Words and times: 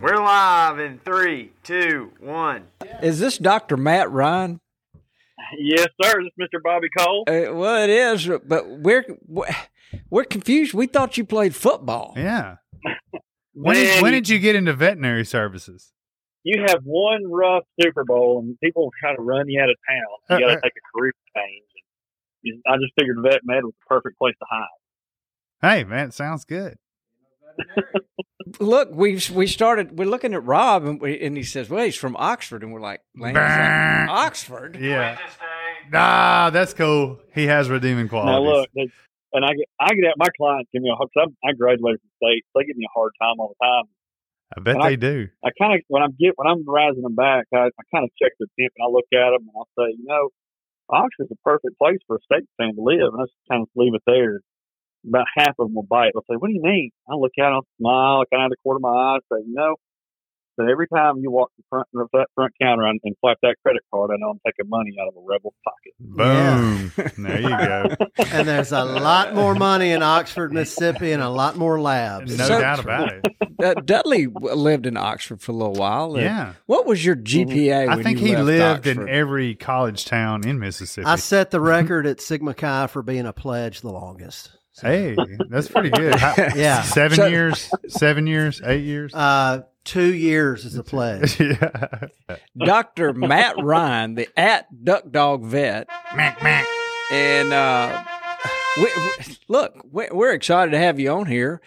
We're 0.00 0.16
live 0.16 0.78
in 0.78 0.98
three, 0.98 1.52
two, 1.64 2.12
one. 2.20 2.64
Is 3.02 3.18
this 3.18 3.38
Dr. 3.38 3.76
Matt 3.76 4.10
Ryan? 4.10 4.60
Yes, 5.58 5.88
sir. 6.02 6.22
This 6.22 6.32
is 6.38 6.48
Mr. 6.54 6.62
Bobby 6.62 6.88
Cole. 6.96 7.24
Uh, 7.26 7.52
well, 7.54 7.82
it 7.82 7.90
is, 7.90 8.28
but 8.46 8.68
we're 8.68 9.04
we're 10.10 10.24
confused. 10.24 10.74
We 10.74 10.86
thought 10.86 11.16
you 11.16 11.24
played 11.24 11.54
football. 11.54 12.14
Yeah. 12.16 12.56
When 13.60 13.74
did, 13.74 14.02
when 14.02 14.12
did 14.12 14.28
you 14.28 14.38
get 14.38 14.54
into 14.54 14.72
veterinary 14.72 15.24
services? 15.24 15.92
You 16.44 16.62
have 16.68 16.78
one 16.84 17.28
rough 17.28 17.64
Super 17.82 18.04
Bowl, 18.04 18.38
and 18.38 18.56
people 18.62 18.88
try 19.00 19.16
to 19.16 19.20
run 19.20 19.48
you 19.48 19.60
out 19.60 19.68
of 19.68 19.74
town. 19.88 20.38
You 20.38 20.46
got 20.46 20.54
to 20.54 20.60
take 20.62 20.74
a 20.76 20.96
career 20.96 21.12
change. 21.36 21.64
You- 22.42 22.62
I 22.68 22.76
just 22.76 22.92
figured 22.96 23.16
vet 23.20 23.40
med 23.42 23.64
was 23.64 23.72
the 23.80 23.86
perfect 23.92 24.16
place 24.16 24.36
to 24.38 24.46
hide. 24.48 24.68
Hey, 25.60 25.82
man, 25.82 26.10
it 26.10 26.14
sounds 26.14 26.44
good. 26.44 26.76
Look, 28.60 28.88
we 28.92 29.20
we 29.34 29.46
started. 29.46 29.98
We're 29.98 30.08
looking 30.08 30.32
at 30.32 30.42
Rob, 30.44 30.84
and, 30.86 31.00
we, 31.00 31.20
and 31.20 31.36
he 31.36 31.42
says, 31.42 31.68
"Well, 31.68 31.84
he's 31.84 31.96
from 31.96 32.16
Oxford," 32.16 32.62
and 32.62 32.72
we're 32.72 32.80
like, 32.80 33.00
like, 33.16 33.36
Oxford." 33.36 34.76
Yeah. 34.80 35.18
Ah, 35.92 36.50
that's 36.52 36.72
cool. 36.74 37.18
He 37.34 37.46
has 37.46 37.68
redeeming 37.68 38.06
Now 38.06 38.10
qualities. 38.10 38.52
look, 38.52 38.68
they- 38.74 38.92
and 39.34 39.44
I 39.44 39.48
get 39.52 39.68
I 39.78 39.94
get 39.94 40.06
out 40.08 40.14
my 40.16 40.28
clients 40.36 40.70
give 40.72 40.82
me 40.82 40.88
a 40.90 40.96
hard. 40.96 41.10
Cause 41.16 41.28
I, 41.44 41.48
I 41.48 41.52
graduated 41.52 42.00
from 42.00 42.10
state. 42.16 42.44
They 42.54 42.64
give 42.64 42.76
me 42.76 42.86
a 42.86 42.92
hard 42.98 43.12
time 43.20 43.36
all 43.38 43.54
the 43.58 43.64
time. 43.66 43.84
I 44.56 44.60
bet 44.60 44.74
and 44.76 44.82
I- 44.84 44.88
they 44.90 44.96
do. 44.96 45.28
I 45.44 45.50
kind 45.60 45.74
of 45.74 45.80
when 45.88 46.02
I'm 46.02 46.16
get 46.18 46.32
when 46.36 46.46
I'm 46.48 46.64
rising 46.66 47.02
them 47.02 47.14
back, 47.14 47.44
I, 47.52 47.68
I 47.68 47.82
kind 47.94 48.04
of 48.04 48.10
check 48.20 48.32
their 48.38 48.48
temp 48.58 48.72
and 48.78 48.84
I 48.84 48.88
look 48.90 49.04
at 49.12 49.30
them 49.36 49.44
and 49.44 49.56
I 49.60 49.64
say, 49.76 49.96
you 49.98 50.04
know, 50.08 50.30
Oxford's 50.88 51.30
a 51.32 51.36
perfect 51.44 51.76
place 51.78 51.98
for 52.06 52.16
a 52.16 52.20
state 52.24 52.48
fan 52.56 52.74
to 52.76 52.80
live, 52.82 53.12
and 53.12 53.18
let's 53.20 53.32
kind 53.50 53.60
of 53.62 53.68
leave 53.76 53.92
it 53.94 54.02
there. 54.06 54.40
About 55.08 55.26
half 55.36 55.54
of 55.58 55.68
them 55.68 55.74
will 55.74 55.82
bite. 55.82 56.10
They'll 56.14 56.24
say, 56.30 56.36
"What 56.38 56.48
do 56.48 56.54
you 56.54 56.62
mean?" 56.62 56.90
I 57.08 57.14
look 57.14 57.32
at 57.38 57.50
them, 57.50 57.62
smile, 57.80 58.24
kind 58.32 58.44
of 58.44 58.50
the 58.50 58.56
corner 58.62 58.76
of 58.76 58.82
my 58.82 58.88
eye, 58.90 59.18
say, 59.32 59.40
"You 59.46 59.54
know." 59.54 59.76
But 60.58 60.68
every 60.68 60.88
time 60.88 61.18
you 61.18 61.30
walk 61.30 61.52
the 61.56 61.62
front 61.70 61.86
of 61.94 62.08
that 62.14 62.26
front 62.34 62.52
counter 62.60 62.84
and, 62.84 62.98
and 63.04 63.14
flap 63.20 63.38
that 63.42 63.54
credit 63.62 63.82
card, 63.94 64.10
I 64.12 64.16
know 64.18 64.30
I'm 64.30 64.40
taking 64.44 64.68
money 64.68 64.92
out 65.00 65.06
of 65.06 65.14
a 65.16 65.24
rebel 65.24 65.54
pocket. 65.64 65.94
Boom. 66.00 66.92
There 67.28 67.40
you 67.40 67.48
go. 67.48 67.94
and 68.32 68.48
there's 68.48 68.72
a 68.72 68.84
lot 68.84 69.34
more 69.34 69.54
money 69.54 69.92
in 69.92 70.02
Oxford, 70.02 70.52
Mississippi, 70.52 71.12
and 71.12 71.22
a 71.22 71.28
lot 71.28 71.56
more 71.56 71.80
labs. 71.80 72.36
No 72.36 72.44
So 72.44 72.60
doubt 72.60 72.80
about 72.80 73.12
it. 73.12 73.24
Uh, 73.60 73.74
Dudley 73.74 74.28
lived 74.28 74.86
in 74.86 74.96
Oxford 74.96 75.40
for 75.40 75.50
a 75.50 75.54
little 75.54 75.74
while. 75.74 76.16
Yeah. 76.16 76.52
What 76.66 76.86
was 76.86 77.04
your 77.04 77.16
GPA? 77.16 77.88
I 77.88 77.96
when 77.96 78.04
think 78.04 78.20
you 78.20 78.26
he 78.26 78.36
left 78.36 78.86
lived 78.86 78.86
in 78.86 79.08
every 79.08 79.56
college 79.56 80.04
town 80.04 80.46
in 80.46 80.60
Mississippi. 80.60 81.04
I 81.04 81.16
set 81.16 81.50
the 81.50 81.60
record 81.60 82.06
at 82.06 82.20
Sigma 82.20 82.54
Chi 82.54 82.86
for 82.86 83.02
being 83.02 83.26
a 83.26 83.32
pledge 83.32 83.80
the 83.80 83.90
longest. 83.90 84.57
So, 84.80 84.86
hey, 84.86 85.16
that's 85.48 85.68
pretty 85.68 85.90
good. 85.90 86.14
Yeah. 86.54 86.82
Seven 86.82 87.16
So- 87.16 87.26
years, 87.26 87.68
seven 87.88 88.26
years, 88.26 88.60
eight 88.64 88.84
years. 88.84 89.12
Uh, 89.12 89.62
two 89.84 90.14
years 90.14 90.64
is 90.64 90.76
a 90.76 90.82
pledge. 90.84 91.40
yeah. 91.40 92.06
Dr. 92.56 93.12
Matt 93.12 93.56
Ryan, 93.62 94.14
the 94.14 94.28
at 94.38 94.66
Duck 94.84 95.10
Dog 95.10 95.42
Vet, 95.44 95.88
Mac, 96.14 96.42
mac. 96.42 96.64
and 97.10 97.52
uh, 97.52 98.04
we, 98.76 98.84
we- 98.84 99.36
look, 99.48 99.74
we- 99.90 100.08
we're 100.12 100.32
excited 100.32 100.70
to 100.70 100.78
have 100.78 101.00
you 101.00 101.10
on 101.10 101.26
here. 101.26 101.60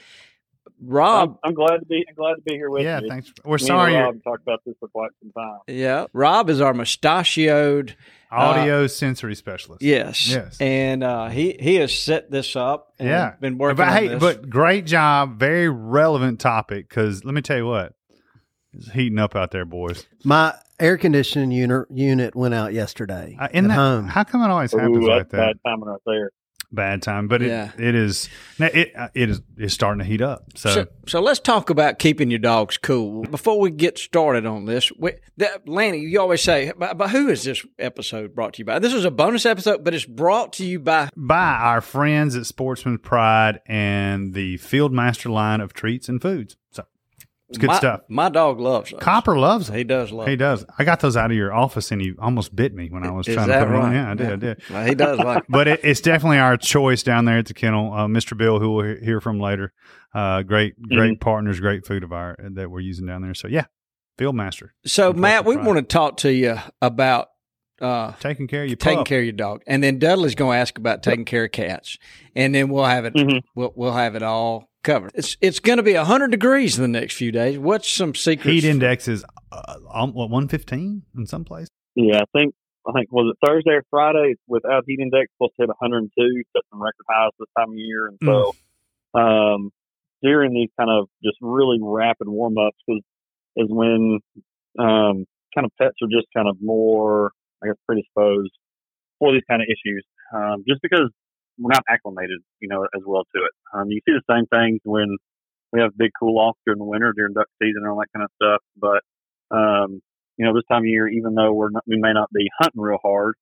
Rob, 0.83 1.37
I'm, 1.43 1.49
I'm 1.49 1.53
glad 1.53 1.77
to 1.79 1.85
be 1.85 2.03
I'm 2.09 2.15
glad 2.15 2.35
to 2.35 2.41
be 2.41 2.53
here 2.53 2.69
with 2.69 2.83
Yeah, 2.83 2.99
you. 3.01 3.05
Yeah, 3.07 3.13
thanks. 3.13 3.31
We're 3.45 3.57
Me 3.57 3.63
sorry. 3.65 3.93
and 3.93 3.99
your 3.99 4.05
Rob 4.13 4.23
talked 4.23 4.41
about 4.43 4.61
this 4.65 4.75
for 4.79 4.87
quite 4.87 5.11
some 5.21 5.31
time. 5.31 5.59
yeah, 5.67 6.05
Rob 6.13 6.49
is 6.49 6.59
our 6.61 6.73
mustachioed 6.73 7.95
Audio 8.31 8.87
sensory 8.87 9.35
specialist. 9.35 9.81
Yes. 9.81 10.27
Yes. 10.29 10.57
And 10.61 11.03
uh, 11.03 11.27
he 11.29 11.57
he 11.59 11.75
has 11.75 11.93
set 11.97 12.31
this 12.31 12.55
up. 12.55 12.93
And 12.99 13.09
Yeah. 13.09 13.33
Been 13.39 13.57
working 13.57 13.77
but 13.77 13.87
on 13.89 13.93
hey, 13.93 14.07
this. 14.07 14.19
but 14.19 14.49
great 14.49 14.85
job. 14.85 15.37
Very 15.39 15.67
relevant 15.69 16.39
topic 16.39 16.87
because 16.87 17.25
let 17.25 17.33
me 17.33 17.41
tell 17.41 17.57
you 17.57 17.65
what, 17.67 17.93
it's 18.73 18.91
heating 18.91 19.19
up 19.19 19.35
out 19.35 19.51
there, 19.51 19.65
boys. 19.65 20.07
My 20.23 20.53
air 20.79 20.97
conditioning 20.97 21.51
unit 21.51 21.87
unit 21.91 22.35
went 22.35 22.53
out 22.53 22.73
yesterday 22.73 23.35
Uh, 23.39 23.47
in 23.53 23.65
at 23.65 23.67
that, 23.69 23.73
home. 23.75 24.07
how 24.07 24.23
come 24.23 24.41
it 24.41 24.49
always 24.49 24.71
happens 24.71 24.97
Ooh, 24.97 25.07
like 25.09 25.29
that? 25.29 25.37
bad 25.37 25.57
timing 25.69 25.85
right 25.85 25.99
there. 26.05 26.31
Bad 26.73 27.01
time, 27.01 27.27
but 27.27 27.41
it, 27.41 27.49
Yeah. 27.49 27.71
it 27.77 27.95
is 27.95 28.29
now 28.57 28.67
it 28.73 28.95
uh, 28.95 29.09
it 29.13 29.29
is 29.29 29.41
it's 29.57 29.73
starting 29.73 29.99
to 29.99 30.05
heat 30.05 30.21
up. 30.21 30.45
So, 30.55 30.69
so, 30.69 30.87
so 31.05 31.19
let's 31.21 31.39
talk 31.41 31.69
about 31.69 31.99
keeping 31.99 32.29
your 32.31 32.39
dogs 32.39 32.77
cool. 32.77 33.23
Before 33.23 33.59
we 33.59 33.71
get 33.71 33.97
started 33.97 34.45
on 34.45 34.65
this, 34.65 34.89
we, 34.97 35.13
that, 35.37 35.67
Lanny, 35.67 35.99
you 35.99 36.21
always 36.21 36.41
say, 36.41 36.71
but, 36.77 36.97
but 36.97 37.09
who 37.09 37.27
is 37.27 37.43
this 37.43 37.65
episode 37.77 38.33
brought 38.33 38.53
to 38.53 38.59
you 38.59 38.65
by? 38.65 38.79
This 38.79 38.93
is 38.93 39.03
a 39.03 39.11
bonus 39.11 39.45
episode, 39.45 39.83
but 39.83 39.93
it's 39.93 40.05
brought 40.05 40.53
to 40.53 40.65
you 40.65 40.79
by. 40.79 41.09
by 41.17 41.55
our 41.55 41.81
friends 41.81 42.35
at 42.37 42.45
Sportsman's 42.45 43.01
Pride 43.01 43.59
and 43.65 44.33
the 44.33 44.57
Fieldmaster 44.59 45.29
line 45.29 45.59
of 45.59 45.73
treats 45.73 46.07
and 46.07 46.21
foods. 46.21 46.55
So 46.71 46.85
it's 47.51 47.57
good 47.57 47.67
my, 47.67 47.77
stuff. 47.77 48.01
My 48.07 48.29
dog 48.29 48.61
loves 48.61 48.91
those. 48.91 49.01
Copper 49.01 49.37
loves 49.37 49.69
it. 49.69 49.75
He 49.75 49.83
does 49.83 50.09
love 50.13 50.29
He 50.29 50.37
does. 50.37 50.65
I 50.77 50.85
got 50.85 51.01
those 51.01 51.17
out 51.17 51.31
of 51.31 51.35
your 51.35 51.53
office, 51.53 51.91
and 51.91 52.01
you 52.01 52.15
almost 52.17 52.55
bit 52.55 52.73
me 52.73 52.87
when 52.89 53.03
I 53.03 53.11
was 53.11 53.27
Is 53.27 53.35
trying 53.35 53.49
to 53.49 53.59
put 53.59 53.65
them 53.65 53.75
on. 53.75 53.93
Yeah, 53.93 54.09
I 54.09 54.13
did. 54.13 54.31
I 54.31 54.35
did. 54.37 54.61
Well, 54.69 54.85
he 54.85 54.95
does 54.95 55.19
like 55.19 55.43
But 55.49 55.67
it, 55.67 55.81
it's 55.83 55.99
definitely 55.99 56.37
our 56.37 56.55
choice 56.55 57.03
down 57.03 57.25
there 57.25 57.39
at 57.39 57.47
the 57.47 57.53
kennel. 57.53 57.91
Uh, 57.91 58.07
Mr. 58.07 58.37
Bill, 58.37 58.59
who 58.59 58.71
we'll 58.71 58.95
hear 58.95 59.19
from 59.19 59.41
later, 59.41 59.73
uh, 60.15 60.43
great, 60.43 60.81
great 60.81 61.19
partners, 61.19 61.59
great 61.59 61.85
food 61.85 62.05
of 62.05 62.13
our 62.13 62.37
that 62.53 62.71
we're 62.71 62.79
using 62.79 63.05
down 63.05 63.21
there. 63.21 63.33
So 63.33 63.49
yeah, 63.49 63.65
Fieldmaster 64.17 64.69
So, 64.85 65.11
Matt, 65.11 65.43
we 65.43 65.57
want 65.57 65.77
to 65.77 65.83
talk 65.83 66.17
to 66.17 66.31
you 66.31 66.57
about 66.81 67.27
uh, 67.81 68.13
taking 68.21 68.47
care 68.47 68.63
of 68.63 68.69
your 68.69 68.77
taking 68.77 68.99
pup. 68.99 69.07
care 69.07 69.19
of 69.19 69.25
your 69.25 69.33
dog, 69.33 69.61
and 69.67 69.83
then 69.83 69.99
Dudley's 69.99 70.35
going 70.35 70.55
to 70.55 70.61
ask 70.61 70.77
about 70.77 71.03
taking 71.03 71.25
care 71.25 71.43
of 71.43 71.51
cats, 71.51 71.97
and 72.33 72.55
then 72.55 72.69
we'll 72.69 72.85
have 72.85 73.03
it. 73.03 73.13
Mhm. 73.13 73.41
We'll 73.55 73.73
we'll 73.75 73.93
have 73.93 74.15
it 74.15 74.23
all 74.23 74.70
covered. 74.83 75.11
It's 75.15 75.37
it's 75.41 75.59
going 75.59 75.77
to 75.77 75.83
be 75.83 75.93
hundred 75.93 76.31
degrees 76.31 76.77
in 76.77 76.81
the 76.83 76.99
next 76.99 77.15
few 77.15 77.31
days. 77.31 77.57
What's 77.57 77.91
some 77.91 78.15
secrets? 78.15 78.49
Heat 78.49 78.65
index 78.65 79.07
is 79.07 79.23
uh, 79.51 79.75
um, 79.91 80.13
what 80.13 80.29
one 80.29 80.47
fifteen 80.47 81.03
in 81.15 81.25
some 81.25 81.45
place. 81.45 81.67
Yeah, 81.95 82.21
I 82.21 82.37
think 82.37 82.55
I 82.87 82.91
think 82.93 83.11
was 83.11 83.35
it 83.35 83.47
Thursday 83.47 83.71
or 83.71 83.83
Friday 83.89 84.35
without 84.47 84.83
heat 84.87 84.99
index 84.99 85.31
supposed 85.33 85.53
to 85.57 85.63
hit 85.63 85.69
102, 85.69 86.43
set 86.55 86.63
some 86.71 86.81
record 86.81 87.05
highs 87.09 87.31
this 87.39 87.47
time 87.57 87.69
of 87.69 87.77
year, 87.77 88.07
and 88.07 88.17
so 88.23 88.55
um, 89.13 89.71
during 90.23 90.53
these 90.53 90.69
kind 90.77 90.89
of 90.89 91.07
just 91.23 91.37
really 91.41 91.79
rapid 91.81 92.27
warm 92.27 92.57
ups 92.57 92.77
is 92.87 93.01
is 93.57 93.67
when 93.69 94.19
um, 94.79 95.25
kind 95.53 95.65
of 95.65 95.71
pets 95.77 95.95
are 96.01 96.09
just 96.09 96.27
kind 96.35 96.47
of 96.47 96.57
more 96.61 97.31
I 97.63 97.67
guess 97.67 97.77
predisposed 97.85 98.51
for 99.19 99.33
these 99.33 99.43
kind 99.49 99.61
of 99.61 99.67
issues, 99.67 100.05
um, 100.33 100.63
just 100.67 100.81
because 100.81 101.11
we're 101.59 101.71
not 101.71 101.83
acclimated, 101.89 102.39
you 102.59 102.67
know, 102.67 102.83
as 102.83 103.01
well 103.05 103.23
to 103.35 103.41
it. 103.43 103.51
Um, 103.73 103.89
you 103.89 104.01
see 104.05 104.13
the 104.13 104.33
same 104.33 104.45
things 104.47 104.79
when 104.83 105.17
we 105.73 105.79
have 105.79 105.97
big 105.97 106.11
cool 106.19 106.37
off 106.39 106.57
during 106.65 106.79
the 106.79 106.85
winter, 106.85 107.13
during 107.15 107.33
duck 107.33 107.47
season, 107.61 107.83
and 107.83 107.87
all 107.87 107.99
that 107.99 108.11
kind 108.13 108.25
of 108.25 108.31
stuff, 108.41 108.61
but 108.77 109.01
um, 109.55 110.01
you 110.37 110.45
know, 110.45 110.53
this 110.53 110.63
time 110.71 110.83
of 110.83 110.87
year, 110.87 111.07
even 111.07 111.35
though 111.35 111.53
we're 111.53 111.69
not, 111.69 111.83
we 111.85 111.97
may 111.99 112.13
not 112.13 112.29
be 112.33 112.47
hunting 112.59 112.81
real 112.81 112.99
hard, 113.03 113.35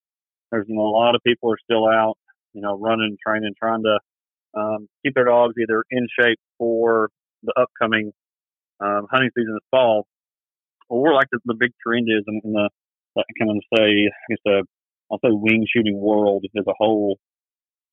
there's 0.52 0.66
you 0.68 0.76
know, 0.76 0.82
a 0.82 0.96
lot 0.96 1.16
of 1.16 1.22
people 1.26 1.52
are 1.52 1.58
still 1.64 1.88
out, 1.88 2.18
you 2.54 2.62
know, 2.62 2.78
running, 2.78 3.18
training, 3.26 3.54
trying 3.58 3.84
to 3.84 4.00
um, 4.60 4.90
keep 5.06 5.14
their 5.14 5.26
dogs 5.26 5.54
either 5.62 5.84
in 5.92 6.08
shape 6.20 6.40
for 6.58 7.10
the 7.44 7.54
upcoming 7.56 8.12
um, 8.80 9.08
hunting 9.10 9.30
season 9.38 9.54
this 9.54 9.68
fall, 9.72 10.08
or 10.90 11.14
like 11.14 11.28
the, 11.32 11.40
the 11.46 11.54
big 11.54 11.72
trend 11.86 12.08
is 12.10 12.24
in, 12.28 12.42
in 12.44 12.54
the 12.54 12.70
I 13.18 13.24
can 13.38 13.60
say, 13.76 14.10
it's 14.30 14.44
a, 14.48 14.62
I'll 15.12 15.20
say 15.20 15.30
wing 15.32 15.66
shooting 15.74 16.00
world 16.00 16.46
as 16.58 16.66
a 16.68 16.74
whole 16.78 17.18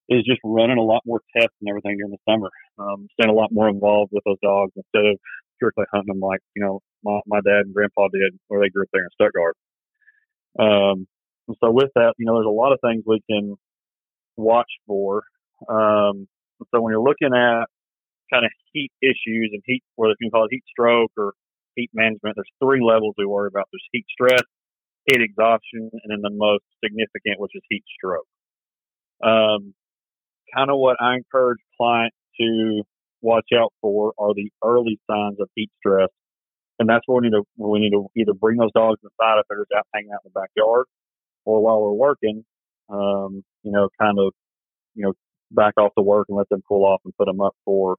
is 0.09 0.25
just 0.25 0.41
running 0.45 0.79
a 0.79 0.83
lot 0.83 1.03
more 1.05 1.21
tests 1.37 1.57
and 1.61 1.69
everything 1.69 1.97
during 1.99 2.13
the 2.13 2.31
summer. 2.31 2.51
Um, 2.79 3.09
staying 3.19 3.31
a 3.31 3.37
lot 3.37 3.51
more 3.51 3.69
involved 3.69 4.13
with 4.13 4.23
those 4.25 4.39
dogs 4.43 4.73
instead 4.77 5.07
of 5.07 5.19
strictly 5.57 5.85
hunting 5.93 6.15
them 6.15 6.21
like, 6.21 6.41
you 6.55 6.63
know, 6.63 6.81
my, 7.03 7.21
my 7.27 7.41
dad 7.41 7.67
and 7.67 7.75
grandpa 7.75 8.09
did 8.09 8.39
where 8.49 8.61
they 8.61 8.69
grew 8.69 8.83
up 8.83 8.89
there 8.93 9.03
in 9.03 9.11
Stuttgart. 9.15 9.57
Um, 10.59 11.07
and 11.49 11.57
so 11.63 11.71
with 11.71 11.91
that, 11.95 12.15
you 12.19 12.27
know, 12.27 12.35
there's 12.35 12.47
a 12.47 12.51
lot 12.51 12.73
of 12.73 12.79
things 12.81 13.05
we 13.07 13.21
can 13.29 13.57
watch 14.37 14.71
for. 14.87 15.23
Um, 15.69 16.29
so 16.71 16.81
when 16.81 16.93
you're 16.93 17.03
looking 17.03 17.35
at 17.35 17.67
kind 18.33 18.45
of 18.45 18.51
heat 18.73 18.91
issues 19.03 19.51
and 19.53 19.63
heat, 19.65 19.83
whether 19.97 20.15
you 20.19 20.27
can 20.27 20.31
call 20.31 20.45
it 20.45 20.51
heat 20.51 20.65
stroke 20.71 21.13
or 21.17 21.33
heat 21.75 21.91
management, 21.95 22.37
there's 22.37 22.51
three 22.63 22.83
levels 22.83 23.15
we 23.19 23.27
worry 23.27 23.49
about. 23.49 23.67
There's 23.73 23.89
heat 23.93 24.07
stress, 24.11 24.43
heat 25.07 25.21
exhaustion, 25.21 25.91
and 25.93 26.11
then 26.11 26.23
the 26.23 26.31
most 26.33 26.65
significant, 26.83 27.39
which 27.39 27.53
is 27.55 27.63
heat 27.69 27.85
stroke. 27.97 28.27
Um, 29.23 29.75
kind 30.55 30.71
of 30.71 30.79
what 30.79 30.97
I 31.01 31.17
encourage 31.17 31.59
clients 31.77 32.17
to 32.41 32.83
watch 33.23 33.49
out 33.55 33.73
for 33.81 34.13
are 34.19 34.35
the 34.35 34.51
early 34.65 35.01
signs 35.11 35.41
of 35.41 35.49
heat 35.55 35.71
stress. 35.79 36.09
And 36.79 36.89
that's 36.89 37.03
where 37.07 37.21
we 37.21 37.29
need 37.29 37.37
to, 37.37 37.43
we 37.57 37.81
need 37.81 37.91
to 37.91 38.07
either 38.17 38.35
bring 38.35 38.59
those 38.59 38.73
dogs 38.75 39.01
inside 39.03 39.39
if 39.39 39.47
they're 39.49 39.61
just 39.61 39.73
out 39.77 39.87
hanging 39.95 40.11
out 40.13 40.21
in 40.25 40.31
the 40.33 40.41
backyard 40.41 40.87
or 41.45 41.63
while 41.63 41.81
we're 41.81 41.93
working, 41.93 42.45
um, 42.91 43.43
you 43.63 43.73
know, 43.73 43.89
kind 44.01 44.19
of, 44.19 44.33
you 44.95 45.05
know, 45.05 45.13
back 45.51 45.75
off 45.79 45.93
the 45.97 46.03
work 46.03 46.27
and 46.29 46.37
let 46.37 46.49
them 46.51 46.63
cool 46.69 46.85
off 46.85 47.01
and 47.05 47.17
put 47.17 47.27
them 47.27 47.41
up 47.41 47.55
for, 47.65 47.97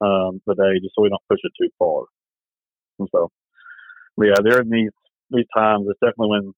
um, 0.00 0.40
the 0.46 0.54
day 0.54 0.80
just 0.82 0.94
so 0.94 1.02
we 1.02 1.10
don't 1.10 1.22
push 1.28 1.40
it 1.42 1.52
too 1.60 1.68
far. 1.78 2.04
And 2.98 3.08
so, 3.12 3.30
yeah, 4.20 4.40
there 4.42 4.60
in 4.60 4.70
these, 4.70 4.90
these 5.30 5.46
times, 5.54 5.86
it's 5.88 6.00
definitely 6.00 6.30
when, 6.30 6.52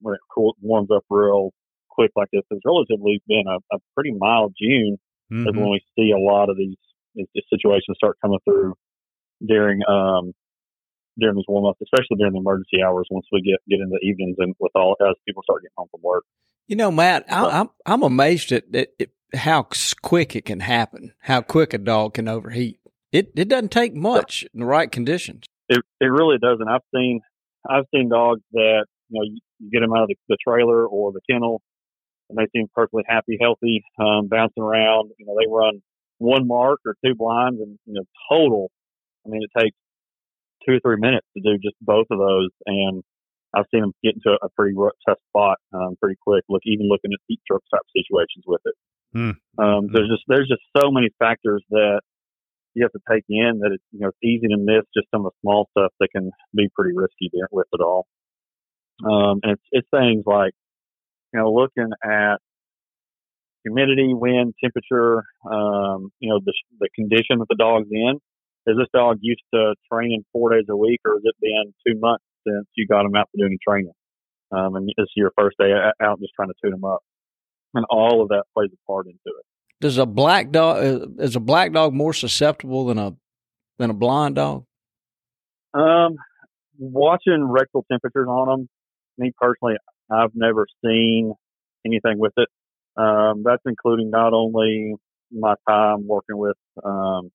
when 0.00 0.14
it 0.14 0.20
cool, 0.34 0.54
warms 0.60 0.90
up 0.94 1.04
real 1.08 1.50
quick 2.00 2.12
like 2.16 2.28
this. 2.32 2.42
It's 2.50 2.62
relatively 2.64 3.20
been 3.28 3.44
a, 3.46 3.58
a 3.76 3.78
pretty 3.94 4.12
mild 4.16 4.54
June 4.60 4.96
mm-hmm. 5.30 5.48
is 5.48 5.54
when 5.54 5.70
we 5.70 5.80
see 5.96 6.12
a 6.16 6.18
lot 6.18 6.48
of 6.48 6.56
these, 6.56 6.76
these 7.14 7.26
situations 7.50 7.96
start 7.96 8.16
coming 8.22 8.38
through 8.44 8.74
during, 9.46 9.80
um, 9.86 10.32
during 11.18 11.36
these 11.36 11.44
warm 11.46 11.66
ups, 11.66 11.80
especially 11.82 12.16
during 12.16 12.32
the 12.32 12.38
emergency 12.38 12.82
hours 12.82 13.06
once 13.10 13.26
we 13.30 13.42
get, 13.42 13.58
get 13.68 13.80
into 13.82 13.98
the 14.00 14.06
evenings 14.06 14.36
and 14.38 14.54
with 14.58 14.72
all, 14.74 14.96
as 15.02 15.14
people 15.26 15.42
start 15.42 15.60
getting 15.60 15.74
home 15.76 15.88
from 15.90 16.00
work. 16.02 16.24
You 16.68 16.76
know, 16.76 16.90
Matt, 16.90 17.24
I, 17.30 17.60
I'm, 17.60 17.68
I'm 17.84 18.02
amazed 18.02 18.52
at, 18.52 18.64
at, 18.74 18.88
at 18.98 19.08
how 19.34 19.66
quick 20.00 20.34
it 20.34 20.46
can 20.46 20.60
happen, 20.60 21.12
how 21.20 21.42
quick 21.42 21.74
a 21.74 21.78
dog 21.78 22.14
can 22.14 22.28
overheat. 22.28 22.78
It, 23.12 23.32
it 23.36 23.48
doesn't 23.48 23.72
take 23.72 23.94
much 23.94 24.46
in 24.54 24.60
the 24.60 24.66
right 24.66 24.90
conditions. 24.90 25.44
It, 25.68 25.82
it 26.00 26.06
really 26.06 26.38
doesn't. 26.38 26.68
I've 26.68 26.80
seen, 26.94 27.20
I've 27.68 27.84
seen 27.92 28.08
dogs 28.08 28.40
that, 28.52 28.86
you 29.08 29.18
know, 29.18 29.24
you, 29.24 29.40
you 29.58 29.70
get 29.70 29.80
them 29.80 29.92
out 29.92 30.04
of 30.04 30.08
the, 30.08 30.16
the 30.28 30.36
trailer 30.46 30.86
or 30.86 31.12
the 31.12 31.20
kennel 31.28 31.60
and 32.30 32.38
they 32.38 32.48
seem 32.54 32.68
perfectly 32.74 33.02
happy, 33.06 33.36
healthy, 33.40 33.82
um, 33.98 34.28
bouncing 34.28 34.62
around. 34.62 35.10
You 35.18 35.26
know, 35.26 35.34
they 35.38 35.50
run 35.50 35.82
one 36.18 36.46
mark 36.46 36.80
or 36.86 36.94
two 37.04 37.14
blinds, 37.14 37.60
and 37.60 37.78
you 37.86 37.94
know, 37.94 38.04
total. 38.30 38.70
I 39.26 39.30
mean, 39.30 39.42
it 39.42 39.50
takes 39.58 39.76
two 40.66 40.74
or 40.74 40.80
three 40.80 41.00
minutes 41.00 41.26
to 41.36 41.42
do 41.42 41.58
just 41.58 41.76
both 41.80 42.06
of 42.10 42.18
those, 42.18 42.50
and 42.66 43.02
I've 43.54 43.66
seen 43.72 43.80
them 43.80 43.92
get 44.02 44.14
into 44.14 44.38
a 44.40 44.48
pretty 44.50 44.76
tough 45.08 45.18
spot 45.28 45.58
um, 45.74 45.96
pretty 46.00 46.16
quick. 46.22 46.44
Look, 46.48 46.62
even 46.64 46.88
looking 46.88 47.10
at 47.12 47.20
heat 47.26 47.40
stroke 47.42 47.64
type 47.70 47.82
situations 47.92 48.44
with 48.46 48.60
it. 48.64 48.74
Mm. 49.14 49.34
Um, 49.58 49.88
there's 49.92 50.08
just 50.08 50.22
there's 50.28 50.48
just 50.48 50.62
so 50.76 50.90
many 50.90 51.08
factors 51.18 51.64
that 51.70 52.00
you 52.74 52.84
have 52.84 52.92
to 52.92 53.02
take 53.10 53.24
in 53.28 53.58
that 53.60 53.72
it's 53.74 53.84
you 53.90 54.00
know 54.00 54.08
it's 54.08 54.22
easy 54.22 54.46
to 54.46 54.56
miss 54.56 54.86
just 54.94 55.10
some 55.10 55.26
of 55.26 55.32
the 55.32 55.38
small 55.42 55.68
stuff 55.76 55.92
that 55.98 56.08
can 56.14 56.30
be 56.54 56.68
pretty 56.74 56.96
risky 56.96 57.30
with 57.50 57.66
it 57.72 57.80
all. 57.80 58.06
Um, 59.02 59.40
and 59.42 59.52
it's 59.52 59.66
it's 59.72 59.88
things 59.90 60.22
like 60.26 60.52
you 61.32 61.40
know, 61.40 61.52
looking 61.52 61.90
at 62.04 62.36
humidity, 63.64 64.12
wind, 64.14 64.54
temperature, 64.62 65.24
um, 65.44 66.10
you 66.18 66.30
know, 66.30 66.40
the, 66.44 66.52
the 66.78 66.88
condition 66.94 67.38
that 67.38 67.46
the 67.48 67.56
dog's 67.58 67.88
in. 67.90 68.18
Is 68.66 68.76
this 68.76 68.88
dog 68.94 69.18
used 69.20 69.42
to 69.54 69.74
training 69.90 70.24
four 70.32 70.52
days 70.52 70.66
a 70.68 70.76
week, 70.76 71.00
or 71.04 71.14
has 71.14 71.22
it 71.24 71.34
been 71.40 71.72
two 71.86 71.98
months 71.98 72.24
since 72.46 72.66
you 72.76 72.86
got 72.86 73.06
him 73.06 73.14
out 73.16 73.28
to 73.34 73.40
do 73.40 73.46
any 73.46 73.56
training? 73.66 73.92
Um, 74.52 74.76
and 74.76 74.86
this 74.86 74.94
is 74.98 75.10
your 75.16 75.32
first 75.38 75.56
day 75.58 75.72
out 76.02 76.20
just 76.20 76.32
trying 76.34 76.48
to 76.48 76.54
tune 76.62 76.74
him 76.74 76.84
up, 76.84 77.00
and 77.74 77.84
all 77.88 78.22
of 78.22 78.28
that 78.28 78.44
plays 78.54 78.70
a 78.72 78.86
part 78.86 79.06
into 79.06 79.18
it. 79.26 79.44
Does 79.80 79.96
a 79.96 80.04
black 80.04 80.50
dog 80.50 81.18
is 81.18 81.36
a 81.36 81.40
black 81.40 81.72
dog 81.72 81.94
more 81.94 82.12
susceptible 82.12 82.86
than 82.86 82.98
a 82.98 83.14
than 83.78 83.88
a 83.88 83.94
blind 83.94 84.34
dog? 84.34 84.64
Um, 85.72 86.16
watching 86.78 87.44
rectal 87.48 87.86
temperatures 87.90 88.26
on 88.28 88.48
them, 88.48 88.68
me 89.16 89.32
personally, 89.40 89.76
I've 90.12 90.34
never 90.34 90.66
seen 90.84 91.32
anything 91.86 92.18
with 92.18 92.32
it. 92.36 92.48
Um, 92.96 93.42
that's 93.44 93.62
including 93.66 94.10
not 94.10 94.32
only 94.32 94.94
my 95.30 95.54
time 95.68 96.06
working 96.06 96.36
with 96.36 96.56
um, 96.84 97.30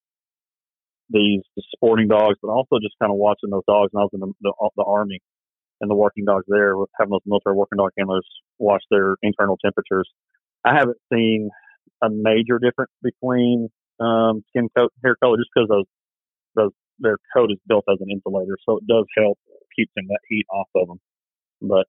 these 1.10 1.42
sporting 1.74 2.08
dogs, 2.08 2.38
but 2.42 2.50
also 2.50 2.78
just 2.82 2.96
kind 3.02 3.12
of 3.12 3.18
watching 3.18 3.50
those 3.50 3.64
dogs. 3.68 3.92
And 3.94 4.02
I 4.02 4.04
was 4.04 4.12
in 4.14 4.20
the, 4.20 4.34
the, 4.42 4.54
the 4.76 4.84
army 4.84 5.20
and 5.82 5.90
the 5.90 5.96
working 5.96 6.26
dogs 6.26 6.46
there, 6.48 6.78
with 6.78 6.90
having 7.00 7.12
those 7.12 7.22
military 7.26 7.56
working 7.56 7.78
dog 7.78 7.92
handlers 7.98 8.28
watch 8.60 8.84
their 8.90 9.16
internal 9.22 9.58
temperatures. 9.64 10.10
I 10.64 10.74
haven't 10.74 10.98
seen 11.12 11.50
a 12.02 12.10
major 12.10 12.60
difference 12.60 12.92
between 13.02 13.70
um, 14.00 14.44
skin 14.50 14.70
coat, 14.76 14.92
hair 15.04 15.16
color, 15.22 15.38
just 15.38 15.50
because 15.54 15.70
those 15.70 15.86
those 16.56 16.72
their 17.00 17.18
coat 17.36 17.52
is 17.52 17.58
built 17.68 17.86
as 17.90 17.98
an 18.00 18.08
insulator, 18.10 18.58
so 18.66 18.78
it 18.78 18.88
does 18.88 19.06
help 19.18 19.38
keep 19.76 19.90
some 19.98 20.08
that 20.08 20.20
heat 20.30 20.46
off 20.52 20.68
of 20.76 20.88
them. 20.88 21.00
But 21.62 21.86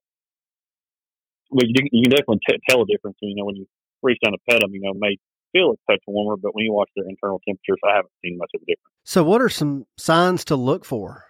well, 1.49 1.65
you, 1.65 1.73
you 1.91 2.03
can 2.03 2.11
definitely 2.11 2.39
t- 2.47 2.59
tell 2.69 2.81
a 2.81 2.85
difference. 2.85 3.17
You 3.21 3.35
know, 3.35 3.45
when 3.45 3.55
you 3.55 3.67
reach 4.01 4.19
down 4.23 4.33
to 4.33 4.39
pet 4.49 4.61
them, 4.61 4.73
you 4.73 4.81
know, 4.81 4.93
may 4.93 5.17
feel 5.51 5.71
a 5.71 5.91
touch 5.91 6.01
warmer, 6.07 6.37
but 6.37 6.53
when 6.53 6.65
you 6.65 6.73
watch 6.73 6.89
their 6.95 7.05
internal 7.07 7.41
temperatures, 7.47 7.79
I 7.85 7.95
haven't 7.95 8.11
seen 8.23 8.37
much 8.37 8.51
of 8.55 8.61
a 8.61 8.65
difference. 8.65 8.93
So, 9.03 9.23
what 9.23 9.41
are 9.41 9.49
some 9.49 9.85
signs 9.97 10.45
to 10.45 10.55
look 10.55 10.85
for? 10.85 11.25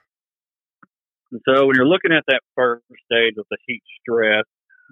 So, 1.48 1.68
when 1.68 1.75
you're 1.75 1.88
looking 1.88 2.12
at 2.12 2.24
that 2.28 2.42
first 2.56 2.84
stage 3.06 3.36
of 3.38 3.46
the 3.50 3.58
heat 3.68 3.84
stress, 4.02 4.46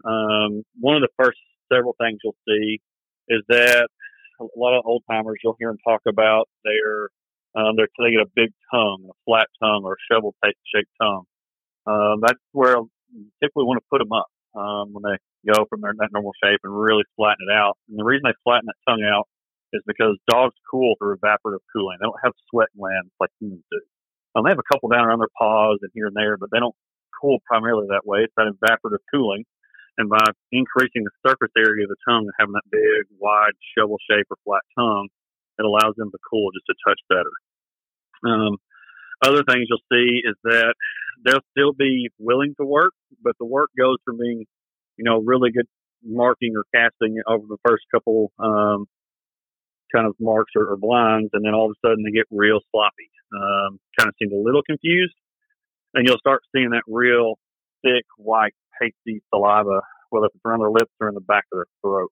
um, 0.06 0.64
one 0.80 0.96
of 0.96 1.02
the 1.02 1.10
first 1.18 1.40
several 1.72 1.96
things 2.00 2.20
you'll 2.24 2.36
see 2.48 2.80
is 3.28 3.42
that 3.50 3.88
a 4.40 4.44
lot 4.56 4.78
of 4.78 4.86
old 4.86 5.04
timers 5.10 5.40
you'll 5.44 5.56
hear 5.58 5.70
them 5.70 5.78
talk 5.84 6.02
about 6.08 6.48
their 6.64 7.10
um, 7.56 7.76
they're, 7.78 7.88
they 7.98 8.12
get 8.12 8.20
a 8.20 8.30
big 8.36 8.52
tongue, 8.70 9.08
a 9.10 9.14
flat 9.26 9.48
tongue, 9.64 9.84
or 9.86 9.94
a 9.94 10.04
shovel 10.12 10.36
shaped 10.44 10.90
tongue. 11.02 11.24
Um, 11.88 12.20
that's 12.22 12.40
where 12.52 12.76
you 13.14 13.28
typically 13.42 13.64
want 13.64 13.82
to 13.82 13.86
put 13.90 14.00
them 14.00 14.12
up 14.12 14.28
um, 14.56 14.94
when 14.94 15.04
they 15.04 15.18
go 15.52 15.66
from 15.70 15.82
their 15.82 15.94
normal 16.12 16.34
shape 16.44 16.60
and 16.64 16.74
really 16.74 17.04
flatten 17.16 17.46
it 17.48 17.54
out. 17.54 17.78
And 17.90 18.00
the 18.00 18.04
reason 18.04 18.24
they 18.26 18.44
flatten 18.44 18.68
that 18.68 18.82
tongue 18.88 19.04
out 19.04 19.28
is 19.74 19.84
because 19.86 20.18
dogs 20.30 20.56
cool 20.70 20.96
through 20.98 21.18
evaporative 21.18 21.64
cooling. 21.74 21.98
They 22.00 22.08
don't 22.08 22.24
have 22.24 22.34
sweat 22.50 22.70
glands 22.78 23.12
like 23.20 23.30
humans 23.40 23.64
do. 23.70 23.82
Um, 24.36 24.44
they 24.44 24.52
have 24.52 24.60
a 24.60 24.72
couple 24.72 24.90
down 24.90 25.06
around 25.06 25.20
their 25.20 25.36
paws 25.38 25.80
and 25.82 25.92
here 25.94 26.08
and 26.08 26.16
there, 26.16 26.38
but 26.38 26.50
they 26.52 26.60
don't 26.60 26.76
cool 27.22 27.40
primarily 27.46 27.88
that 27.90 28.06
way. 28.06 28.28
It's 28.28 28.34
that 28.38 28.52
evaporative 28.52 29.04
cooling. 29.14 29.46
And 29.98 30.10
by 30.10 30.20
increasing 30.52 31.08
the 31.08 31.16
surface 31.24 31.56
area 31.56 31.88
of 31.88 31.90
the 31.90 32.02
tongue 32.04 32.28
and 32.28 32.36
having 32.38 32.52
that 32.52 32.68
big, 32.70 33.08
wide, 33.18 33.56
shovel 33.78 33.96
shape 34.10 34.28
or 34.30 34.36
flat 34.44 34.64
tongue, 34.76 35.08
it 35.58 35.64
allows 35.64 35.96
them 35.96 36.12
to 36.12 36.20
cool 36.30 36.52
just 36.52 36.68
a 36.68 36.76
touch 36.84 37.00
better. 37.08 37.32
Um, 38.28 38.58
other 39.24 39.44
things 39.48 39.68
you'll 39.70 39.80
see 39.92 40.22
is 40.24 40.36
that 40.44 40.74
they'll 41.24 41.46
still 41.52 41.74
be 41.74 42.10
willing 42.20 42.54
to 42.60 42.66
work, 42.66 42.94
but 43.24 43.34
the 43.40 43.46
work 43.46 43.70
goes 43.78 43.98
from 44.06 44.18
being, 44.18 44.46
you 44.98 45.04
know, 45.04 45.22
really 45.22 45.52
good 45.52 45.68
marking 46.04 46.54
or 46.56 46.66
casting 46.74 47.18
over 47.28 47.46
the 47.48 47.58
first 47.66 47.84
couple 47.92 48.32
um, 48.40 48.86
kind 49.94 50.08
of 50.08 50.16
marks 50.20 50.52
or, 50.56 50.68
or, 50.68 50.78
blinds, 50.78 51.30
and 51.34 51.46
then 51.46 51.54
all 51.54 51.66
of 51.66 51.72
a 51.72 51.88
sudden 51.88 52.04
they 52.04 52.12
get 52.12 52.28
real 52.32 52.60
sloppy. 52.72 53.10
Um, 53.34 53.80
kind 53.98 54.08
of 54.08 54.16
seem 54.22 54.32
a 54.32 54.42
little 54.42 54.62
confused, 54.62 55.16
and 55.94 56.08
you'll 56.08 56.20
start 56.20 56.44
seeing 56.56 56.70
that 56.72 56.84
real 56.88 57.36
thick, 57.84 58.06
white, 58.18 58.54
pasty 58.80 59.22
saliva, 59.34 59.82
whether 60.10 60.28
it's 60.28 60.36
around 60.46 60.60
their 60.60 60.70
lips 60.70 60.92
or 61.02 61.10
in 61.10 61.16
the 61.16 61.22
back 61.22 61.44
of 61.52 61.58
their 61.58 61.66
throat. 61.82 62.12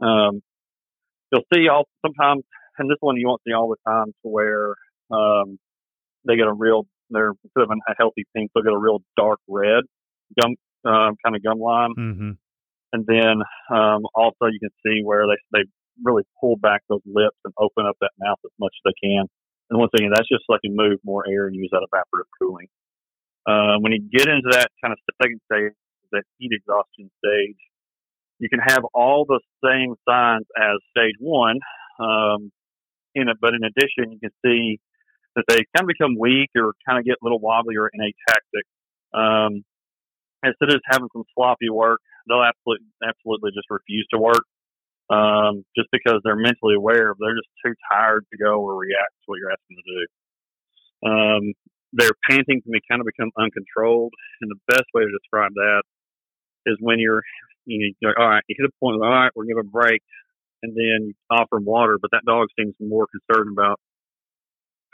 Um, 0.00 0.42
you'll 1.32 1.46
see 1.52 1.68
all 1.68 1.88
sometimes, 2.04 2.44
and 2.78 2.90
this 2.90 2.98
one 3.00 3.16
you 3.16 3.26
won't 3.26 3.42
see 3.46 3.54
all 3.54 3.68
the 3.68 3.90
time, 3.90 4.12
to 4.22 4.28
where 4.28 4.74
um, 5.10 5.58
they 6.26 6.36
get 6.36 6.46
a 6.46 6.52
real 6.52 6.86
they're 7.10 7.32
instead 7.44 7.64
of 7.64 7.70
a 7.70 7.94
healthy 7.98 8.24
pink, 8.34 8.50
they'll 8.54 8.64
get 8.64 8.72
a 8.72 8.78
real 8.78 9.00
dark 9.16 9.38
red 9.48 9.84
gum 10.40 10.56
um, 10.84 11.16
kind 11.24 11.36
of 11.36 11.42
gum 11.42 11.58
line. 11.58 11.94
Mm-hmm. 11.98 12.30
And 12.92 13.06
then 13.06 13.36
um, 13.70 14.02
also 14.14 14.48
you 14.50 14.58
can 14.60 14.72
see 14.84 15.02
where 15.04 15.26
they 15.26 15.58
they 15.58 15.64
really 16.02 16.24
pull 16.40 16.56
back 16.56 16.82
those 16.88 17.04
lips 17.06 17.36
and 17.44 17.52
open 17.58 17.86
up 17.86 17.96
that 18.00 18.12
mouth 18.18 18.38
as 18.44 18.52
much 18.58 18.72
as 18.72 18.92
they 18.92 19.08
can. 19.08 19.26
And 19.70 19.78
once 19.78 19.92
again, 19.94 20.10
that's 20.12 20.28
just 20.28 20.44
so 20.46 20.56
they 20.56 20.68
can 20.68 20.76
move 20.76 20.98
more 21.04 21.24
air 21.28 21.46
and 21.46 21.56
use 21.56 21.70
that 21.72 21.86
evaporative 21.86 22.28
cooling. 22.40 22.68
Uh, 23.46 23.78
when 23.80 23.92
you 23.92 24.00
get 24.00 24.28
into 24.28 24.48
that 24.52 24.70
kind 24.82 24.92
of 24.92 24.98
second 25.20 25.40
stage, 25.50 25.72
that 26.12 26.22
heat 26.38 26.50
exhaustion 26.52 27.10
stage, 27.24 27.58
you 28.38 28.48
can 28.48 28.60
have 28.60 28.84
all 28.94 29.24
the 29.24 29.40
same 29.64 29.94
signs 30.08 30.46
as 30.56 30.76
stage 30.90 31.14
one 31.20 31.58
um, 31.98 32.52
in 33.14 33.28
it, 33.28 33.36
but 33.40 33.54
in 33.54 33.64
addition, 33.64 34.12
you 34.12 34.18
can 34.20 34.30
see 34.44 34.78
that 35.36 35.44
they 35.48 35.64
kind 35.76 35.84
of 35.84 35.88
become 35.88 36.18
weak 36.18 36.50
or 36.56 36.74
kind 36.86 36.98
of 36.98 37.04
get 37.04 37.16
a 37.20 37.24
little 37.24 37.40
wobbly 37.40 37.76
or 37.76 37.90
inatactic. 37.92 38.64
Um, 39.14 39.64
instead 40.44 40.68
of 40.68 40.76
just 40.76 40.88
having 40.88 41.08
some 41.12 41.24
sloppy 41.34 41.70
work, 41.70 42.00
they'll 42.28 42.44
absolutely 42.44 42.86
absolutely 43.02 43.50
just 43.54 43.70
refuse 43.70 44.06
to 44.12 44.18
work. 44.18 44.44
Um, 45.10 45.64
just 45.76 45.88
because 45.92 46.20
they're 46.24 46.36
mentally 46.38 46.74
aware, 46.76 47.12
they're 47.18 47.36
just 47.36 47.52
too 47.64 47.74
tired 47.92 48.24
to 48.32 48.38
go 48.38 48.60
or 48.60 48.76
react 48.76 49.12
to 49.12 49.26
what 49.26 49.36
you're 49.36 49.52
asking 49.52 49.76
them 49.76 49.84
to 49.84 49.96
do. 49.98 50.04
Um, 51.02 51.42
their 51.92 52.12
panting 52.28 52.62
can 52.62 52.72
be 52.72 52.80
kind 52.88 53.00
of 53.00 53.06
become 53.06 53.30
uncontrolled, 53.36 54.12
and 54.40 54.50
the 54.50 54.60
best 54.68 54.88
way 54.94 55.02
to 55.02 55.12
describe 55.12 55.52
that 55.54 55.82
is 56.64 56.78
when 56.80 56.98
you're, 56.98 57.22
you 57.66 57.92
know, 58.00 58.12
all 58.16 58.28
right, 58.28 58.44
you 58.48 58.56
hit 58.58 58.64
a 58.64 58.72
point, 58.80 59.02
all 59.02 59.10
right, 59.10 59.32
we're 59.34 59.44
give 59.44 59.58
a 59.58 59.64
break, 59.64 60.00
and 60.62 60.72
then 60.72 61.12
you 61.12 61.14
offer 61.30 61.58
them 61.58 61.66
water, 61.66 61.98
but 62.00 62.10
that 62.12 62.24
dog 62.24 62.48
seems 62.58 62.74
more 62.80 63.06
concerned 63.10 63.50
about 63.52 63.78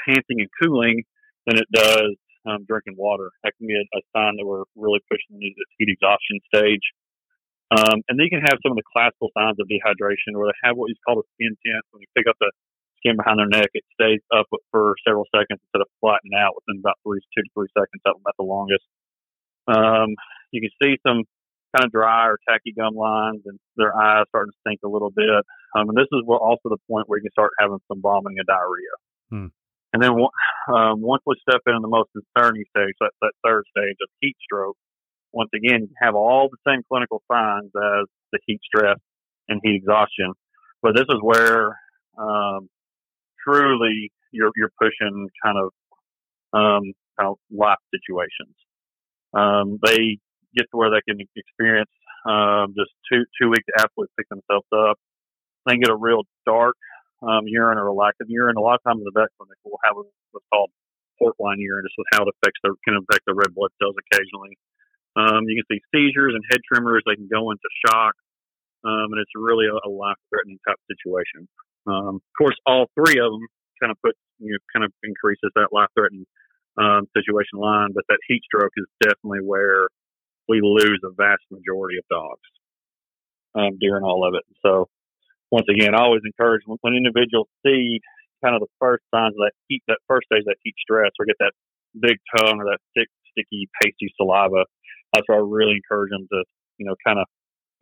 panting 0.06 0.40
and 0.40 0.50
cooling 0.60 1.02
than 1.46 1.58
it 1.58 1.68
does 1.72 2.14
um, 2.46 2.64
drinking 2.64 2.96
water. 2.96 3.30
That 3.44 3.52
can 3.58 3.66
be 3.66 3.76
a, 3.76 3.84
a 3.96 4.02
sign 4.14 4.36
that 4.36 4.46
we're 4.46 4.68
really 4.76 5.00
pushing 5.10 5.40
into 5.40 5.56
the 5.56 5.68
heat 5.78 5.92
exhaustion 5.92 6.40
stage. 6.48 6.86
Um, 7.68 8.00
and 8.08 8.16
then 8.16 8.24
you 8.24 8.32
can 8.32 8.46
have 8.48 8.56
some 8.64 8.72
of 8.72 8.80
the 8.80 8.88
classical 8.88 9.28
signs 9.36 9.60
of 9.60 9.68
dehydration 9.68 10.32
where 10.32 10.48
they 10.48 10.60
have 10.64 10.76
what 10.76 10.88
is 10.88 11.00
called 11.04 11.20
a 11.20 11.28
skin 11.36 11.52
tent. 11.60 11.84
When 11.92 12.00
you 12.00 12.08
pick 12.16 12.24
up 12.24 12.40
the 12.40 12.48
skin 13.00 13.20
behind 13.20 13.38
their 13.38 13.50
neck, 13.50 13.68
it 13.76 13.84
stays 13.92 14.24
up 14.32 14.48
for 14.72 14.96
several 15.04 15.28
seconds 15.28 15.60
instead 15.60 15.84
of 15.84 15.88
flattening 16.00 16.38
out 16.38 16.56
within 16.56 16.80
about 16.80 16.96
three, 17.04 17.20
two 17.36 17.44
to 17.44 17.50
three 17.52 17.68
seconds 17.76 18.00
That's 18.04 18.16
about 18.16 18.38
the 18.40 18.48
longest. 18.48 18.86
Um, 19.68 20.16
you 20.50 20.64
can 20.64 20.72
see 20.80 20.96
some 21.04 21.28
kind 21.76 21.84
of 21.84 21.92
dry 21.92 22.32
or 22.32 22.40
tacky 22.48 22.72
gum 22.72 22.96
lines 22.96 23.44
and 23.44 23.60
their 23.76 23.92
eyes 23.92 24.24
starting 24.32 24.52
to 24.52 24.58
stink 24.64 24.80
a 24.84 24.88
little 24.88 25.12
bit. 25.12 25.44
Um, 25.76 25.92
and 25.92 25.96
this 25.96 26.08
is 26.08 26.24
where 26.24 26.40
also 26.40 26.72
the 26.72 26.80
point 26.88 27.04
where 27.08 27.20
you 27.20 27.28
can 27.28 27.36
start 27.36 27.52
having 27.60 27.84
some 27.88 28.00
vomiting 28.00 28.40
and 28.40 28.48
diarrhea. 28.48 28.94
Hmm. 29.28 29.52
And 29.98 30.04
then 30.04 30.12
um, 30.72 31.00
once 31.00 31.24
we 31.26 31.34
step 31.42 31.60
into 31.66 31.80
the 31.82 31.88
most 31.88 32.10
concerning 32.14 32.62
stage, 32.70 32.94
that, 33.00 33.10
that 33.20 33.32
third 33.44 33.64
stage 33.76 33.96
of 34.00 34.08
heat 34.20 34.36
stroke, 34.40 34.76
once 35.32 35.50
again, 35.52 35.88
you 35.90 35.94
have 36.00 36.14
all 36.14 36.48
the 36.48 36.70
same 36.70 36.82
clinical 36.88 37.20
signs 37.30 37.72
as 37.74 38.06
the 38.30 38.38
heat 38.46 38.60
stress 38.64 38.96
and 39.48 39.60
heat 39.64 39.74
exhaustion. 39.74 40.34
But 40.82 40.94
this 40.94 41.06
is 41.08 41.18
where 41.20 41.76
um, 42.16 42.68
truly 43.44 44.12
you're, 44.30 44.52
you're 44.54 44.70
pushing 44.80 45.28
kind 45.44 45.58
of, 45.58 45.72
um, 46.52 46.92
kind 47.18 47.30
of 47.30 47.38
life 47.50 47.78
situations. 47.92 48.54
Um, 49.34 49.80
they 49.84 50.18
get 50.54 50.66
to 50.70 50.76
where 50.76 50.90
they 50.90 51.02
can 51.08 51.18
experience 51.34 51.90
um, 52.24 52.72
just 52.78 52.92
two 53.10 53.24
two 53.42 53.50
weeks 53.50 53.64
to 53.66 53.82
absolutely 53.82 54.12
pick 54.16 54.28
themselves 54.28 54.66
up. 54.72 54.96
They 55.66 55.76
get 55.76 55.90
a 55.90 55.96
real 55.96 56.22
dark 56.46 56.76
um, 57.22 57.46
urine 57.46 57.78
or 57.78 57.88
a 57.88 57.94
lack 57.94 58.14
of 58.20 58.28
urine. 58.30 58.56
A 58.56 58.60
lot 58.60 58.78
of 58.78 58.84
times 58.84 59.02
the 59.02 59.14
vet 59.14 59.28
clinic 59.38 59.58
will 59.64 59.78
have 59.84 59.96
what's 60.30 60.46
called 60.52 60.70
port 61.18 61.34
wine 61.38 61.58
urine, 61.58 61.84
just 61.84 61.98
with 61.98 62.06
how 62.14 62.22
it 62.22 62.30
affects 62.30 62.60
their 62.62 62.74
can 62.86 62.94
affect 62.94 63.26
the 63.26 63.34
red 63.34 63.54
blood 63.54 63.70
cells 63.82 63.96
occasionally. 63.98 64.54
Um, 65.18 65.50
you 65.50 65.58
can 65.58 65.66
see 65.66 65.82
seizures 65.90 66.34
and 66.34 66.44
head 66.50 66.62
tremors. 66.62 67.02
They 67.02 67.18
can 67.18 67.26
go 67.26 67.50
into 67.50 67.68
shock, 67.86 68.14
um, 68.86 69.10
and 69.10 69.18
it's 69.18 69.34
really 69.34 69.66
a, 69.66 69.74
a 69.74 69.90
life-threatening 69.90 70.62
type 70.62 70.78
situation. 70.86 71.50
Um, 71.90 72.22
of 72.22 72.34
course, 72.38 72.54
all 72.66 72.86
three 72.94 73.18
of 73.18 73.34
them 73.34 73.42
kind 73.82 73.90
of 73.90 73.98
put 73.98 74.14
you 74.38 74.54
know 74.54 74.62
kind 74.70 74.86
of 74.86 74.92
increases 75.02 75.50
that 75.58 75.74
life-threatening 75.74 76.26
um, 76.78 77.10
situation 77.16 77.58
line, 77.58 77.90
but 77.94 78.04
that 78.08 78.22
heat 78.30 78.42
stroke 78.46 78.72
is 78.78 78.86
definitely 79.02 79.42
where 79.42 79.90
we 80.48 80.60
lose 80.62 81.00
a 81.04 81.10
vast 81.10 81.42
majority 81.50 81.98
of 81.98 82.04
dogs 82.08 82.48
um, 83.54 83.76
during 83.80 84.04
all 84.04 84.26
of 84.26 84.34
it. 84.34 84.46
So 84.64 84.88
once 85.50 85.66
again, 85.68 85.94
I 85.94 86.02
always 86.02 86.22
encourage 86.24 86.62
when, 86.66 86.78
when 86.82 86.94
individuals 86.94 87.48
see 87.64 88.00
kind 88.44 88.54
of 88.54 88.60
the 88.60 88.72
first 88.78 89.02
signs 89.14 89.34
of 89.34 89.42
that 89.46 89.52
heat, 89.66 89.82
that 89.88 89.98
first 90.06 90.26
stage, 90.30 90.44
that 90.46 90.56
heat 90.62 90.74
stress, 90.78 91.10
or 91.18 91.26
get 91.26 91.36
that 91.40 91.52
big 91.98 92.18
tongue 92.36 92.60
or 92.60 92.66
that 92.70 92.78
thick, 92.94 93.08
sticky, 93.32 93.68
pasty 93.80 94.12
saliva. 94.16 94.64
That's 95.12 95.26
where 95.26 95.38
I 95.38 95.42
really 95.42 95.80
encourage 95.80 96.10
them 96.10 96.26
to, 96.30 96.44
you 96.78 96.86
know, 96.86 96.94
kind 97.04 97.18
of 97.18 97.26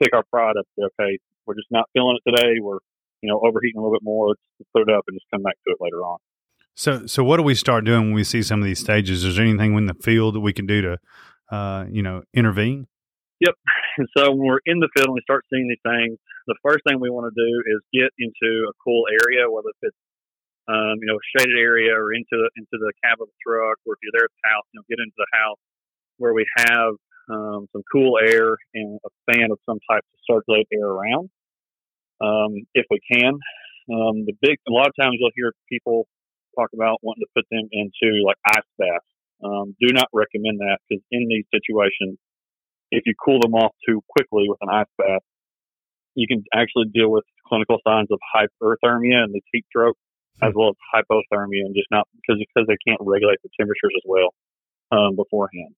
pick 0.03 0.15
our 0.15 0.25
pride 0.31 0.57
up. 0.59 0.67
Okay, 0.79 1.19
we're 1.47 1.55
just 1.55 1.71
not 1.71 1.91
feeling 1.93 2.19
it 2.23 2.31
today. 2.31 2.61
We're, 2.61 2.79
you 3.23 3.31
know, 3.31 3.41
overheating 3.45 3.79
a 3.79 3.83
little 3.83 3.95
bit 3.95 4.05
more. 4.05 4.29
Let's 4.29 4.71
put 4.73 4.83
it 4.83 4.91
up 4.95 5.05
and 5.09 5.17
just 5.17 5.27
come 5.33 5.43
back 5.43 5.55
to 5.67 5.73
it 5.73 5.79
later 5.81 6.03
on. 6.03 6.19
So, 6.75 7.07
so 7.07 7.25
what 7.25 7.39
do 7.39 7.43
we 7.43 7.55
start 7.55 7.85
doing 7.85 8.03
when 8.03 8.13
we 8.13 8.25
see 8.25 8.43
some 8.43 8.61
of 8.61 8.67
these 8.67 8.81
stages? 8.81 9.25
Is 9.25 9.37
there 9.37 9.45
anything 9.45 9.75
in 9.77 9.87
the 9.87 9.95
field 9.95 10.35
that 10.35 10.41
we 10.41 10.53
can 10.53 10.67
do 10.67 10.83
to, 10.83 10.99
uh, 11.51 11.87
you 11.91 12.03
know, 12.03 12.23
intervene? 12.35 12.87
Yep. 13.41 13.55
And 13.99 14.09
so 14.13 14.29
when 14.29 14.45
we're 14.45 14.61
in 14.69 14.77
the 14.77 14.93
field 14.93 15.09
and 15.09 15.17
we 15.17 15.25
start 15.25 15.49
seeing 15.49 15.73
these 15.73 15.81
things, 15.81 16.21
the 16.47 16.59
first 16.61 16.85
thing 16.85 17.01
we 17.01 17.09
want 17.09 17.33
to 17.33 17.37
do 17.37 17.51
is 17.65 17.81
get 17.97 18.13
into 18.21 18.69
a 18.69 18.77
cool 18.85 19.09
area, 19.09 19.49
whether 19.49 19.73
it's 19.81 19.97
um, 20.69 20.99
you 21.01 21.07
know, 21.07 21.17
a 21.17 21.27
shaded 21.33 21.57
area 21.59 21.95
or 21.95 22.13
into 22.13 22.35
the, 22.35 22.49
into 22.59 22.77
the 22.77 22.93
cab 23.03 23.23
of 23.23 23.29
the 23.29 23.39
truck, 23.41 23.79
or 23.87 23.95
if 23.95 24.01
you're 24.03 24.13
there 24.13 24.27
at 24.27 24.35
the 24.35 24.49
house, 24.51 24.67
you 24.73 24.79
know, 24.79 24.85
get 24.91 24.99
into 25.01 25.17
the 25.17 25.31
house 25.33 25.61
where 26.19 26.35
we 26.35 26.45
have 26.69 26.93
um, 27.31 27.67
some 27.73 27.83
cool 27.91 28.19
air 28.21 28.57
and 28.75 28.99
a 29.07 29.11
fan 29.31 29.51
of 29.51 29.59
some 29.67 29.79
type 29.91 30.03
to 30.03 30.19
circulate 30.27 30.67
air 30.73 30.87
around, 30.87 31.31
um, 32.21 32.67
if 32.75 32.87
we 32.91 33.01
can. 33.11 33.35
Um, 33.89 34.27
the 34.27 34.35
big, 34.43 34.59
a 34.69 34.73
lot 34.73 34.89
of 34.89 34.95
times 34.99 35.17
you'll 35.19 35.35
hear 35.35 35.53
people 35.71 36.07
talk 36.59 36.71
about 36.75 36.99
wanting 37.03 37.23
to 37.23 37.33
put 37.37 37.47
them 37.51 37.69
into 37.71 38.25
like 38.27 38.37
ice 38.47 38.71
baths. 38.79 39.07
Um, 39.45 39.77
do 39.81 39.93
not 39.93 40.09
recommend 40.13 40.59
that 40.61 40.79
because 40.89 41.05
in 41.13 41.29
these 41.29 41.47
situations, 41.53 42.19
if 42.91 43.03
you 43.07 43.15
cool 43.23 43.41
them 43.41 43.55
off 43.55 43.73
too 43.87 44.01
quickly 44.09 44.47
with 44.49 44.59
an 44.63 44.69
ice 44.71 44.91
bath, 44.99 45.23
you 46.15 46.27
can 46.27 46.45
actually 46.55 46.87
deal 46.93 47.11
with 47.11 47.25
clinical 47.47 47.79
signs 47.87 48.09
of 48.11 48.19
hyperthermia 48.35 49.23
and 49.23 49.35
the 49.35 49.41
heat 49.53 49.65
stroke, 49.69 49.97
as 50.43 50.53
well 50.55 50.71
as 50.71 50.77
hypothermia, 50.95 51.65
and 51.65 51.75
just 51.75 51.91
not 51.91 52.09
because 52.15 52.41
because 52.41 52.67
they 52.67 52.79
can't 52.87 53.01
regulate 53.03 53.39
the 53.43 53.51
temperatures 53.59 53.93
as 53.97 54.05
well 54.07 54.33
um, 54.93 55.17
beforehand. 55.17 55.75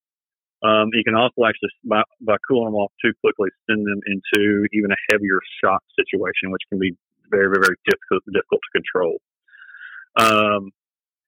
Um, 0.62 0.90
you 0.92 1.04
can 1.04 1.14
also 1.14 1.46
actually, 1.46 1.70
by, 1.84 2.02
by 2.20 2.34
cooling 2.48 2.66
them 2.66 2.74
off 2.74 2.90
too 3.04 3.12
quickly, 3.22 3.48
send 3.70 3.86
them 3.86 4.00
into 4.06 4.66
even 4.72 4.90
a 4.90 4.98
heavier 5.10 5.38
shock 5.62 5.82
situation, 5.94 6.50
which 6.50 6.66
can 6.68 6.80
be 6.80 6.96
very, 7.30 7.46
very, 7.46 7.62
very 7.62 7.78
difficult, 7.86 8.22
difficult 8.26 8.60
to 8.66 8.74
control. 8.74 9.14
Um, 10.18 10.70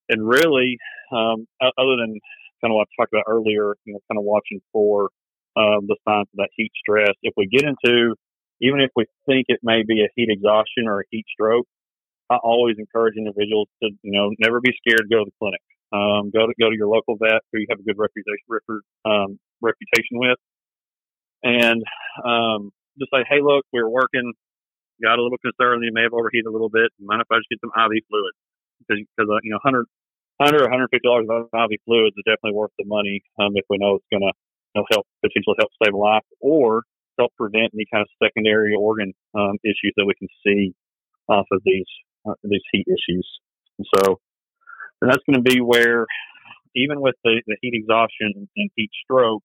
and 0.08 0.26
really, 0.26 0.78
um, 1.14 1.46
other 1.62 1.94
than 1.94 2.18
kind 2.60 2.72
of 2.72 2.76
what 2.76 2.88
I 2.90 3.02
talked 3.02 3.14
about 3.14 3.30
earlier, 3.30 3.78
you 3.84 3.94
know, 3.94 4.00
kind 4.10 4.18
of 4.18 4.24
watching 4.24 4.60
for 4.72 5.10
um, 5.56 5.86
the 5.86 5.96
signs 6.06 6.28
of 6.32 6.36
that 6.36 6.50
heat 6.54 6.72
stress. 6.78 7.14
If 7.22 7.34
we 7.36 7.46
get 7.46 7.64
into 7.64 8.14
even 8.60 8.80
if 8.80 8.90
we 8.94 9.06
think 9.26 9.46
it 9.48 9.60
may 9.62 9.82
be 9.86 10.04
a 10.04 10.08
heat 10.14 10.28
exhaustion 10.28 10.84
or 10.86 11.00
a 11.00 11.04
heat 11.10 11.24
stroke, 11.32 11.66
I 12.28 12.36
always 12.36 12.76
encourage 12.78 13.16
individuals 13.16 13.68
to, 13.82 13.90
you 14.02 14.12
know, 14.12 14.30
never 14.38 14.60
be 14.60 14.70
scared 14.76 15.08
to 15.08 15.10
go 15.10 15.24
to 15.24 15.30
the 15.30 15.36
clinic. 15.40 15.64
Um, 15.90 16.30
go 16.30 16.46
to 16.46 16.54
go 16.60 16.70
to 16.70 16.76
your 16.76 16.86
local 16.86 17.16
vet 17.18 17.42
who 17.50 17.58
you 17.58 17.66
have 17.70 17.80
a 17.80 17.82
good 17.82 17.98
reputation 17.98 18.46
um, 19.04 19.40
reputation 19.60 20.22
with, 20.22 20.38
and 21.42 21.82
um, 22.22 22.70
just 22.94 23.10
say, 23.10 23.26
hey, 23.26 23.42
look, 23.42 23.66
we 23.72 23.80
are 23.80 23.90
working, 23.90 24.30
got 25.02 25.18
a 25.18 25.22
little 25.22 25.42
concerned 25.42 25.82
you 25.82 25.90
may 25.90 26.06
have 26.06 26.14
overheated 26.14 26.46
a 26.46 26.52
little 26.54 26.70
bit. 26.70 26.94
Mind 27.02 27.22
if 27.22 27.26
I 27.26 27.42
just 27.42 27.50
get 27.50 27.58
some 27.58 27.74
IV 27.74 28.06
fluid? 28.06 28.34
Because, 28.78 29.02
because 29.02 29.28
uh, 29.34 29.42
you 29.42 29.50
know, 29.50 29.58
100 29.66 29.90
100 30.38 30.62
or 30.62 30.70
150 30.70 31.02
dollars 31.02 31.26
of 31.26 31.50
IV 31.50 31.82
fluids 31.82 32.14
is 32.14 32.24
definitely 32.24 32.54
worth 32.54 32.72
the 32.78 32.86
money 32.86 33.20
um, 33.42 33.50
if 33.58 33.66
we 33.68 33.76
know 33.76 33.98
it's 33.98 34.10
going 34.14 34.22
to 34.22 34.32
you 34.74 34.80
know, 34.80 34.86
help 34.90 35.06
potentially 35.22 35.56
help 35.58 35.70
save 35.82 35.94
a 35.94 35.96
life, 35.96 36.22
or 36.40 36.84
help 37.18 37.32
prevent 37.36 37.70
any 37.74 37.86
kind 37.92 38.02
of 38.02 38.08
secondary 38.22 38.74
organ 38.74 39.12
um, 39.34 39.58
issues 39.64 39.92
that 39.96 40.06
we 40.06 40.14
can 40.18 40.28
see 40.46 40.74
off 41.28 41.46
of 41.52 41.60
these 41.64 41.86
uh, 42.28 42.34
these 42.44 42.62
heat 42.72 42.86
issues. 42.86 43.28
And 43.78 43.86
so, 43.96 44.20
and 45.00 45.10
that's 45.10 45.22
going 45.28 45.42
to 45.42 45.50
be 45.50 45.60
where, 45.60 46.06
even 46.76 47.00
with 47.00 47.14
the, 47.24 47.42
the 47.46 47.56
heat 47.60 47.72
exhaustion 47.74 48.48
and 48.56 48.70
heat 48.76 48.90
stroke, 49.04 49.42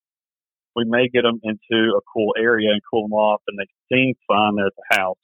we 0.75 0.83
may 0.85 1.07
get 1.07 1.23
them 1.23 1.39
into 1.43 1.95
a 1.95 2.01
cool 2.13 2.33
area 2.37 2.69
and 2.71 2.81
cool 2.91 3.03
them 3.03 3.13
off, 3.13 3.41
and 3.47 3.57
they 3.57 3.95
seem 3.95 4.13
fine 4.27 4.55
there 4.55 4.67
at 4.67 4.73
the 4.75 4.97
house. 4.97 5.17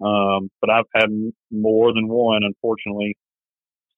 Um, 0.00 0.50
but 0.60 0.70
I've 0.70 0.84
had 0.94 1.10
more 1.50 1.92
than 1.92 2.08
one, 2.08 2.42
unfortunately, 2.44 3.16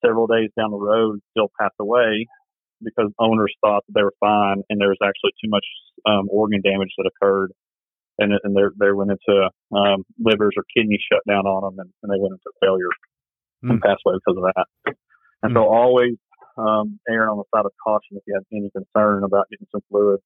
several 0.03 0.25
days 0.25 0.49
down 0.57 0.71
the 0.71 0.77
road, 0.77 1.19
still 1.31 1.51
pass 1.59 1.71
away 1.79 2.27
because 2.83 3.11
owners 3.19 3.53
thought 3.61 3.83
that 3.87 3.93
they 3.93 4.03
were 4.03 4.13
fine, 4.19 4.63
and 4.69 4.79
there 4.79 4.89
was 4.89 5.01
actually 5.03 5.31
too 5.43 5.49
much 5.49 5.65
um, 6.05 6.27
organ 6.29 6.61
damage 6.63 6.91
that 6.97 7.09
occurred 7.09 7.51
and 8.21 8.33
and 8.43 8.55
they 8.55 8.63
they 8.79 8.91
went 8.91 9.11
into 9.11 9.49
um, 9.75 10.05
livers 10.19 10.53
or 10.55 10.63
kidneys 10.75 11.01
shut 11.11 11.21
down 11.27 11.45
on 11.45 11.63
them, 11.63 11.79
and, 11.79 11.89
and 12.03 12.11
they 12.11 12.21
went 12.21 12.33
into 12.33 12.51
failure 12.61 12.93
mm. 13.63 13.71
and 13.71 13.81
passed 13.81 14.01
away 14.05 14.15
because 14.15 14.37
of 14.37 14.45
that. 14.55 14.95
And 15.43 15.53
mm. 15.53 15.55
so 15.57 15.67
always 15.67 16.15
um, 16.57 16.99
erring 17.09 17.29
on 17.29 17.37
the 17.37 17.49
side 17.55 17.65
of 17.65 17.71
caution 17.83 18.17
if 18.17 18.23
you 18.27 18.35
have 18.35 18.45
any 18.53 18.69
concern 18.69 19.23
about 19.23 19.49
getting 19.49 19.67
some 19.71 19.81
fluid. 19.89 20.19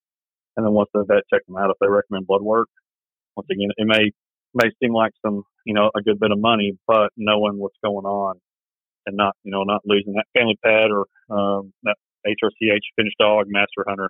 And 0.57 0.65
then 0.65 0.73
once 0.73 0.89
the 0.93 1.03
vet 1.03 1.23
checks 1.31 1.45
them 1.47 1.57
out, 1.57 1.69
if 1.69 1.77
they 1.79 1.87
recommend 1.87 2.27
blood 2.27 2.41
work, 2.41 2.69
once 3.35 3.47
again, 3.51 3.71
it 3.77 3.87
may 3.87 4.11
may 4.53 4.71
seem 4.81 4.93
like 4.93 5.11
some 5.25 5.43
you 5.65 5.73
know 5.73 5.89
a 5.95 6.01
good 6.01 6.19
bit 6.19 6.31
of 6.31 6.39
money, 6.39 6.77
but 6.87 7.09
knowing 7.17 7.57
what's 7.57 7.79
going 7.83 8.05
on 8.05 8.39
and 9.05 9.15
not 9.15 9.35
you 9.43 9.51
know 9.51 9.63
not 9.63 9.81
losing 9.85 10.13
that 10.13 10.27
family 10.37 10.57
pet 10.63 10.91
or 10.91 11.07
um, 11.29 11.73
that 11.83 11.95
HRCH 12.25 12.85
Finnish 12.95 13.13
dog 13.19 13.45
master 13.47 13.85
hunter 13.87 14.09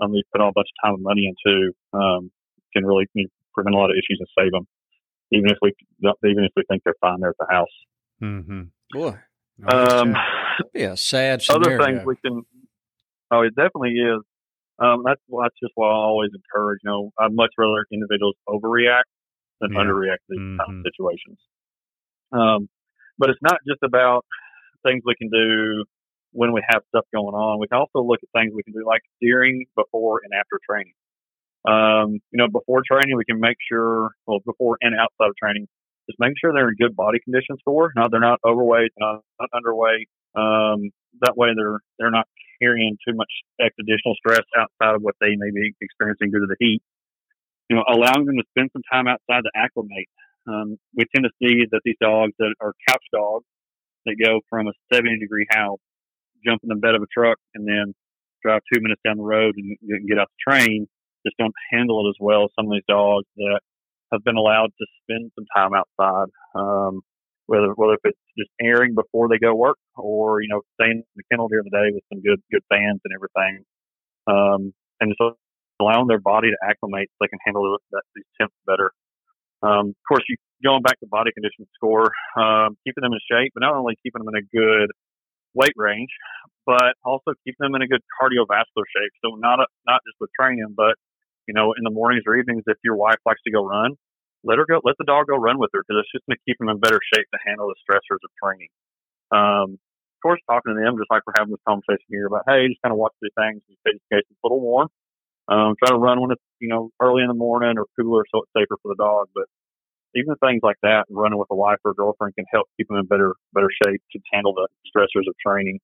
um, 0.00 0.12
we 0.12 0.22
put 0.32 0.40
all 0.40 0.50
a 0.50 0.52
bunch 0.52 0.68
of 0.68 0.88
time 0.88 0.94
and 0.94 1.02
money 1.02 1.30
into 1.30 1.72
um, 1.92 2.30
can 2.72 2.84
really 2.84 3.06
you 3.14 3.24
know, 3.24 3.28
prevent 3.54 3.74
a 3.74 3.78
lot 3.78 3.90
of 3.90 3.96
issues 3.96 4.18
and 4.18 4.28
save 4.38 4.52
them, 4.52 4.66
even 5.32 5.50
if 5.50 5.58
we 5.62 5.72
even 6.28 6.44
if 6.44 6.52
we 6.56 6.64
think 6.68 6.82
they're 6.84 6.94
fine 7.00 7.20
there 7.20 7.30
at 7.30 7.36
the 7.38 7.46
house. 7.50 7.68
Mm-hmm. 8.22 8.62
Boy, 8.92 9.18
um, 9.68 10.14
yeah, 10.74 10.94
sad. 10.94 11.44
Other 11.48 11.78
things 11.78 12.00
we 12.04 12.16
can. 12.16 12.42
Oh, 13.30 13.42
it 13.42 13.54
definitely 13.54 13.92
is. 13.92 14.22
Um, 14.78 15.02
that's 15.04 15.20
that's 15.28 15.54
just 15.62 15.72
why 15.76 15.88
I 15.88 15.94
always 15.94 16.30
encourage. 16.34 16.80
You 16.82 16.90
know, 16.90 17.12
I'd 17.18 17.32
much 17.32 17.50
rather 17.56 17.86
individuals 17.92 18.34
overreact 18.48 19.10
than 19.60 19.72
Yeah. 19.72 19.80
underreact 19.80 20.26
to 20.26 20.30
these 20.30 20.58
kind 20.58 20.60
of 20.60 20.82
situations. 20.82 21.38
Um, 22.32 22.68
but 23.16 23.30
it's 23.30 23.42
not 23.42 23.60
just 23.66 23.82
about 23.84 24.24
things 24.82 25.02
we 25.06 25.14
can 25.14 25.30
do 25.30 25.84
when 26.34 26.52
we 26.52 26.62
have 26.68 26.82
stuff 26.88 27.06
going 27.14 27.34
on. 27.34 27.60
We 27.60 27.68
can 27.68 27.78
also 27.78 28.02
look 28.04 28.18
at 28.22 28.28
things 28.34 28.52
we 28.54 28.62
can 28.62 28.74
do 28.74 28.84
like 28.84 29.02
during, 29.22 29.66
before, 29.76 30.20
and 30.24 30.34
after 30.34 30.58
training. 30.68 30.94
Um, 31.64 32.20
you 32.30 32.38
know, 32.42 32.48
before 32.48 32.82
training, 32.84 33.16
we 33.16 33.24
can 33.24 33.40
make 33.40 33.56
sure, 33.70 34.10
well, 34.26 34.40
before 34.44 34.76
and 34.82 34.94
outside 34.98 35.30
of 35.30 35.36
training, 35.40 35.66
just 36.10 36.18
make 36.18 36.34
sure 36.38 36.52
they're 36.52 36.68
in 36.68 36.76
good 36.76 36.94
body 36.94 37.18
conditions 37.24 37.60
for. 37.64 37.92
Now 37.96 38.08
they're 38.10 38.20
not 38.20 38.40
overweight, 38.44 38.92
not, 38.98 39.22
not 39.40 39.48
underweight. 39.54 40.10
Um, 40.34 40.90
that 41.22 41.36
way 41.36 41.54
they're 41.56 41.78
they're 41.98 42.10
not 42.10 42.26
carrying 42.60 42.98
too 43.06 43.14
much 43.14 43.30
additional 43.60 44.14
stress 44.18 44.44
outside 44.58 44.96
of 44.96 45.02
what 45.02 45.14
they 45.20 45.36
may 45.38 45.50
be 45.54 45.72
experiencing 45.80 46.30
due 46.30 46.40
to 46.40 46.50
the 46.50 46.56
heat. 46.58 46.82
You 47.70 47.76
know, 47.76 47.84
allowing 47.88 48.26
them 48.26 48.36
to 48.36 48.44
spend 48.50 48.70
some 48.72 48.82
time 48.92 49.06
outside 49.06 49.42
to 49.46 49.52
acclimate. 49.54 50.10
Um, 50.46 50.76
we 50.94 51.06
tend 51.14 51.24
to 51.24 51.32
see 51.40 51.64
that 51.70 51.80
these 51.84 51.96
dogs 52.02 52.34
that 52.38 52.54
are 52.60 52.74
couch 52.88 53.04
dogs 53.12 53.46
that 54.04 54.16
go 54.22 54.40
from 54.50 54.68
a 54.68 54.72
70 54.92 55.18
degree 55.18 55.46
house, 55.50 55.80
jump 56.44 56.62
in 56.62 56.68
the 56.68 56.76
bed 56.76 56.94
of 56.94 57.02
a 57.02 57.10
truck, 57.12 57.38
and 57.54 57.66
then 57.66 57.94
drive 58.42 58.60
two 58.72 58.80
minutes 58.80 59.00
down 59.04 59.16
the 59.16 59.22
road 59.24 59.54
and 59.56 59.76
get- 60.08 60.18
out 60.18 60.28
the 60.28 60.52
train, 60.52 60.86
just 61.26 61.36
don't 61.38 61.54
handle 61.70 62.04
it 62.06 62.10
as 62.10 62.16
well 62.20 62.44
as 62.44 62.50
some 62.54 62.66
of 62.66 62.72
these 62.72 62.86
dogs 62.88 63.26
that 63.36 63.60
have 64.12 64.22
been 64.24 64.36
allowed 64.36 64.70
to 64.78 64.86
spend 65.02 65.32
some 65.34 65.46
time 65.56 65.72
outside. 65.74 66.28
Um, 66.54 67.00
whether 67.46 67.72
whether 67.74 67.94
if 67.94 68.00
it's 68.04 68.18
just 68.38 68.50
airing 68.60 68.94
before 68.94 69.28
they 69.28 69.38
go 69.38 69.54
work 69.54 69.76
or 69.96 70.40
you 70.42 70.48
know 70.48 70.62
staying 70.80 71.04
in 71.04 71.16
the 71.16 71.24
kennel 71.30 71.48
during 71.48 71.64
the 71.64 71.76
day 71.76 71.92
with 71.92 72.04
some 72.12 72.22
good 72.22 72.40
good 72.50 72.62
fans 72.70 73.00
and 73.04 73.12
everything, 73.14 73.64
um, 74.26 74.72
and 75.00 75.14
so 75.18 75.36
allowing 75.80 76.06
their 76.08 76.20
body 76.20 76.48
to 76.50 76.56
acclimate 76.68 77.08
so 77.10 77.16
they 77.20 77.28
can 77.28 77.38
handle 77.44 77.78
these 78.14 78.24
temps 78.40 78.54
better. 78.66 78.92
Um, 79.62 79.90
of 79.90 80.04
course, 80.08 80.24
you 80.28 80.36
going 80.64 80.82
back 80.82 80.98
to 81.00 81.06
body 81.06 81.30
condition 81.32 81.66
score, 81.74 82.10
um, 82.40 82.76
keeping 82.84 83.02
them 83.02 83.12
in 83.12 83.20
shape, 83.30 83.52
but 83.54 83.60
not 83.60 83.74
only 83.74 83.96
keeping 84.02 84.24
them 84.24 84.34
in 84.34 84.40
a 84.40 84.46
good 84.48 84.90
weight 85.54 85.74
range, 85.76 86.10
but 86.66 86.94
also 87.04 87.32
keep 87.44 87.56
them 87.58 87.74
in 87.74 87.82
a 87.82 87.88
good 87.88 88.02
cardiovascular 88.20 88.86
shape. 88.90 89.12
So 89.24 89.36
not 89.36 89.60
a, 89.60 89.66
not 89.86 90.00
just 90.06 90.16
with 90.20 90.30
training, 90.38 90.74
but 90.76 90.94
you 91.46 91.54
know, 91.54 91.74
in 91.76 91.84
the 91.84 91.90
mornings 91.90 92.24
or 92.26 92.36
evenings, 92.36 92.64
if 92.66 92.78
your 92.82 92.96
wife 92.96 93.20
likes 93.26 93.40
to 93.44 93.52
go 93.52 93.64
run, 93.64 93.96
let 94.44 94.58
her 94.58 94.66
go. 94.68 94.80
Let 94.84 94.96
the 94.98 95.04
dog 95.04 95.26
go 95.28 95.36
run 95.36 95.58
with 95.58 95.70
her 95.72 95.84
because 95.84 96.04
it's 96.04 96.12
just 96.12 96.24
going 96.26 96.36
to 96.36 96.44
keep 96.48 96.58
them 96.58 96.68
in 96.68 96.78
better 96.80 97.00
shape 97.12 97.26
to 97.32 97.40
handle 97.44 97.68
the 97.68 97.76
stressors 97.84 98.20
of 98.20 98.30
training. 98.40 98.72
Um, 99.32 99.76
of 99.76 100.20
course, 100.22 100.40
talking 100.48 100.72
to 100.72 100.80
them 100.80 100.96
just 100.96 101.10
like 101.10 101.22
we're 101.26 101.36
having 101.36 101.52
this 101.52 101.64
conversation 101.68 102.08
here 102.08 102.26
about, 102.26 102.48
hey, 102.48 102.68
just 102.68 102.80
kind 102.80 102.92
of 102.92 102.98
watch 102.98 103.12
these 103.20 103.34
things 103.36 103.60
in 103.68 103.76
case 103.84 104.24
it's 104.24 104.40
a 104.40 104.44
little 104.44 104.60
warm. 104.60 104.88
Um, 105.48 105.76
try 105.76 105.92
to 105.92 106.00
run 106.00 106.20
when 106.20 106.30
it's 106.32 106.44
you 106.60 106.68
know 106.68 106.88
early 107.00 107.20
in 107.22 107.28
the 107.28 107.36
morning 107.36 107.76
or 107.76 107.84
cooler, 108.00 108.24
so 108.32 108.40
it's 108.40 108.52
safer 108.56 108.80
for 108.80 108.88
the 108.96 109.00
dog. 109.00 109.28
But 109.34 109.44
even 110.14 110.34
things 110.36 110.60
like 110.62 110.76
that, 110.82 111.06
running 111.10 111.38
with 111.38 111.48
a 111.50 111.56
wife 111.56 111.78
or 111.84 111.92
a 111.92 111.94
girlfriend 111.94 112.34
can 112.34 112.44
help 112.52 112.68
keep 112.76 112.88
them 112.88 112.98
in 112.98 113.06
better 113.06 113.34
better 113.52 113.70
shape 113.84 114.02
to 114.12 114.18
handle 114.32 114.54
the 114.54 114.68
stressors 114.86 115.26
of 115.28 115.34
training. 115.44 115.80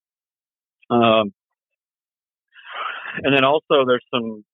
Um, 0.90 1.32
and 3.22 3.34
then 3.34 3.44
also 3.44 3.84
there's 3.86 4.04
some 4.12 4.44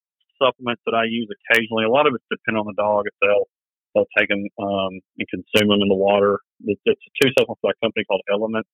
supplements 0.41 0.81
that 0.85 0.93
I 0.93 1.05
use 1.05 1.29
occasionally. 1.29 1.85
A 1.85 1.89
lot 1.89 2.07
of 2.07 2.13
it's 2.13 2.25
dependent 2.29 2.65
on 2.65 2.73
the 2.73 2.81
dog 2.81 3.05
if 3.05 3.13
they'll 3.21 3.47
they'll 3.93 4.11
take 4.17 4.29
them 4.29 4.45
um, 4.61 5.01
and 5.17 5.27
consume 5.29 5.69
them 5.69 5.81
in 5.81 5.89
the 5.89 5.97
water. 5.97 6.39
It's, 6.65 6.81
it's 6.85 7.01
two 7.21 7.29
supplements 7.37 7.61
by 7.61 7.71
a 7.73 7.79
company 7.85 8.05
called 8.05 8.21
Element. 8.31 8.65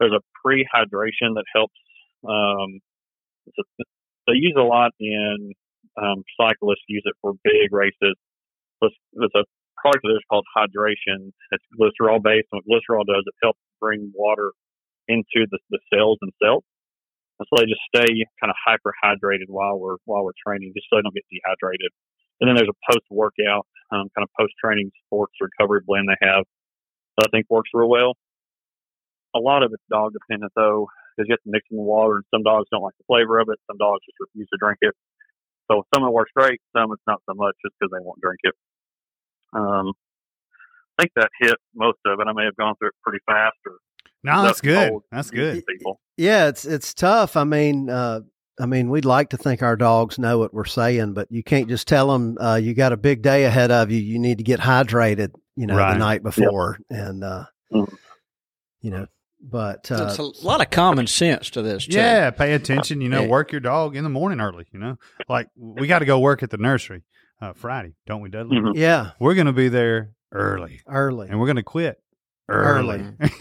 There's 0.00 0.12
a 0.12 0.22
pre-hydration 0.42 1.38
that 1.38 1.44
helps. 1.54 1.78
Um, 2.26 2.80
a, 3.46 3.62
they 4.26 4.34
use 4.34 4.54
a 4.58 4.62
lot 4.62 4.90
in 4.98 5.52
um, 6.00 6.22
cyclists 6.38 6.86
use 6.88 7.02
it 7.04 7.14
for 7.20 7.34
big 7.44 7.70
races. 7.70 8.16
It's 8.82 9.34
a 9.36 9.44
product 9.82 10.06
of 10.06 10.14
theirs 10.14 10.24
called 10.30 10.46
hydration. 10.54 11.34
It's 11.50 11.66
glycerol 11.74 12.22
based, 12.22 12.46
and 12.54 12.62
what 12.62 12.66
glycerol 12.70 13.02
does, 13.02 13.26
it 13.26 13.34
helps 13.42 13.58
bring 13.82 14.14
water 14.14 14.54
into 15.10 15.50
the, 15.50 15.58
the 15.70 15.82
cells 15.92 16.22
themselves. 16.22 16.64
And 17.42 17.46
so 17.50 17.58
they 17.58 17.66
just 17.66 17.82
stay 17.90 18.22
kind 18.38 18.54
of 18.54 18.58
hyperhydrated 18.62 19.50
while 19.50 19.74
we're 19.78 19.98
while 20.06 20.22
we're 20.22 20.38
training, 20.38 20.72
just 20.76 20.86
so 20.88 20.96
they 20.96 21.02
don't 21.02 21.14
get 21.14 21.26
dehydrated. 21.26 21.90
And 22.40 22.46
then 22.48 22.54
there's 22.54 22.70
a 22.70 22.82
post 22.86 23.06
workout, 23.10 23.66
um, 23.90 24.06
kind 24.14 24.22
of 24.22 24.30
post 24.38 24.54
training 24.62 24.90
sports 25.06 25.34
recovery 25.42 25.82
blend 25.84 26.06
they 26.08 26.18
have 26.26 26.44
that 27.18 27.26
I 27.26 27.30
think 27.34 27.46
works 27.50 27.70
real 27.74 27.88
well. 27.90 28.14
A 29.34 29.40
lot 29.40 29.62
of 29.62 29.72
it's 29.72 29.82
dog 29.90 30.12
dependent 30.12 30.52
though, 30.54 30.86
because 31.16 31.28
you 31.28 31.34
have 31.34 31.42
to 31.42 31.50
mix 31.50 31.66
in 31.70 31.76
the 31.76 31.82
water, 31.82 32.22
and 32.22 32.28
some 32.30 32.42
dogs 32.42 32.68
don't 32.70 32.82
like 32.82 32.96
the 32.98 33.08
flavor 33.08 33.40
of 33.40 33.48
it. 33.50 33.58
Some 33.66 33.78
dogs 33.78 34.04
just 34.06 34.20
refuse 34.20 34.48
to 34.52 34.58
drink 34.60 34.78
it. 34.82 34.94
So 35.70 35.82
some 35.94 36.04
of 36.04 36.08
it 36.10 36.14
works 36.14 36.32
great, 36.36 36.60
some 36.76 36.92
it's 36.92 37.06
not 37.06 37.22
so 37.26 37.34
much, 37.34 37.54
just 37.64 37.74
because 37.78 37.90
they 37.90 38.02
won't 38.04 38.20
drink 38.20 38.40
it. 38.42 38.54
Um, 39.52 39.92
I 40.98 41.02
think 41.02 41.12
that 41.16 41.30
hit 41.40 41.54
most 41.74 41.98
of 42.06 42.20
it. 42.20 42.26
I 42.28 42.32
may 42.32 42.44
have 42.44 42.56
gone 42.56 42.74
through 42.78 42.88
it 42.88 42.94
pretty 43.02 43.18
fast, 43.26 43.56
or 43.66 43.74
No, 44.22 44.42
that's 44.42 44.60
good. 44.60 44.92
That's 45.10 45.30
good. 45.30 45.64
people. 45.66 46.00
Yeah, 46.16 46.48
it's 46.48 46.64
it's 46.64 46.92
tough. 46.94 47.36
I 47.36 47.44
mean, 47.44 47.88
uh, 47.90 48.20
I 48.60 48.66
mean, 48.66 48.90
we'd 48.90 49.04
like 49.06 49.30
to 49.30 49.36
think 49.36 49.62
our 49.62 49.76
dogs 49.76 50.18
know 50.18 50.38
what 50.38 50.52
we're 50.54 50.64
saying, 50.66 51.14
but 51.14 51.26
you 51.30 51.42
can't 51.42 51.68
just 51.68 51.88
tell 51.88 52.12
them 52.12 52.36
uh, 52.40 52.60
you 52.62 52.74
got 52.74 52.92
a 52.92 52.96
big 52.96 53.22
day 53.22 53.44
ahead 53.44 53.70
of 53.70 53.90
you. 53.90 53.98
You 53.98 54.18
need 54.18 54.38
to 54.38 54.44
get 54.44 54.60
hydrated, 54.60 55.30
you 55.56 55.66
know, 55.66 55.76
Right. 55.76 55.94
the 55.94 55.98
night 55.98 56.22
before, 56.22 56.78
and 56.90 57.24
uh, 57.24 57.44
Mhm. 57.72 57.92
you 58.82 58.90
know, 58.90 59.06
but 59.40 59.90
uh, 59.90 59.96
There's 59.96 60.18
a 60.18 60.46
lot 60.46 60.60
of 60.60 60.68
common 60.70 61.06
sense 61.06 61.48
to 61.50 61.62
this. 61.62 61.86
Too. 61.86 61.96
Yeah, 61.96 62.30
pay 62.30 62.52
attention. 62.52 63.00
You 63.00 63.08
know, 63.08 63.24
work 63.26 63.50
your 63.50 63.60
dog 63.62 63.96
in 63.96 64.04
the 64.04 64.10
morning 64.10 64.40
early. 64.40 64.66
You 64.72 64.78
know, 64.78 64.96
like 65.28 65.48
we 65.56 65.86
got 65.88 66.00
to 66.00 66.04
go 66.04 66.20
work 66.20 66.42
at 66.42 66.50
the 66.50 66.58
nursery 66.58 67.02
uh, 67.42 67.52
Friday, 67.54 67.92
don't 68.06 68.20
we, 68.22 68.30
Dudley? 68.30 68.56
Mhm. 68.58 68.72
yeah, 68.76 69.10
We're 69.20 69.34
going 69.34 69.46
to 69.48 69.52
be 69.52 69.68
there 69.68 70.12
early, 70.32 70.80
early. 70.88 71.28
and 71.28 71.38
we're 71.38 71.46
going 71.46 71.56
to 71.56 71.62
quit 71.62 71.98
early. 72.48 73.04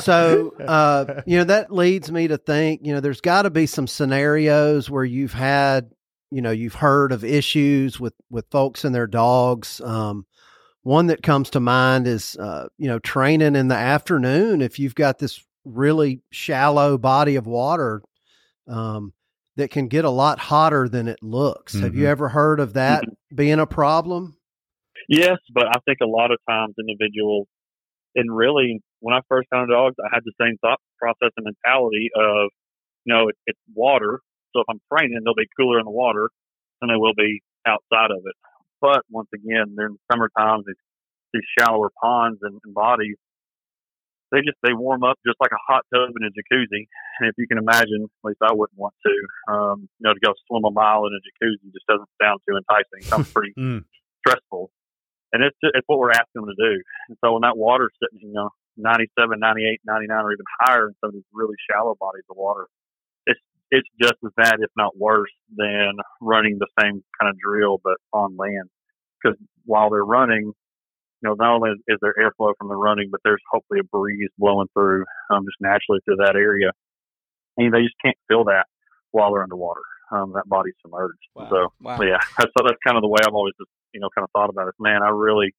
So, 0.00 0.54
uh, 0.58 1.22
you 1.26 1.38
know, 1.38 1.44
that 1.44 1.72
leads 1.72 2.10
me 2.10 2.28
to 2.28 2.38
think, 2.38 2.80
you 2.84 2.92
know, 2.92 3.00
there's 3.00 3.20
got 3.20 3.42
to 3.42 3.50
be 3.50 3.66
some 3.66 3.86
scenarios 3.86 4.90
where 4.90 5.04
you've 5.04 5.32
had, 5.32 5.90
you 6.30 6.42
know, 6.42 6.50
you've 6.50 6.74
heard 6.74 7.12
of 7.12 7.24
issues 7.24 7.98
with 7.98 8.14
with 8.30 8.46
folks 8.50 8.84
and 8.84 8.94
their 8.94 9.06
dogs. 9.06 9.80
Um, 9.80 10.26
one 10.82 11.06
that 11.08 11.22
comes 11.22 11.50
to 11.50 11.60
mind 11.60 12.06
is, 12.06 12.36
uh, 12.36 12.68
you 12.78 12.88
know, 12.88 12.98
training 12.98 13.56
in 13.56 13.68
the 13.68 13.74
afternoon. 13.76 14.62
If 14.62 14.78
you've 14.78 14.94
got 14.94 15.18
this 15.18 15.42
really 15.64 16.22
shallow 16.30 16.96
body 16.98 17.36
of 17.36 17.46
water, 17.46 18.02
um, 18.66 19.12
that 19.58 19.72
can 19.72 19.88
get 19.88 20.04
a 20.04 20.10
lot 20.10 20.38
hotter 20.38 20.88
than 20.88 21.08
it 21.08 21.20
looks. 21.20 21.74
Have 21.74 21.96
you 21.96 22.04
Mhm. 22.04 22.10
ever 22.10 22.28
heard 22.28 22.60
of 22.60 22.74
that 22.74 23.04
being 23.34 23.58
a 23.58 23.66
problem? 23.66 24.36
Yes, 25.08 25.38
but 25.52 25.66
I 25.66 25.80
think 25.84 25.98
a 26.00 26.06
lot 26.06 26.30
of 26.30 26.38
times 26.48 26.76
individuals, 26.78 27.48
and 28.14 28.34
really, 28.34 28.80
when 29.00 29.14
I 29.14 29.20
first 29.28 29.48
found 29.50 29.70
dogs, 29.70 29.96
I 29.98 30.14
had 30.14 30.22
the 30.24 30.32
same 30.40 30.58
thought 30.58 30.80
process 30.96 31.32
and 31.36 31.44
mentality 31.44 32.08
of, 32.14 32.50
you 33.04 33.14
know, 33.14 33.28
it, 33.28 33.36
it's 33.46 33.58
water. 33.74 34.20
So 34.54 34.60
if 34.60 34.66
I'm 34.70 34.80
training, 34.92 35.20
they'll 35.24 35.34
be 35.34 35.48
cooler 35.58 35.80
in 35.80 35.86
the 35.86 35.90
water 35.90 36.30
than 36.80 36.90
they 36.90 36.96
will 36.96 37.14
be 37.14 37.42
outside 37.66 38.12
of 38.12 38.22
it. 38.26 38.36
But 38.80 39.02
once 39.10 39.28
again, 39.34 39.74
during 39.74 39.94
the 39.94 40.12
summer 40.12 40.30
times, 40.38 40.64
these, 40.66 40.76
these 41.34 41.42
shallower 41.58 41.90
ponds 42.00 42.38
and, 42.42 42.60
and 42.64 42.74
bodies, 42.74 43.16
they 44.32 44.40
just 44.44 44.58
they 44.62 44.72
warm 44.74 45.02
up 45.04 45.16
just 45.26 45.40
like 45.40 45.52
a 45.52 45.62
hot 45.66 45.84
tub 45.94 46.12
in 46.16 46.22
a 46.26 46.32
jacuzzi. 46.32 46.84
And 47.20 47.28
if 47.30 47.34
you 47.38 47.46
can 47.48 47.58
imagine, 47.58 48.04
at 48.04 48.24
least 48.24 48.40
I 48.42 48.52
wouldn't 48.52 48.78
want 48.78 48.94
to, 49.06 49.14
um, 49.52 49.88
you 49.98 50.04
know, 50.04 50.14
to 50.14 50.20
go 50.20 50.32
swim 50.46 50.64
a 50.64 50.70
mile 50.70 51.06
in 51.06 51.12
a 51.16 51.20
jacuzzi 51.24 51.72
just 51.72 51.86
doesn't 51.88 52.08
sound 52.20 52.40
too 52.48 52.56
enticing. 52.56 53.00
It 53.00 53.08
sounds 53.08 53.32
pretty 53.36 53.52
Mm. 53.58 53.84
stressful. 54.26 54.70
And 55.32 55.42
it's 55.42 55.56
it's 55.62 55.84
what 55.86 55.98
we're 55.98 56.10
asking 56.12 56.40
them 56.44 56.48
to 56.48 56.56
do. 56.56 56.82
And 57.08 57.18
so 57.24 57.32
when 57.32 57.42
that 57.42 57.56
water's 57.56 57.92
sitting, 58.02 58.28
you 58.28 58.34
know, 58.34 58.50
97, 58.76 59.38
98, 59.38 59.80
99, 59.84 60.24
or 60.24 60.32
even 60.32 60.44
higher 60.60 60.88
in 60.88 60.94
some 61.00 61.08
of 61.08 61.14
these 61.14 61.26
really 61.32 61.56
shallow 61.70 61.96
bodies 62.00 62.24
of 62.30 62.36
water, 62.36 62.66
it's 63.26 63.40
it's 63.70 63.88
just 64.00 64.14
as 64.24 64.32
bad, 64.36 64.56
if 64.60 64.70
not 64.76 64.96
worse, 64.96 65.32
than 65.56 65.96
running 66.22 66.58
the 66.58 66.68
same 66.80 67.02
kind 67.20 67.28
of 67.28 67.36
drill 67.38 67.80
but 67.82 67.96
on 68.12 68.36
land. 68.36 68.70
Because 69.22 69.36
while 69.66 69.90
they're 69.90 70.04
running, 70.04 70.52
you 71.22 71.28
know, 71.28 71.34
not 71.38 71.54
only 71.54 71.70
is 71.88 71.98
there 72.00 72.14
airflow 72.18 72.52
from 72.58 72.68
the 72.68 72.76
running, 72.76 73.08
but 73.10 73.20
there's 73.24 73.42
hopefully 73.50 73.80
a 73.80 73.84
breeze 73.84 74.30
blowing 74.38 74.68
through 74.72 75.04
um, 75.30 75.44
just 75.44 75.56
naturally 75.60 76.00
through 76.04 76.16
that 76.24 76.36
area, 76.36 76.70
and 77.56 77.72
they 77.74 77.82
just 77.82 77.94
can't 78.04 78.16
feel 78.28 78.44
that 78.44 78.66
while 79.10 79.32
they're 79.32 79.42
underwater. 79.42 79.82
Um, 80.10 80.32
that 80.34 80.48
body's 80.48 80.74
submerged. 80.80 81.18
Wow. 81.34 81.48
So 81.50 81.68
Wow. 81.80 81.98
yeah, 82.02 82.18
that's 82.38 82.52
that's 82.56 82.78
kind 82.86 82.96
of 82.96 83.02
the 83.02 83.08
way 83.08 83.20
I've 83.26 83.34
always 83.34 83.54
just 83.58 83.70
you 83.92 84.00
know 84.00 84.08
kind 84.14 84.24
of 84.24 84.30
thought 84.32 84.48
about 84.50 84.68
it. 84.68 84.74
Man, 84.78 85.02
I 85.02 85.08
really 85.10 85.54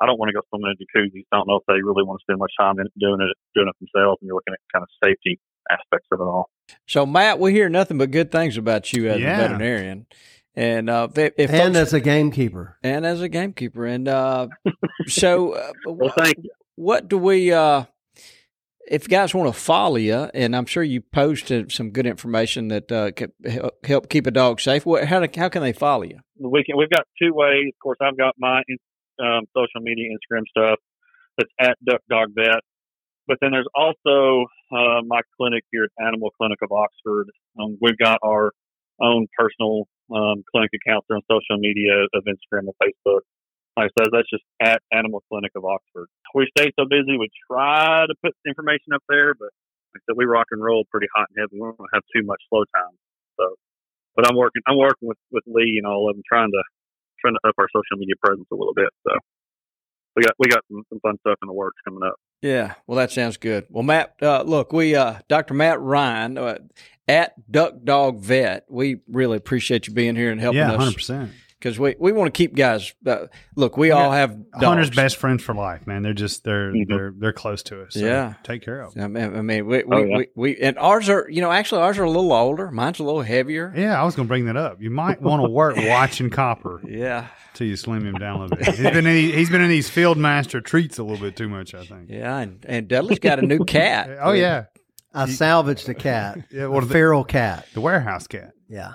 I 0.00 0.06
don't 0.06 0.18
want 0.18 0.28
to 0.30 0.34
go 0.34 0.42
swimming 0.50 0.74
in 0.74 0.86
jacuzzis. 0.86 1.24
I 1.32 1.36
don't 1.36 1.48
know 1.48 1.56
if 1.56 1.66
they 1.66 1.74
really 1.82 2.04
want 2.04 2.20
to 2.20 2.24
spend 2.24 2.38
much 2.38 2.52
time 2.58 2.78
in 2.80 2.86
doing 2.98 3.20
it 3.20 3.36
doing 3.54 3.68
it 3.68 3.76
themselves. 3.80 4.18
And 4.20 4.26
you're 4.28 4.34
looking 4.36 4.54
at 4.54 4.60
kind 4.72 4.82
of 4.82 4.88
safety 5.02 5.38
aspects 5.70 6.08
of 6.12 6.20
it 6.20 6.24
all. 6.24 6.50
So 6.86 7.06
Matt, 7.06 7.38
we 7.38 7.52
hear 7.52 7.68
nothing 7.68 7.96
but 7.98 8.10
good 8.10 8.30
things 8.30 8.56
about 8.56 8.92
you 8.92 9.08
as 9.08 9.20
Yeah. 9.22 9.32
a 9.34 9.36
veterinarian, 9.36 10.06
and 10.58 10.90
uh, 10.90 11.08
if, 11.14 11.32
if 11.38 11.50
and 11.50 11.74
folks- 11.74 11.76
as 11.76 11.94
a 11.94 12.00
gamekeeper. 12.00 12.76
and 12.82 13.06
as 13.06 13.20
a 13.22 13.28
gamekeeper, 13.28 13.86
and 13.86 14.08
uh, 14.08 14.48
so 15.06 15.52
uh, 15.52 15.72
Well, 15.86 16.12
thank 16.16 16.36
you. 16.38 16.50
what 16.74 17.08
do 17.08 17.16
we 17.18 17.52
uh 17.52 17.84
if 18.90 19.06
guys 19.06 19.34
want 19.34 19.52
to 19.54 19.60
follow 19.60 19.96
you, 19.96 20.14
and 20.32 20.56
I'm 20.56 20.64
sure 20.64 20.82
you 20.82 21.02
posted 21.02 21.70
some 21.70 21.90
good 21.90 22.06
information 22.06 22.68
that 22.68 22.90
uh, 22.90 23.10
can 23.12 23.32
help- 23.44 23.84
help 23.84 24.08
keep 24.08 24.26
a 24.26 24.30
dog 24.30 24.60
safe. 24.62 24.86
What, 24.86 25.04
how 25.04 25.20
do, 25.20 25.28
how 25.38 25.50
can 25.50 25.60
they 25.60 25.74
follow 25.74 26.04
you? 26.04 26.20
we 26.40 26.64
can, 26.64 26.74
we've 26.78 26.88
got 26.88 27.04
two 27.20 27.34
ways. 27.34 27.66
Of 27.68 27.78
course, 27.82 27.98
I've 28.00 28.16
got 28.16 28.34
my 28.38 28.62
um, 29.20 29.44
social 29.54 29.82
media, 29.82 30.08
Instagram 30.08 30.44
stuff. 30.48 30.78
That's 31.36 31.50
at 31.60 31.76
Duck 31.84 32.00
Dog 32.08 32.28
Vet. 32.34 32.62
But 33.26 33.36
then 33.42 33.50
there's 33.52 33.68
also 33.74 34.46
uh, 34.72 35.02
my 35.06 35.20
clinic 35.36 35.64
here 35.70 35.84
at 35.84 36.06
Animal 36.06 36.30
Clinic 36.38 36.58
of 36.62 36.72
Oxford. 36.72 37.26
Um, 37.60 37.76
we've 37.82 37.98
got 37.98 38.20
our 38.24 38.52
own 39.02 39.26
personal 39.38 39.86
um, 40.14 40.44
clinic 40.50 40.70
accounts 40.74 41.06
on 41.10 41.20
social 41.30 41.58
media 41.58 42.04
of 42.14 42.24
Instagram 42.24 42.68
and 42.70 42.76
Facebook. 42.80 43.24
Like 43.76 43.90
I 43.94 44.02
said, 44.02 44.08
that's 44.10 44.30
just 44.30 44.42
at 44.60 44.82
Animal 44.90 45.22
Clinic 45.30 45.52
of 45.54 45.64
Oxford. 45.64 46.08
We 46.34 46.50
stay 46.56 46.72
so 46.78 46.84
busy, 46.88 47.16
we 47.16 47.30
try 47.50 48.04
to 48.06 48.14
put 48.22 48.34
information 48.46 48.92
up 48.94 49.02
there, 49.08 49.34
but 49.34 49.54
like 49.94 50.02
I 50.02 50.12
said, 50.12 50.16
we 50.18 50.26
rock 50.26 50.48
and 50.50 50.62
roll 50.62 50.84
pretty 50.90 51.06
hot 51.14 51.28
and 51.30 51.38
heavy. 51.38 51.60
We 51.60 51.68
don't 51.68 51.94
have 51.94 52.02
too 52.14 52.26
much 52.26 52.42
slow 52.50 52.64
time. 52.74 52.96
So, 53.38 53.54
but 54.16 54.26
I'm 54.26 54.36
working, 54.36 54.62
I'm 54.66 54.76
working 54.76 55.08
with, 55.08 55.18
with 55.30 55.44
Lee 55.46 55.78
and 55.78 55.86
all 55.86 56.10
of 56.10 56.16
them, 56.16 56.22
trying 56.26 56.50
to 56.50 56.62
trying 57.22 57.34
to 57.34 57.48
up 57.48 57.54
our 57.58 57.66
social 57.74 57.98
media 57.98 58.14
presence 58.22 58.46
a 58.50 58.54
little 58.54 58.74
bit. 58.74 58.90
So, 59.06 59.14
we 60.16 60.22
got 60.22 60.34
we 60.38 60.50
got 60.50 60.66
some, 60.70 60.82
some 60.90 61.00
fun 61.00 61.16
stuff 61.22 61.38
in 61.42 61.46
the 61.46 61.54
works 61.54 61.78
coming 61.86 62.02
up. 62.02 62.18
Yeah, 62.42 62.74
well, 62.86 62.96
that 62.98 63.10
sounds 63.10 63.36
good. 63.36 63.66
Well, 63.68 63.82
Matt, 63.82 64.14
uh, 64.22 64.42
look, 64.42 64.72
we, 64.72 64.94
uh, 64.94 65.16
Dr. 65.28 65.54
Matt 65.54 65.80
Ryan 65.80 66.38
uh, 66.38 66.58
at 67.08 67.50
Duck 67.50 67.74
Dog 67.82 68.20
Vet, 68.20 68.64
we 68.68 69.00
really 69.08 69.36
appreciate 69.36 69.88
you 69.88 69.94
being 69.94 70.14
here 70.14 70.30
and 70.30 70.40
helping 70.40 70.58
Yeah, 70.58 70.72
us 70.72 70.78
hundred 70.78 70.94
percent. 70.94 71.30
Because 71.58 71.78
we, 71.78 71.96
we 71.98 72.12
want 72.12 72.32
to 72.32 72.36
keep 72.36 72.54
guys. 72.54 72.94
Uh, 73.06 73.26
look, 73.56 73.76
we 73.76 73.90
all 73.90 74.12
have 74.12 74.30
dogs. 74.52 74.64
Hunter's 74.64 74.90
best 74.90 75.16
friends 75.16 75.42
for 75.42 75.54
life, 75.54 75.86
man. 75.86 76.02
They're 76.02 76.12
just 76.12 76.44
they're 76.44 76.72
Mhm. 76.72 76.88
they're 76.88 77.12
they're 77.16 77.32
close 77.32 77.62
to 77.64 77.82
us. 77.82 77.94
So 77.94 78.00
Yeah. 78.00 78.34
take 78.44 78.62
care 78.62 78.80
of. 78.80 78.96
'em. 78.96 79.02
I 79.04 79.08
mean, 79.08 79.36
I 79.36 79.42
mean 79.42 79.66
we, 79.66 79.82
we, 79.84 79.96
Oh, 79.96 80.02
yeah. 80.04 80.16
we, 80.18 80.26
we, 80.36 80.56
and 80.58 80.78
ours 80.78 81.08
are, 81.08 81.26
you 81.28 81.40
know, 81.40 81.50
actually 81.50 81.82
ours 81.82 81.98
are 81.98 82.04
a 82.04 82.10
little 82.10 82.32
older. 82.32 82.70
Mine's 82.70 83.00
a 83.00 83.04
little 83.04 83.22
heavier. 83.22 83.72
Yeah, 83.76 84.00
I 84.00 84.04
was 84.04 84.14
going 84.14 84.26
to 84.26 84.28
bring 84.30 84.46
that 84.46 84.56
up. 84.56 84.80
You 84.80 84.90
might 84.90 85.20
want 85.20 85.42
to 85.44 85.48
work 85.50 85.76
watching 85.78 86.30
Copper 86.30 86.80
Yeah. 86.86 87.26
till 87.54 87.66
you 87.66 87.76
slim 87.76 88.06
him 88.06 88.14
down 88.14 88.36
a 88.36 88.42
little 88.42 88.56
bit. 88.56 88.66
He's 88.68 88.78
been 88.78 88.96
in, 88.98 89.04
these- 89.14 89.34
he's 89.34 89.50
been 89.50 89.60
in 89.62 89.68
these 89.68 89.88
field 89.90 90.16
master 90.18 90.60
treats 90.60 90.98
a 90.98 91.02
little 91.02 91.24
bit 91.24 91.34
too 91.36 91.48
much, 91.48 91.74
I 91.74 91.84
think. 91.84 92.08
Yeah. 92.08 92.38
And, 92.38 92.64
and 92.68 92.88
Dudley's 92.88 93.18
got 93.18 93.38
a 93.38 93.42
new 93.42 93.64
cat. 93.64 94.10
Oh 94.20 94.32
yeah, 94.32 94.64
I 95.14 95.26
salvaged 95.26 95.88
a 95.88 95.94
cat, 95.94 96.38
yeah. 96.52 96.66
a 96.66 96.80
the, 96.80 96.86
feral 96.86 97.24
cat. 97.24 97.66
the 97.74 97.80
warehouse 97.80 98.26
cat? 98.26 98.52
Yeah, 98.68 98.92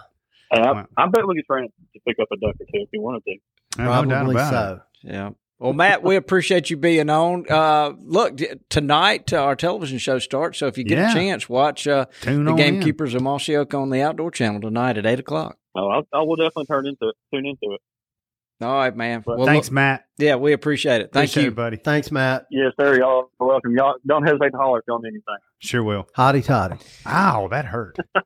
Hey, 0.54 0.62
I, 0.62 0.72
Wow. 0.72 0.86
I 0.98 1.08
bet 1.08 1.28
we 1.28 1.36
could 1.36 1.46
train 1.46 1.68
to 1.94 2.00
pick 2.08 2.18
up 2.22 2.28
a 2.32 2.38
duck 2.38 2.56
or 2.60 2.66
two 2.66 2.84
if 2.84 2.89
you 2.94 3.02
wanted 3.02 3.24
to. 3.26 3.36
No, 3.80 3.86
no 3.86 3.92
doubt 3.92 4.08
probably 4.10 4.36
about 4.36 4.52
so. 4.52 4.82
Yeah. 5.04 5.30
Well, 5.60 5.74
Matt, 5.74 6.04
we 6.04 6.16
appreciate 6.18 6.70
you 6.70 6.76
being 6.78 7.10
on. 7.10 7.46
Uh, 7.50 7.94
look, 8.02 8.38
tonight 8.70 9.32
uh, 9.32 9.38
our 9.44 9.56
television 9.56 9.98
show 9.98 10.20
starts, 10.20 10.58
so 10.60 10.68
if 10.68 10.78
you 10.78 10.84
get 10.84 10.98
Yeah. 10.98 11.12
a 11.12 11.13
chance, 11.13 11.48
watch 11.48 11.88
uh. 11.88 12.06
Tune 12.22 12.44
the 12.46 12.52
on 12.52 12.60
in. 12.60 12.74
Gamekeepers 12.82 13.13
of 13.13 13.22
Mossy 13.22 13.56
Oak 13.56 13.74
on 13.74 13.89
the 13.89 14.02
Outdoor 14.02 14.30
Channel 14.32 14.60
tonight 14.62 14.98
at 14.98 15.06
eight 15.06 15.20
o'clock. 15.20 15.58
Oh, 15.76 15.88
I'll, 15.88 16.08
I 16.13 16.22
will 16.24 16.36
definitely 16.36 16.66
turn 16.66 16.86
into 16.86 17.08
it, 17.10 17.16
tune 17.34 17.46
into 17.46 17.74
it. 17.76 17.82
All 18.62 18.74
right, 18.74 18.96
man. 18.96 19.24
Well, 19.26 19.38
Well, 19.39 19.46
Thanks, 19.48 19.68
look- 19.68 19.74
Matt. 19.74 20.06
yeah, 20.18 20.36
we 20.36 20.54
appreciate 20.54 21.02
it. 21.02 21.12
Thank 21.12 21.30
Appreciate 21.32 21.44
you. 21.44 21.50
it, 21.50 21.56
buddy. 21.56 21.78
Thanks, 21.78 22.12
Matt. 22.12 22.46
Yes, 22.50 22.72
sir. 22.80 22.98
Y'all 22.98 23.30
are 23.39 23.48
welcome. 23.48 23.76
Y'all 23.76 23.96
don't 24.08 24.24
hesitate 24.26 24.52
to 24.52 24.58
holler 24.58 24.80
if 24.80 24.86
y'all 24.88 25.00
need 25.00 25.10
anything. 25.10 25.24
Sure 25.60 25.84
will. 25.84 26.08
Hotty 26.18 26.44
toddy. 26.46 26.76
Ow, 27.06 27.48
that 27.50 27.66
hurt. 27.66 27.98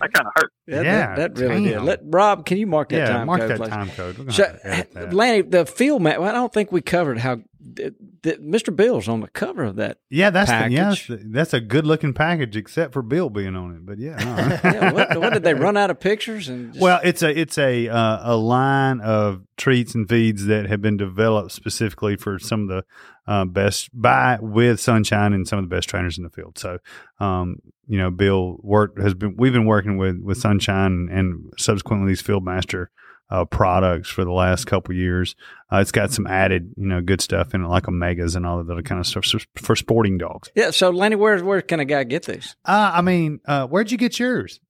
That 0.00 0.12
kind 0.12 0.26
of 0.28 0.32
hurt. 0.36 0.52
That, 0.68 0.84
Yeah, 0.84 1.16
that, 1.16 1.34
that 1.34 1.42
really 1.48 1.64
did. 1.64 1.82
Let 1.82 2.00
Rob, 2.04 2.46
can 2.46 2.58
you 2.58 2.66
mark 2.68 2.90
that 2.90 2.96
yeah, 2.96 3.08
time 3.08 3.26
mark 3.26 3.40
code, 3.40 3.50
that 3.50 3.56
please? 3.58 3.68
time 3.70 3.90
code. 3.90 4.18
We're 4.18 4.24
gonna 4.26 4.32
So, 4.32 4.44
have 4.44 4.60
to 4.62 4.66
edit 4.68 4.92
that. 4.94 5.12
Lanny, 5.12 5.42
the 5.42 5.66
field 5.66 6.00
man. 6.00 6.20
Well, 6.20 6.28
I 6.30 6.32
don't 6.32 6.52
think 6.52 6.70
we 6.70 6.80
covered 6.80 7.18
how 7.18 7.38
th- 7.76 7.94
th- 8.22 8.38
Mr. 8.40 8.74
Bill's 8.74 9.08
on 9.08 9.20
the 9.20 9.28
cover 9.28 9.64
of 9.64 9.76
that. 9.76 9.98
Yeah, 10.10 10.30
that's 10.30 10.50
the, 10.50 10.70
yeah, 10.70 10.84
that's, 10.88 11.06
the, 11.06 11.16
that's 11.26 11.54
a 11.54 11.60
good 11.60 11.86
looking 11.86 12.12
package, 12.14 12.56
except 12.56 12.92
for 12.92 13.02
Bill 13.02 13.30
being 13.30 13.56
on 13.56 13.74
it. 13.76 13.86
But 13.86 13.98
yeah, 13.98 14.16
no. 14.16 14.70
Yeah, 14.70 14.92
what, 14.92 15.18
what 15.18 15.32
did 15.32 15.42
they 15.42 15.54
run 15.54 15.76
out 15.76 15.90
of 15.90 16.00
pictures? 16.00 16.48
And 16.48 16.72
just- 16.72 16.82
well, 16.82 17.00
it's 17.04 17.22
a 17.22 17.30
it's 17.38 17.58
a 17.58 17.88
uh, 17.88 18.32
a 18.32 18.36
line 18.36 19.00
of 19.00 19.42
treats 19.56 19.94
and 19.94 20.08
feeds 20.08 20.46
that 20.46 20.66
have 20.66 20.80
been 20.82 20.96
developed 20.96 21.52
specifically 21.52 22.16
for 22.16 22.38
some 22.38 22.62
of 22.62 22.68
the 22.68 22.84
uh, 23.26 23.44
best 23.44 23.90
by 23.92 24.38
with 24.40 24.80
Sunshine 24.80 25.32
and 25.32 25.46
some 25.46 25.58
of 25.58 25.64
the 25.68 25.74
best 25.74 25.88
trainers 25.88 26.18
in 26.18 26.24
the 26.24 26.30
field. 26.30 26.58
So, 26.58 26.78
um, 27.20 27.56
you 27.86 27.98
know, 27.98 28.10
Bill 28.10 28.56
worked 28.62 28.98
has 29.00 29.14
been 29.14 29.36
we've 29.36 29.52
been 29.52 29.66
working 29.66 29.96
with 29.98 30.20
with 30.22 30.38
Sunshine 30.38 31.08
and 31.10 31.52
subsequently 31.58 32.08
these 32.08 32.22
Fieldmaster 32.22 32.86
uh, 33.30 33.44
products 33.44 34.08
for 34.08 34.24
the 34.24 34.32
last 34.32 34.66
couple 34.66 34.94
years. 34.94 35.36
Uh, 35.72 35.78
it's 35.78 35.92
got 35.92 36.10
some 36.10 36.26
added 36.26 36.72
you 36.76 36.86
know 36.86 37.00
good 37.00 37.20
stuff 37.20 37.54
in 37.54 37.62
it 37.64 37.68
like 37.68 37.84
omegas 37.84 38.36
and 38.36 38.44
all 38.44 38.58
of 38.60 38.66
that 38.66 38.72
other 38.72 38.82
kind 38.82 39.00
of 39.00 39.06
stuff 39.06 39.24
so 39.24 39.38
for 39.56 39.76
sporting 39.76 40.18
dogs. 40.18 40.50
yeah. 40.54 40.70
So, 40.70 40.90
Lanny, 40.90 41.16
where 41.16 41.42
where 41.44 41.62
can 41.62 41.80
a 41.80 41.84
guy 41.84 42.04
get 42.04 42.24
these? 42.24 42.56
Uh, 42.64 42.92
I 42.94 43.02
mean, 43.02 43.40
uh, 43.46 43.66
where'd 43.66 43.90
you 43.90 43.98
get 43.98 44.18
yours? 44.18 44.60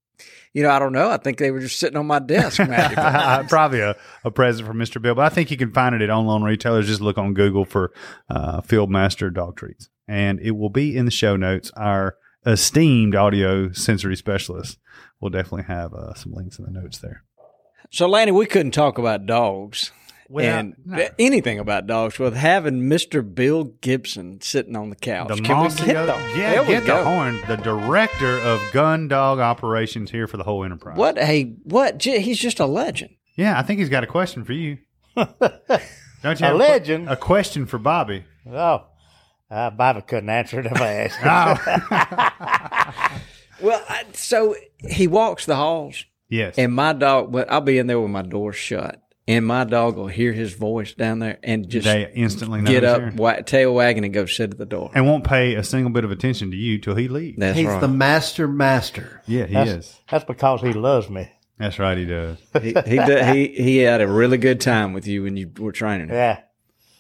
You 0.53 0.65
know, 0.65 0.71
I 0.71 0.79
don't 0.81 0.93
know. 0.93 1.09
I 1.09 1.17
think 1.17 1.39
they 1.39 1.51
were 1.51 1.61
just 1.61 1.79
sitting 1.79 1.97
on 1.97 2.07
my 2.07 2.19
desk 2.19 2.59
magically. 2.59 3.49
Probably 3.49 3.81
a, 3.81 3.97
a 4.25 4.31
present 4.31 4.67
from 4.67 4.79
Mr. 4.79 5.01
Bill, 5.01 5.15
but 5.15 5.25
I 5.25 5.29
think 5.29 5.51
you 5.51 5.57
can 5.57 5.73
find 5.73 5.95
it 5.95 6.03
at 6.03 6.11
online 6.11 6.43
retailers. 6.43 6.89
Just 6.89 7.01
look 7.01 7.19
on 7.19 7.35
Google 7.35 7.65
for 7.65 7.93
uh, 8.29 8.61
Fieldmaster 8.61 9.33
dog 9.33 9.57
treats, 9.57 9.89
and 10.09 10.41
it 10.41 10.51
will 10.51 10.69
be 10.69 10.97
in 10.97 11.05
the 11.05 11.11
show 11.11 11.37
notes. 11.37 11.71
Our 11.77 12.17
esteemed 12.45 13.15
audio 13.15 13.71
sensory 13.73 14.17
specialist 14.17 14.79
will 15.21 15.31
definitely 15.31 15.65
have 15.65 15.95
uh, 15.95 16.15
some 16.15 16.33
links 16.33 16.59
in 16.59 16.65
the 16.65 16.71
notes 16.71 16.99
there. 16.99 17.23
So, 17.91 18.07
Lanny, 18.09 18.33
we 18.33 18.47
couldn't 18.47 18.73
talk 18.73 18.99
about 18.99 19.27
dogs 19.27 19.93
Well, 20.29 20.45
and 20.45 20.75
no. 20.85 21.09
anything 21.19 21.59
about 21.59 21.87
dogs 21.87 22.19
with 22.19 22.35
having 22.37 22.83
Mr. 22.83 23.23
Bill 23.35 23.65
Gibson 23.65 24.41
sitting 24.41 24.77
on 24.77 24.91
the 24.91 24.97
couch. 24.97 25.29
The 25.29 25.37
Can 25.43 25.63
we 25.63 25.69
get 25.69 25.77
the- 25.79 25.87
yeah, 26.37 26.51
there 26.53 26.63
we 26.63 26.69
get 26.69 26.87
the 26.87 27.03
horn. 27.05 27.41
The 27.49 27.57
director 27.57 28.39
of 28.41 28.61
gun 28.73 29.09
dog 29.09 29.39
operations 29.41 30.11
here 30.11 30.27
for 30.27 30.37
the 30.37 30.45
whole 30.45 30.65
enterprise. 30.65 30.97
What 30.97 31.19
a 31.19 31.45
what? 31.65 32.03
He's 32.03 32.39
just 32.39 32.61
a 32.61 32.67
legend. 32.67 33.15
Yeah, 33.37 33.59
I 33.59 33.63
think 33.63 33.81
he's 33.81 33.89
got 33.89 34.05
a 34.05 34.09
question 34.09 34.45
for 34.45 34.53
you. 34.53 34.79
Don't 35.17 35.31
you? 35.43 35.49
A 35.49 36.35
have 36.37 36.39
que- 36.39 36.53
legend? 36.55 37.09
A 37.09 37.17
question 37.17 37.67
for 37.67 37.79
Bobby. 37.79 38.25
Oh, 38.49 38.87
uh, 39.51 39.71
Bobby 39.71 40.03
couldn't 40.03 40.29
answer 40.31 40.61
it 40.61 40.67
if 40.67 40.81
I 40.81 40.93
asked. 41.09 41.19
Oh, 41.25 43.21
Well, 43.63 43.85
I, 43.89 44.05
so 44.15 44.55
he 44.79 45.07
walks 45.07 45.45
the 45.45 45.55
halls, 45.57 46.05
yes. 46.31 46.55
and 46.57 46.73
my 46.73 46.95
dog. 46.95 47.31
But 47.33 47.51
I'll 47.53 47.61
be 47.61 47.77
in 47.79 47.87
there 47.87 48.01
with 48.01 48.11
my 48.11 48.23
door 48.23 48.53
shut, 48.55 49.03
and 49.29 49.45
my 49.47 49.65
dog 49.65 49.97
will 49.97 50.07
hear 50.09 50.33
his 50.33 50.55
voice 50.55 50.95
down 50.95 51.19
there 51.19 51.39
and 51.43 51.69
just 51.69 51.85
they 51.85 52.11
instantly 52.15 52.63
know 52.63 52.71
get 52.71 52.85
up, 52.85 53.15
wa- 53.15 53.41
tail 53.43 53.75
wagging, 53.75 54.05
and 54.05 54.15
go 54.15 54.25
sit 54.27 54.51
at 54.53 54.59
the 54.59 54.65
door. 54.67 54.91
and 54.95 55.07
won't 55.07 55.25
pay 55.25 55.55
a 55.57 55.63
single 55.63 55.91
bit 55.93 56.05
of 56.05 56.11
attention 56.11 56.51
to 56.53 56.57
you 56.57 56.79
till 56.79 56.95
he 56.95 57.09
leaves. 57.09 57.39
That's 57.39 57.59
He's 57.59 57.67
right. 57.67 57.81
the 57.81 57.89
master 57.89 58.49
master. 58.49 59.23
yeah, 59.27 59.45
he 59.47 59.53
That's, 59.55 59.71
is. 59.71 60.01
that's 60.11 60.25
because 60.25 60.63
he 60.63 60.73
loves 60.73 61.11
me. 61.11 61.31
That's 61.59 61.79
right, 61.79 61.99
he 61.99 62.07
does. 62.07 62.39
he 62.63 62.69
he, 62.69 62.97
do- 63.05 63.23
he 63.33 63.49
he 63.49 63.77
had 63.79 64.01
a 64.01 64.09
really 64.09 64.39
good 64.39 64.61
time 64.63 64.95
with 64.95 65.07
you 65.07 65.25
when 65.25 65.37
you 65.37 65.51
were 65.59 65.73
training 65.73 66.09
him. 66.09 66.15
Yeah. 66.15 66.41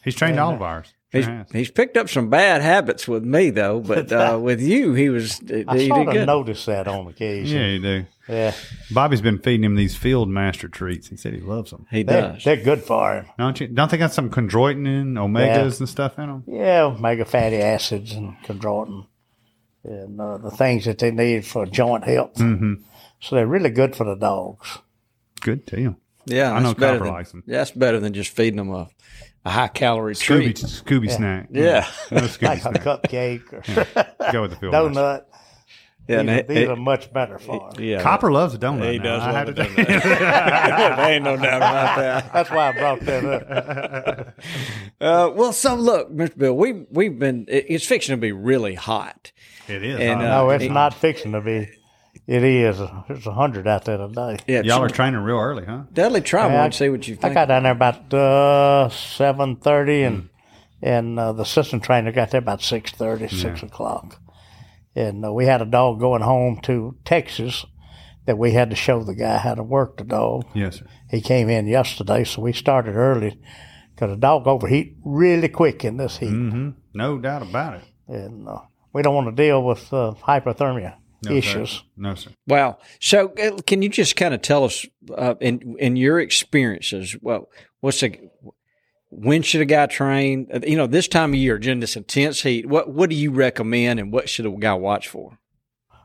He's 0.04 0.14
trained 0.14 0.38
all 0.38 0.54
of 0.54 0.62
ours. 0.62 0.92
He's, 1.12 1.26
he's 1.52 1.70
picked 1.72 1.96
up 1.96 2.08
some 2.08 2.30
bad 2.30 2.62
habits 2.62 3.08
with 3.08 3.24
me 3.24 3.50
though, 3.50 3.80
but 3.80 4.12
uh, 4.12 4.38
with 4.40 4.60
you, 4.60 4.94
he 4.94 5.08
was 5.08 5.38
he, 5.40 5.64
I 5.66 5.76
he 5.78 5.88
sort 5.88 5.98
did 6.00 6.08
of 6.08 6.14
good. 6.14 6.26
noticed 6.26 6.66
that 6.66 6.86
on 6.86 7.06
occasion. 7.08 7.58
Yeah, 7.58 7.66
you 7.66 7.80
do. 7.80 8.06
Yeah. 8.30 8.54
Bobby's 8.92 9.20
been 9.20 9.38
feeding 9.38 9.64
him 9.64 9.74
these 9.74 9.96
field 9.96 10.28
master 10.28 10.68
treats. 10.68 11.08
He 11.08 11.16
said 11.16 11.34
he 11.34 11.40
loves 11.40 11.70
them. 11.70 11.86
He 11.90 12.02
They're, 12.02 12.32
does. 12.32 12.44
they're 12.44 12.56
good 12.56 12.82
for 12.82 13.14
him. 13.16 13.26
Don't 13.38 13.60
you? 13.60 13.66
Don't 13.66 13.90
they 13.90 13.96
got 13.98 14.12
some 14.12 14.30
chondroitin, 14.30 15.14
omegas, 15.14 15.80
and 15.80 15.88
stuff 15.88 16.18
in 16.18 16.26
them? 16.28 16.44
Yeah, 16.46 16.82
omega 16.84 17.24
fatty 17.24 17.56
acids 17.60 18.12
and 18.12 18.36
chondroitin 18.44 19.06
and 19.84 20.20
uh, 20.20 20.36
the 20.38 20.50
things 20.50 20.84
that 20.84 20.98
they 20.98 21.10
need 21.10 21.44
for 21.46 21.66
joint 21.66 22.04
health. 22.04 22.34
Mm-hmm. 22.34 22.74
So 23.20 23.36
they're 23.36 23.46
really 23.46 23.70
good 23.70 23.96
for 23.96 24.04
the 24.04 24.14
dogs. 24.14 24.78
Good 25.40 25.64
deal. 25.66 25.96
Yeah, 26.26 26.52
I 26.52 26.58
know 26.60 26.68
that's 26.68 26.80
better 26.80 26.92
Copper 26.98 27.04
than, 27.06 27.14
likes 27.14 27.34
'em. 27.34 27.42
That's 27.46 27.70
better 27.70 27.98
than 27.98 28.12
just 28.12 28.30
feeding 28.30 28.58
them 28.58 28.70
a, 28.70 28.88
a 29.44 29.50
high 29.50 29.68
calorie 29.68 30.14
Scooby, 30.14 30.54
treat. 30.54 30.56
Scooby 30.58 31.10
snack. 31.10 31.48
Yeah. 31.50 31.86
No 32.10 32.18
Scooby 32.20 32.42
Like 32.42 32.58
a 32.58 32.60
snack. 32.60 32.82
cupcake 32.82 33.52
or 34.20 34.32
Go 34.32 34.42
with 34.42 34.50
the 34.52 34.56
field 34.58 34.72
master. 34.74 34.90
donut. 35.00 35.24
Yeah, 36.10 36.22
these, 36.22 36.30
it- 36.38 36.48
these 36.48 36.58
it- 36.58 36.68
are 36.68 36.76
much 36.76 37.12
better 37.12 37.38
for 37.38 37.70
them. 37.72 37.82
yeah. 37.84 38.02
Copper 38.02 38.30
loves 38.32 38.54
a 38.54 38.58
donut. 38.58 38.90
He 38.92 38.98
now. 38.98 39.04
does 39.04 39.22
I 39.22 39.26
love 39.26 39.34
have 39.34 39.48
a 39.48 39.52
to- 39.54 39.64
donut. 39.64 40.02
there 40.96 41.10
ain't 41.12 41.24
no 41.24 41.36
doubt 41.36 41.56
about 41.58 41.96
that. 41.98 42.32
That's 42.32 42.50
why 42.50 42.68
I 42.68 42.72
brought 42.72 43.00
that 43.00 43.24
up. 43.24 44.26
Uh, 45.00 45.30
well, 45.34 45.52
so 45.52 45.74
look, 45.76 46.12
Mr. 46.12 46.36
Bill, 46.36 46.54
we 46.54 46.84
we've 46.90 47.18
been. 47.18 47.46
it- 47.48 47.66
It's 47.70 47.86
fixing 47.86 48.12
to 48.14 48.20
be 48.20 48.32
really 48.32 48.74
hot. 48.74 49.32
It 49.66 49.82
is. 49.82 49.98
And, 49.98 50.20
huh? 50.20 50.26
uh, 50.26 50.30
No, 50.30 50.50
it's 50.50 50.64
it- 50.64 50.72
not 50.72 50.92
fixing 50.94 51.32
to 51.32 51.40
be. 51.40 51.68
It 52.26 52.44
is. 52.44 52.78
There's 53.08 53.26
a 53.26 53.32
hundred 53.32 53.66
out 53.66 53.84
there 53.86 53.96
today. 53.96 54.36
Yeah, 54.46 54.60
Y'all 54.62 54.82
are 54.82 54.88
training 54.90 55.20
real 55.20 55.38
early, 55.38 55.64
huh? 55.64 55.82
Dudley, 55.92 56.20
try 56.20 56.42
Yeah, 56.46 56.52
one 56.52 56.60
I- 56.60 56.64
and 56.66 56.74
see 56.74 56.88
what 56.90 57.08
you 57.08 57.16
think. 57.16 57.30
I 57.30 57.34
got 57.34 57.48
down 57.48 57.62
there 57.62 57.72
about 57.72 58.12
uh, 58.12 58.88
seven 58.90 59.56
thirty, 59.56 60.02
and 60.02 60.28
and 60.82 61.18
uh, 61.18 61.32
the 61.32 61.42
assistant 61.42 61.82
trainer 61.82 62.12
got 62.12 62.30
there 62.30 62.38
about 62.38 62.60
6.30, 62.60 63.30
6 63.30 63.62
o'clock. 63.64 64.18
And 64.94 65.24
uh, 65.24 65.32
we 65.32 65.46
had 65.46 65.62
a 65.62 65.66
dog 65.66 66.00
going 66.00 66.22
home 66.22 66.60
to 66.62 66.96
Texas 67.04 67.64
that 68.26 68.38
we 68.38 68.52
had 68.52 68.70
to 68.70 68.76
show 68.76 69.02
the 69.02 69.14
guy 69.14 69.38
how 69.38 69.54
to 69.54 69.62
work 69.62 69.96
the 69.96 70.04
dog. 70.04 70.44
Yes, 70.54 70.78
sir. 70.78 70.86
He 71.10 71.20
came 71.20 71.48
in 71.48 71.66
yesterday, 71.66 72.24
so 72.24 72.42
we 72.42 72.52
started 72.52 72.94
early 72.94 73.40
because 73.94 74.10
the 74.10 74.20
dog 74.20 74.46
overheat 74.46 74.96
really 75.04 75.48
quick 75.48 75.84
in 75.84 75.96
this 75.96 76.18
heat. 76.18 76.30
Mm-hmm. 76.30 76.70
No 76.94 77.18
doubt 77.18 77.42
about 77.42 77.74
it. 77.74 77.84
And 78.08 78.48
uh, 78.48 78.60
we 78.92 79.02
don't 79.02 79.14
want 79.14 79.34
to 79.34 79.42
deal 79.42 79.62
with 79.62 79.92
uh, 79.92 80.14
hypothermia 80.22 80.96
No, 81.24 81.32
issues. 81.32 81.70
Sir. 81.70 81.82
No, 81.96 82.14
sir. 82.14 82.30
Wow. 82.46 82.78
So, 83.00 83.32
uh, 83.34 83.60
can 83.66 83.82
you 83.82 83.88
just 83.88 84.16
kind 84.16 84.34
of 84.34 84.42
tell 84.42 84.64
us 84.64 84.86
uh, 85.16 85.34
in 85.40 85.76
in 85.78 85.96
your 85.96 86.20
experiences? 86.20 87.16
Well, 87.20 87.48
what's 87.80 88.00
the 88.00 88.29
when 89.10 89.42
should 89.42 89.60
a 89.60 89.66
guy 89.66 89.86
train? 89.86 90.48
You 90.66 90.76
know, 90.76 90.86
this 90.86 91.08
time 91.08 91.30
of 91.30 91.36
year, 91.36 91.58
during 91.58 91.80
this 91.80 91.96
intense 91.96 92.42
heat, 92.42 92.66
what 92.66 92.90
what 92.90 93.10
do 93.10 93.16
you 93.16 93.30
recommend, 93.30 94.00
and 94.00 94.12
what 94.12 94.28
should 94.28 94.46
a 94.46 94.50
guy 94.50 94.74
watch 94.74 95.08
for? 95.08 95.38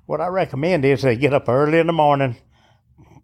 What 0.05 0.21
I 0.21 0.27
recommend 0.27 0.85
is 0.85 1.01
they 1.01 1.15
get 1.15 1.33
up 1.33 1.49
early 1.49 1.79
in 1.79 1.87
the 1.87 1.93
morning, 1.93 2.37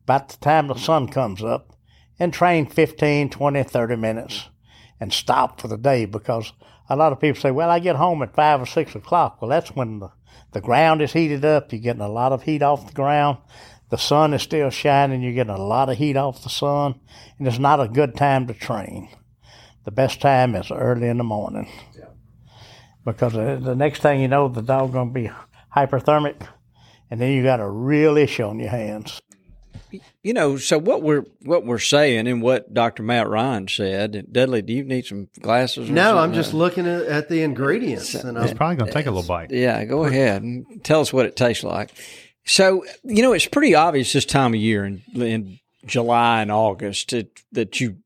about 0.03 0.29
the 0.29 0.37
time 0.37 0.67
the 0.67 0.75
sun 0.75 1.07
comes 1.07 1.43
up, 1.43 1.75
and 2.19 2.33
train 2.33 2.67
15, 2.67 3.29
20, 3.29 3.63
30 3.63 3.95
minutes 3.95 4.49
and 4.99 5.11
stop 5.11 5.59
for 5.59 5.67
the 5.67 5.77
day 5.77 6.05
because 6.05 6.53
a 6.87 6.95
lot 6.95 7.11
of 7.11 7.19
people 7.19 7.41
say, 7.41 7.51
well, 7.51 7.69
I 7.69 7.79
get 7.79 7.95
home 7.95 8.21
at 8.21 8.35
5 8.35 8.61
or 8.61 8.65
6 8.65 8.95
o'clock. 8.95 9.41
Well, 9.41 9.49
that's 9.49 9.75
when 9.75 9.99
the, 9.99 10.11
the 10.51 10.61
ground 10.61 11.01
is 11.01 11.13
heated 11.13 11.43
up. 11.43 11.71
You're 11.71 11.81
getting 11.81 12.01
a 12.01 12.07
lot 12.07 12.31
of 12.31 12.43
heat 12.43 12.61
off 12.61 12.85
the 12.85 12.93
ground. 12.93 13.39
The 13.89 13.97
sun 13.97 14.33
is 14.33 14.41
still 14.41 14.69
shining. 14.69 15.21
You're 15.21 15.33
getting 15.33 15.55
a 15.55 15.61
lot 15.61 15.89
of 15.89 15.97
heat 15.97 16.15
off 16.15 16.43
the 16.43 16.49
sun. 16.49 16.99
And 17.39 17.47
it's 17.47 17.59
not 17.59 17.81
a 17.81 17.87
good 17.87 18.15
time 18.15 18.45
to 18.47 18.53
train. 18.53 19.09
The 19.83 19.91
best 19.91 20.21
time 20.21 20.55
is 20.55 20.71
early 20.71 21.07
in 21.07 21.17
the 21.17 21.23
morning. 21.23 21.69
Because 23.03 23.33
the 23.33 23.59
the 23.61 23.75
next 23.75 24.01
thing 24.01 24.21
you 24.21 24.27
know, 24.27 24.47
the 24.47 24.61
dog 24.61 24.93
going 24.93 25.09
to 25.09 25.13
be 25.13 25.31
hyperthermic 25.75 26.47
and 27.11 27.19
then 27.19 27.33
you 27.33 27.43
got 27.43 27.59
a 27.59 27.69
real 27.69 28.17
issue 28.17 28.43
on 28.43 28.57
your 28.57 28.69
hands. 28.69 29.21
You 30.23 30.33
know, 30.33 30.55
so 30.55 30.77
what 30.77 31.03
we're 31.03 31.25
what 31.41 31.65
we're 31.65 31.77
saying, 31.77 32.25
and 32.25 32.41
what 32.41 32.73
Dr. 32.73 33.03
Matt 33.03 33.27
Ryan 33.27 33.67
said. 33.67 34.27
Dudley, 34.31 34.61
do 34.61 34.71
you 34.71 34.85
need 34.85 35.05
some 35.05 35.27
glasses? 35.41 35.89
Or 35.89 35.93
No, 35.93 36.17
I'm 36.17 36.33
just 36.33 36.53
looking 36.53 36.87
at, 36.87 37.03
at 37.03 37.29
the 37.29 37.43
ingredients, 37.43 38.15
and 38.15 38.37
It's 38.37 38.51
I'm, 38.51 38.57
probably 38.57 38.77
going 38.77 38.87
to 38.87 38.93
take 38.93 39.07
a 39.07 39.11
little 39.11 39.27
bite. 39.27 39.51
Yeah, 39.51 39.83
go 39.83 40.05
ahead 40.05 40.43
and 40.43 40.81
tell 40.85 41.01
us 41.01 41.11
what 41.11 41.25
it 41.25 41.35
tastes 41.35 41.65
like. 41.65 41.91
So, 42.45 42.85
you 43.03 43.21
know, 43.21 43.33
it's 43.33 43.47
pretty 43.47 43.75
obvious 43.75 44.13
this 44.13 44.23
time 44.25 44.53
of 44.53 44.61
year 44.61 44.85
in, 44.85 45.01
in 45.13 45.59
July 45.85 46.41
and 46.41 46.51
August 46.51 47.09
that, 47.09 47.29
that 47.51 47.81
you 47.81 47.97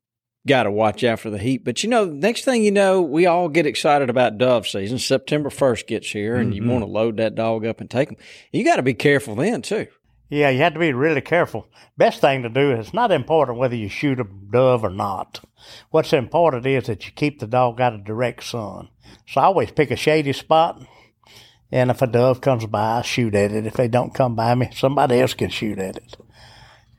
got 0.48 0.64
to 0.64 0.72
watch 0.72 1.04
out 1.04 1.20
for 1.20 1.30
the 1.30 1.38
heat. 1.38 1.64
But, 1.64 1.84
you 1.84 1.90
know, 1.90 2.06
next 2.06 2.46
thing 2.46 2.64
you 2.64 2.72
know, 2.72 3.02
we 3.02 3.26
all 3.26 3.50
get 3.50 3.66
excited 3.66 4.10
about 4.10 4.38
dove 4.38 4.68
season. 4.68 5.00
September 5.00 5.50
1st 5.50 5.88
gets 5.88 6.12
here 6.12 6.36
and 6.36 6.54
you 6.54 6.62
mm-hmm. 6.62 6.72
want 6.72 6.84
to 6.84 6.90
load 6.90 7.18
that 7.18 7.36
dog 7.36 7.66
up 7.66 7.82
and 7.82 7.90
take 7.90 8.10
him. 8.10 8.18
You 8.52 8.64
got 8.64 8.78
to 8.78 8.84
be 8.84 8.94
careful 8.94 9.36
then, 9.36 9.62
too. 9.62 9.88
Yeah, 10.30 10.50
you 10.50 10.60
have 10.60 10.74
to 10.74 10.80
be 10.80 10.92
really 10.92 11.22
careful. 11.22 11.68
Best 11.98 12.22
thing 12.22 12.42
to 12.44 12.50
do 12.50 12.72
is 12.72 12.94
not 12.94 13.12
important 13.12 13.60
whether 13.60 13.76
you 13.76 13.90
shoot 13.90 14.20
a 14.20 14.24
dove 14.24 14.84
or 14.84 14.90
not. 14.90 15.42
What's 15.92 16.14
important 16.14 16.66
is 16.66 16.88
that 16.88 17.06
you 17.06 17.12
keep 17.12 17.40
the 17.40 17.48
dog 17.48 17.80
out 17.80 17.94
of 17.94 18.04
direct 18.04 18.44
sun. 18.44 18.90
So 19.28 19.42
I 19.42 19.46
always 19.46 19.72
pick 19.72 19.92
a 19.92 19.96
shady 19.96 20.34
spot, 20.34 20.82
and 21.72 21.92
if 21.92 22.02
a 22.02 22.08
dove 22.08 22.42
comes 22.42 22.66
by, 22.66 23.00
I 23.00 23.02
shoot 23.04 23.36
at 23.36 23.52
it. 23.52 23.68
If 23.68 23.74
they 23.76 23.88
don't 23.88 24.14
come 24.14 24.36
by 24.36 24.56
me, 24.56 24.70
somebody 24.74 25.20
else 25.20 25.36
can 25.36 25.50
shoot 25.50 25.78
at 25.78 25.98
it. 25.98 26.18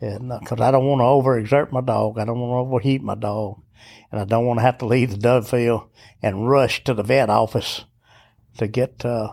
And 0.01 0.33
because 0.41 0.61
I 0.61 0.71
don't 0.71 0.87
want 0.87 1.01
to 1.01 1.05
overexert 1.05 1.73
my 1.73 1.81
dog, 1.81 2.19
I 2.19 2.25
don't 2.25 2.39
want 2.39 2.51
to 2.51 2.69
overheat 2.71 3.03
my 3.03 3.15
dog, 3.15 3.63
and 4.11 4.21
I 4.21 4.25
don't 4.25 4.45
want 4.45 4.59
to 4.59 4.63
have 4.63 4.79
to 4.79 4.87
leave 4.87 5.11
the 5.11 5.17
dove 5.17 5.49
field 5.49 5.89
and 6.23 6.49
rush 6.49 6.85
to 6.85 6.95
the 6.95 7.03
vet 7.03 7.31
office 7.31 7.85
to 8.59 8.67
get 8.67 9.05
uh, 9.05 9.33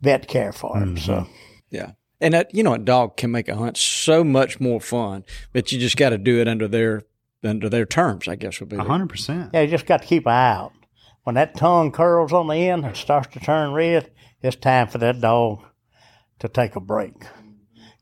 vet 0.00 0.28
care 0.28 0.52
for 0.52 0.76
him. 0.78 0.96
So. 0.96 1.26
Yeah. 1.70 1.92
And 2.20 2.34
that, 2.34 2.54
you 2.54 2.62
know, 2.62 2.74
a 2.74 2.78
dog 2.78 3.16
can 3.16 3.32
make 3.32 3.48
a 3.48 3.56
hunt 3.56 3.76
so 3.76 4.22
much 4.22 4.60
more 4.60 4.80
fun, 4.80 5.24
but 5.52 5.72
you 5.72 5.78
just 5.78 5.96
got 5.96 6.10
to 6.10 6.18
do 6.18 6.40
it 6.40 6.48
under 6.48 6.68
their 6.68 7.02
under 7.44 7.68
their 7.68 7.84
terms. 7.84 8.28
I 8.28 8.36
guess 8.36 8.60
would 8.60 8.68
be. 8.68 8.76
the- 8.76 8.82
100%. 8.84 9.50
Yeah, 9.52 9.62
you 9.62 9.68
just 9.68 9.86
got 9.86 10.02
to 10.02 10.08
keep 10.08 10.26
an 10.26 10.32
eye 10.32 10.54
out. 10.54 10.72
When 11.24 11.34
that 11.34 11.56
tongue 11.56 11.92
curls 11.92 12.32
on 12.32 12.48
the 12.48 12.54
end 12.54 12.84
and 12.84 12.96
starts 12.96 13.32
to 13.34 13.40
turn 13.40 13.72
red, 13.72 14.10
it's 14.40 14.56
time 14.56 14.88
for 14.88 14.98
that 14.98 15.20
dog 15.20 15.64
to 16.40 16.48
take 16.48 16.76
a 16.76 16.80
break. 16.80 17.14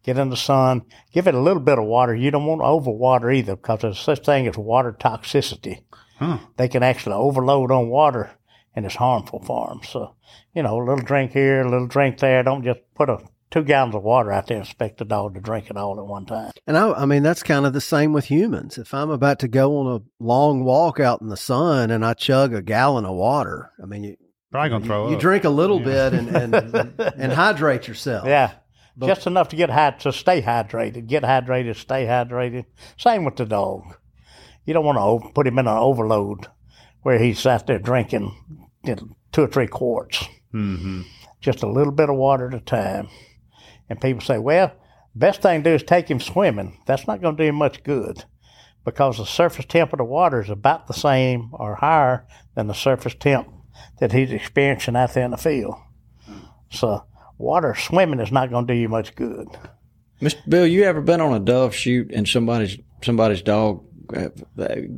Get 0.03 0.19
in 0.19 0.31
the 0.31 0.37
sun. 0.37 0.83
Give 1.13 1.27
it 1.27 1.35
a 1.35 1.41
little 1.41 1.63
bit 1.63 1.79
of 1.79 1.85
water. 1.85 2.15
You 2.15 2.31
don't 2.31 2.47
want 2.47 2.61
to 2.61 2.65
overwater 2.91 3.35
either 3.35 3.57
because 3.57 3.81
there's 3.81 3.99
such 3.99 4.25
thing 4.25 4.47
as 4.47 4.57
water 4.57 4.97
toxicity. 4.99 5.83
Huh. 6.19 6.39
They 6.57 6.69
can 6.69 6.83
actually 6.83 7.15
overload 7.15 7.71
on 7.71 7.89
water 7.89 8.31
and 8.75 8.87
it's 8.87 8.95
harmful 8.97 9.43
for 9.45 9.69
them. 9.69 9.81
So, 9.83 10.15
you 10.55 10.63
know, 10.63 10.77
a 10.79 10.85
little 10.85 11.05
drink 11.05 11.33
here, 11.33 11.63
a 11.63 11.71
little 11.71 11.87
drink 11.87 12.19
there. 12.19 12.43
Don't 12.43 12.65
just 12.65 12.81
put 12.95 13.11
a 13.11 13.19
two 13.51 13.65
gallons 13.65 13.95
of 13.97 14.03
water 14.05 14.31
out 14.31 14.47
there 14.47 14.57
and 14.59 14.65
expect 14.65 14.99
the 14.99 15.05
dog 15.05 15.35
to 15.35 15.41
drink 15.41 15.71
it 15.71 15.77
all 15.77 15.99
at 15.99 16.07
one 16.07 16.25
time. 16.25 16.53
and 16.69 16.79
I, 16.79 16.93
I 16.93 17.05
mean 17.05 17.23
that's 17.25 17.43
kind 17.43 17.67
of 17.67 17.73
the 17.73 17.81
same 17.81 18.13
with 18.13 18.27
humans. 18.27 18.79
If 18.79 18.95
I'm 18.95 19.11
about 19.11 19.41
to 19.41 19.49
go 19.49 19.77
on 19.79 19.97
a 20.01 20.25
long 20.25 20.63
walk 20.63 21.01
out 21.01 21.21
in 21.21 21.29
the 21.29 21.37
sun 21.37 21.91
and 21.91 22.05
I 22.05 22.15
chug 22.15 22.55
a 22.55 22.63
gallon 22.63 23.05
of 23.05 23.17
water, 23.17 23.73
I 23.83 23.87
mean 23.87 24.05
you 24.05 24.17
Probably 24.53 24.71
going 24.71 24.83
to 24.83 24.87
throw 24.89 25.09
you 25.11 25.15
up. 25.15 25.21
drink 25.21 25.45
a 25.45 25.51
little 25.51 25.79
bit 25.79 26.13
and, 26.13 26.29
and 26.29 26.65
and 26.99 27.33
hydrate 27.33 27.87
yourself. 27.87 28.27
Yeah. 28.27 28.53
But- 28.97 29.07
Just 29.07 29.27
enough 29.27 29.49
to 29.51 29.57
get 29.57 29.71
hyd- 29.71 29.99
to 30.01 30.13
stay 30.13 30.43
hydrated. 30.43 31.07
Get 31.07 31.23
hydrated, 31.23 31.77
stay 31.77 32.05
hydrated. 32.07 32.65
Same 32.97 33.25
with 33.25 33.37
the 33.37 33.47
dog. 33.47 33.97
You 34.65 34.75
don't 34.75 34.85
want 34.85 35.23
to 35.25 35.31
put 35.33 35.47
him 35.47 35.59
in 35.59 35.67
an 35.67 35.77
overload 35.77 36.47
where 37.03 37.19
he's 37.19 37.47
out 37.47 37.67
there 37.67 37.79
drinking 37.79 38.35
you 38.85 38.95
know, 38.95 39.09
two 39.33 39.43
or 39.43 39.47
three 39.47 39.67
quarts. 39.67 40.25
hmm 40.53 41.03
Just 41.41 41.63
a 41.63 41.69
little 41.69 41.93
bit 41.93 42.11
of 42.11 42.17
water 42.17 42.49
at 42.49 42.55
a 42.55 42.61
time. 42.61 43.09
And 43.89 44.01
people 44.01 44.21
say, 44.21 44.39
well, 44.39 44.73
best 45.15 45.41
thing 45.43 45.63
to 45.63 45.71
do 45.71 45.75
is 45.75 45.83
take 45.83 46.11
him 46.11 46.21
swimming. 46.21 46.79
That's 46.87 47.07
not 47.07 47.21
going 47.23 47.37
to 47.37 47.43
do 47.43 47.49
him 47.49 47.57
much 47.57 47.83
good 47.83 48.25
because 48.85 49.17
the 49.19 49.25
surface 49.27 49.65
temp 49.67 49.93
of 49.93 49.99
the 49.99 50.05
water 50.05 50.41
is 50.41 50.51
about 50.51 50.87
the 50.87 50.93
same 50.95 51.51
or 51.53 51.77
higher 51.77 52.27
than 52.55 52.67
the 52.67 52.75
surface 52.75 53.15
temp 53.19 53.49
that 53.99 54.13
he's 54.13 54.31
experiencing 54.31 54.97
out 54.97 55.15
there 55.15 55.25
in 55.25 55.31
the 55.31 55.37
field. 55.37 55.75
So 56.71 57.05
water 57.41 57.75
swimming 57.75 58.21
is 58.21 58.31
not 58.31 58.51
going 58.51 58.67
to 58.67 58.75
do 58.75 58.79
you 58.79 58.89
much 58.89 59.15
good. 59.15 59.49
Mr. 60.21 60.49
Bill, 60.49 60.67
you 60.67 60.85
ever 60.85 61.01
been 61.01 61.21
on 61.21 61.33
a 61.33 61.41
dove 61.41 61.75
shoot 61.75 62.11
and 62.13 62.29
somebody's 62.29 62.79
somebody's 63.03 63.43
dog 63.43 63.85
uh, 64.15 64.29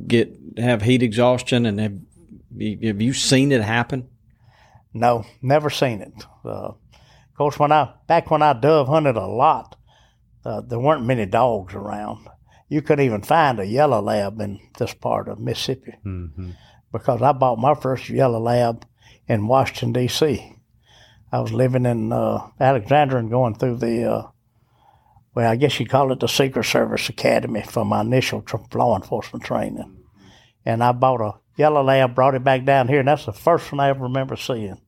get 0.07 0.37
have 0.57 0.81
heat 0.81 1.01
exhaustion 1.01 1.65
and 1.65 1.79
have 1.79 1.97
you, 2.55 2.87
have 2.87 3.01
you 3.01 3.13
seen 3.13 3.51
it 3.51 3.61
happen? 3.61 4.09
No, 4.93 5.25
never 5.41 5.69
seen 5.69 6.01
it. 6.01 6.13
Uh, 6.45 6.73
of 6.73 7.37
course, 7.37 7.57
when 7.57 7.71
I 7.71 7.93
back 8.07 8.29
when 8.29 8.41
I 8.41 8.53
dove 8.53 8.87
hunted 8.87 9.15
a 9.15 9.25
lot, 9.25 9.77
uh, 10.45 10.61
there 10.61 10.79
weren't 10.79 11.05
many 11.05 11.25
dogs 11.25 11.73
around. 11.73 12.27
You 12.67 12.81
couldn't 12.81 13.05
even 13.05 13.21
find 13.21 13.59
a 13.59 13.65
yellow 13.65 14.01
lab 14.01 14.39
in 14.41 14.59
this 14.77 14.93
part 14.93 15.29
of 15.29 15.39
Mississippi 15.39 15.93
hmm 16.03 16.51
because 16.91 17.23
I 17.23 17.31
bought 17.31 17.57
my 17.57 17.73
first 17.73 18.07
yellow 18.07 18.39
lab 18.39 18.85
in 19.27 19.47
Washington 19.47 19.93
D.C. 19.93 20.52
I 21.33 21.39
was 21.39 21.51
living 21.51 21.87
in 21.87 22.13
uh, 22.13 22.47
Alexandria 22.59 23.19
and 23.19 23.29
going 23.31 23.55
through 23.55 23.77
the, 23.77 24.05
uh, 24.05 24.27
well, 25.33 25.49
I 25.51 25.55
guess 25.55 25.79
you 25.79 25.87
call 25.87 26.11
it 26.11 26.19
the 26.19 26.27
Secret 26.27 26.63
Service 26.63 27.09
Academy 27.09 27.63
for 27.63 27.83
my 27.83 28.01
initial 28.01 28.43
tr- 28.43 28.57
law 28.75 28.95
enforcement 28.95 29.43
training. 29.43 30.03
And 30.63 30.83
I 30.83 30.91
bought 30.91 31.21
a 31.21 31.39
yellow 31.57 31.81
lab, 31.81 32.13
brought 32.13 32.35
it 32.35 32.43
back 32.43 32.65
down 32.65 32.87
here, 32.87 32.99
and 32.99 33.07
that's 33.07 33.25
the 33.25 33.33
first 33.33 33.71
one 33.71 33.79
I 33.79 33.89
ever 33.89 34.03
remember 34.03 34.35
seeing. 34.35 34.79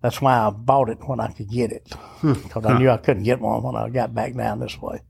That's 0.00 0.22
why 0.22 0.38
I 0.38 0.48
bought 0.48 0.88
it 0.88 1.06
when 1.06 1.20
I 1.20 1.30
could 1.30 1.50
get 1.50 1.72
it, 1.72 1.92
because 2.22 2.64
I 2.64 2.78
knew 2.78 2.88
I 2.88 2.96
couldn't 2.96 3.24
get 3.24 3.38
one 3.38 3.62
when 3.62 3.76
I 3.76 3.90
got 3.90 4.14
back 4.14 4.34
down 4.34 4.60
this 4.60 4.80
way. 4.80 5.02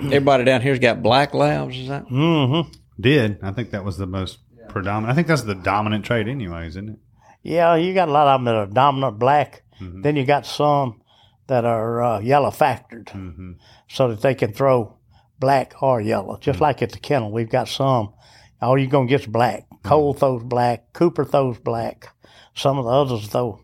Everybody 0.00 0.42
down 0.42 0.62
here's 0.62 0.80
got 0.80 1.00
black 1.00 1.32
labs, 1.32 1.78
is 1.78 1.86
that? 1.86 2.06
Mm-hmm. 2.06 2.72
Did. 3.00 3.38
I 3.40 3.52
think 3.52 3.70
that 3.70 3.84
was 3.84 3.98
the 3.98 4.06
most 4.06 4.40
predominant. 4.68 5.12
I 5.12 5.14
think 5.14 5.28
that's 5.28 5.42
the 5.42 5.54
dominant 5.54 6.04
trait, 6.04 6.26
anyways, 6.26 6.70
isn't 6.70 6.88
it? 6.88 6.98
Yeah, 7.42 7.74
you 7.76 7.92
got 7.94 8.08
a 8.08 8.12
lot 8.12 8.28
of 8.28 8.38
them 8.40 8.44
that 8.46 8.54
are 8.54 8.66
dominant 8.66 9.18
black. 9.18 9.62
Then 9.80 10.14
you 10.14 10.24
got 10.24 10.46
some 10.46 11.00
that 11.48 11.64
are 11.64 12.00
uh, 12.02 12.20
yellow 12.20 12.50
factored, 12.50 13.08
hmm 13.10 13.52
so 13.88 14.08
that 14.08 14.20
they 14.22 14.34
can 14.34 14.52
throw 14.52 14.96
black 15.40 15.74
or 15.82 16.00
yellow. 16.00 16.38
Just 16.40 16.60
like 16.60 16.80
at 16.82 16.92
the 16.92 16.98
kennel, 17.00 17.32
we've 17.32 17.50
got 17.50 17.68
some. 17.68 18.14
All 18.60 18.78
you're 18.78 18.88
gonna 18.88 19.08
get 19.08 19.22
is 19.22 19.26
black. 19.26 19.66
Cole 19.82 20.14
throws 20.14 20.44
black. 20.44 20.92
Cooper 20.92 21.24
throws 21.24 21.58
black. 21.58 22.08
Some 22.54 22.78
of 22.78 22.84
the 22.84 22.90
others 22.92 23.26
throw 23.26 23.60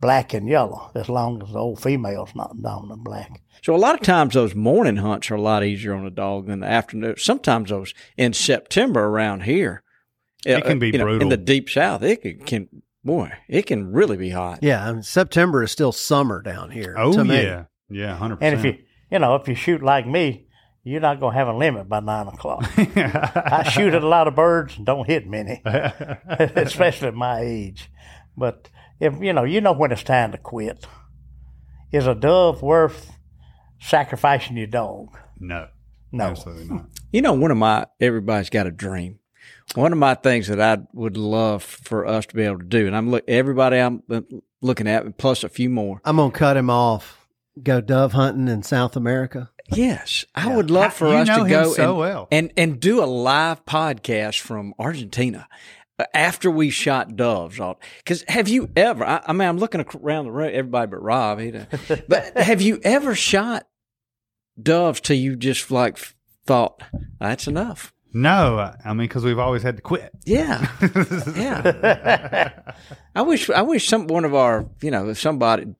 black 0.00 0.34
and 0.34 0.46
yellow, 0.46 0.90
as 0.94 1.08
long 1.08 1.42
as 1.42 1.50
the 1.50 1.58
old 1.58 1.80
female's 1.80 2.34
not 2.34 2.60
dominant 2.60 3.02
black. 3.02 3.40
So 3.62 3.74
a 3.74 3.78
lot 3.78 3.94
of 3.94 4.02
times 4.02 4.34
those 4.34 4.54
morning 4.54 4.96
hunts 4.96 5.30
are 5.30 5.36
a 5.36 5.40
lot 5.40 5.64
easier 5.64 5.94
on 5.94 6.04
a 6.04 6.10
dog 6.10 6.46
than 6.48 6.60
the 6.60 6.66
afternoon. 6.66 7.14
Sometimes 7.16 7.70
those 7.70 7.94
in 8.18 8.34
September 8.34 9.04
around 9.06 9.44
here, 9.44 9.82
It 10.44 10.62
can 10.66 10.78
be 10.78 10.88
you 10.88 10.98
know, 10.98 11.06
in 11.08 11.18
brutal. 11.18 11.30
the 11.30 11.36
deep 11.38 11.70
south. 11.70 12.02
It 12.02 12.20
can, 12.20 12.38
can 12.40 12.82
boy, 13.04 13.32
it 13.48 13.66
can 13.66 13.92
really 13.92 14.16
be 14.16 14.30
hot. 14.30 14.60
Yeah, 14.62 14.86
I 14.86 14.92
mean, 14.92 15.02
September 15.02 15.62
is 15.62 15.70
still 15.70 15.92
summer 15.92 16.42
down 16.42 16.70
here. 16.70 16.94
Oh, 16.96 17.12
to 17.12 17.24
me. 17.24 17.42
yeah. 17.42 17.64
Yeah, 17.90 18.18
100%. 18.18 18.38
And 18.40 18.54
if 18.58 18.64
you, 18.64 18.78
you 19.10 19.18
know, 19.18 19.34
if 19.36 19.46
you 19.46 19.54
shoot 19.54 19.82
like 19.82 20.06
me, 20.06 20.46
you're 20.82 21.00
not 21.00 21.20
gonna 21.20 21.36
have 21.36 21.48
a 21.48 21.56
limit 21.56 21.88
by 21.88 22.00
nine 22.00 22.28
o'clock. 22.28 22.64
I 22.76 23.68
shoot 23.70 23.94
at 23.94 24.02
a 24.02 24.08
lot 24.08 24.28
of 24.28 24.34
birds 24.34 24.76
and 24.76 24.84
don't 24.84 25.06
hit 25.06 25.26
many. 25.26 25.62
especially 26.28 27.08
at 27.08 27.14
my 27.14 27.40
age. 27.40 27.90
But 28.36 28.68
if 29.00 29.14
you 29.20 29.32
know, 29.32 29.44
you 29.44 29.60
know 29.60 29.72
when 29.72 29.92
it's 29.92 30.02
time 30.02 30.32
to 30.32 30.38
quit. 30.38 30.86
Is 31.92 32.08
a 32.08 32.14
dove 32.14 32.60
worth 32.60 33.12
sacrificing 33.80 34.56
your 34.56 34.66
dog? 34.66 35.08
no. 35.38 35.68
No. 36.10 36.26
Absolutely 36.26 36.66
not. 36.66 36.86
You 37.10 37.22
know, 37.22 37.32
one 37.32 37.50
of 37.50 37.56
my 37.56 37.86
everybody's 38.00 38.48
got 38.48 38.68
a 38.68 38.70
dream. 38.70 39.18
One 39.74 39.92
of 39.92 39.98
my 39.98 40.14
things 40.14 40.48
that 40.48 40.60
I 40.60 40.82
would 40.92 41.16
love 41.16 41.62
for 41.62 42.06
us 42.06 42.26
to 42.26 42.34
be 42.34 42.42
able 42.42 42.58
to 42.58 42.64
do, 42.64 42.86
and 42.86 42.96
I'm 42.96 43.10
look 43.10 43.24
everybody 43.26 43.78
I'm 43.78 44.02
looking 44.60 44.86
at, 44.86 45.18
plus 45.18 45.42
a 45.44 45.48
few 45.48 45.70
more. 45.70 46.00
I'm 46.04 46.16
gonna 46.16 46.30
cut 46.30 46.56
him 46.56 46.70
off. 46.70 47.26
Go 47.62 47.80
dove 47.80 48.12
hunting 48.12 48.48
in 48.48 48.62
South 48.62 48.96
America. 48.96 49.50
Yes, 49.72 50.24
I 50.34 50.54
would 50.54 50.70
love 50.70 50.92
for 50.92 51.08
You 51.08 51.14
us 51.18 51.28
know 51.28 51.38
to 51.38 51.44
him 51.44 51.48
go 51.50 51.72
so 51.72 51.90
and, 51.90 51.98
well. 51.98 52.28
and 52.30 52.52
and 52.56 52.80
do 52.80 53.02
a 53.02 53.06
live 53.06 53.64
podcast 53.64 54.40
from 54.40 54.74
Argentina 54.78 55.48
uh, 55.98 56.04
after 56.12 56.50
we 56.50 56.68
shot 56.70 57.16
doves. 57.16 57.58
Because 57.98 58.24
have 58.28 58.48
you 58.48 58.70
ever? 58.76 59.04
I, 59.04 59.22
I 59.26 59.32
mean, 59.32 59.48
I'm 59.48 59.58
looking 59.58 59.84
around 59.94 60.26
the 60.26 60.32
room, 60.32 60.50
everybody 60.52 60.90
but 60.90 61.02
Rob. 61.02 61.40
He 61.40 61.50
but 62.08 62.36
have 62.36 62.60
you 62.60 62.78
ever 62.82 63.14
shot 63.14 63.66
doves 64.60 65.00
till 65.00 65.16
you 65.16 65.34
just 65.36 65.70
like 65.70 65.96
thought 66.44 66.82
that's 67.18 67.46
enough? 67.46 67.93
No, 68.14 68.58
I- 68.58 68.76
I 68.84 68.88
mean 68.90 69.08
because 69.08 69.24
we've 69.24 69.38
always 69.38 69.62
had 69.62 69.76
to 69.76 69.82
quit. 69.82 70.10
Yeah, 70.24 70.66
yeah. 71.36 72.50
I 73.14 73.22
wish 73.22 73.50
I 73.50 73.62
wish 73.62 73.88
some 73.88 74.06
one 74.06 74.24
of 74.24 74.34
our 74.34 74.66
you 74.80 74.90
know 74.90 75.08
if 75.10 75.20
somebody 75.20 75.74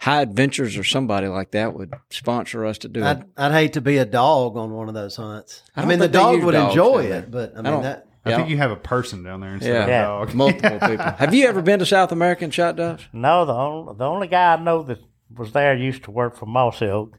high 0.00 0.22
adventures 0.22 0.76
or 0.76 0.84
somebody 0.84 1.28
like 1.28 1.52
that 1.52 1.74
would 1.74 1.92
sponsor 2.10 2.64
us 2.66 2.78
to 2.78 2.88
do 2.88 3.00
it. 3.00 3.04
I'd, 3.06 3.24
I'd 3.36 3.52
hate 3.52 3.72
to 3.74 3.80
be 3.80 3.98
a 3.98 4.04
dog 4.04 4.56
on 4.56 4.72
one 4.72 4.88
of 4.88 4.94
those 4.94 5.16
hunts. 5.16 5.62
I 5.76 5.82
I, 5.82 5.86
mean, 5.86 5.98
the 6.00 6.08
dog 6.08 6.42
would 6.42 6.52
dogs 6.52 6.70
enjoy 6.74 7.04
it, 7.04 7.30
but 7.30 7.54
I 7.54 7.58
I 7.58 7.62
mean 7.62 7.72
don't- 7.72 7.82
that. 7.82 8.06
I 8.24 8.30
Yeah. 8.30 8.36
think 8.38 8.48
you 8.48 8.56
have 8.56 8.72
a 8.72 8.76
person 8.76 9.22
down 9.22 9.38
there 9.40 9.54
instead 9.54 9.88
Yeah. 9.88 10.06
of 10.08 10.22
a 10.22 10.26
dog. 10.26 10.34
Multiple 10.34 10.80
people. 10.88 11.04
Have 11.18 11.32
you 11.32 11.46
ever 11.46 11.62
been 11.62 11.78
to 11.78 11.86
South 11.86 12.10
America 12.10 12.42
and 12.42 12.52
shot 12.52 12.74
doves? 12.74 13.06
No, 13.12 13.44
the 13.44 13.54
only, 13.54 13.94
the 13.96 14.04
only 14.04 14.26
guy 14.26 14.54
I 14.54 14.56
know 14.56 14.82
that 14.82 14.98
was 15.32 15.52
there 15.52 15.76
used 15.76 16.02
to 16.04 16.10
work 16.10 16.36
for 16.36 16.46
Mossy 16.46 16.86
Oak, 16.86 17.16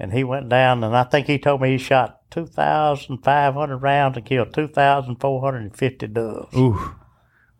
and 0.00 0.12
he 0.12 0.24
went 0.24 0.48
down, 0.48 0.82
and 0.82 0.96
I 0.96 1.04
think 1.04 1.26
he 1.28 1.38
told 1.38 1.60
me 1.60 1.70
he 1.72 1.78
shot 1.78 2.22
2,500 2.30 3.76
rounds 3.76 4.16
and 4.16 4.26
killed 4.26 4.52
2,450 4.54 6.06
doves. 6.08 6.56
Ooh, 6.56 6.94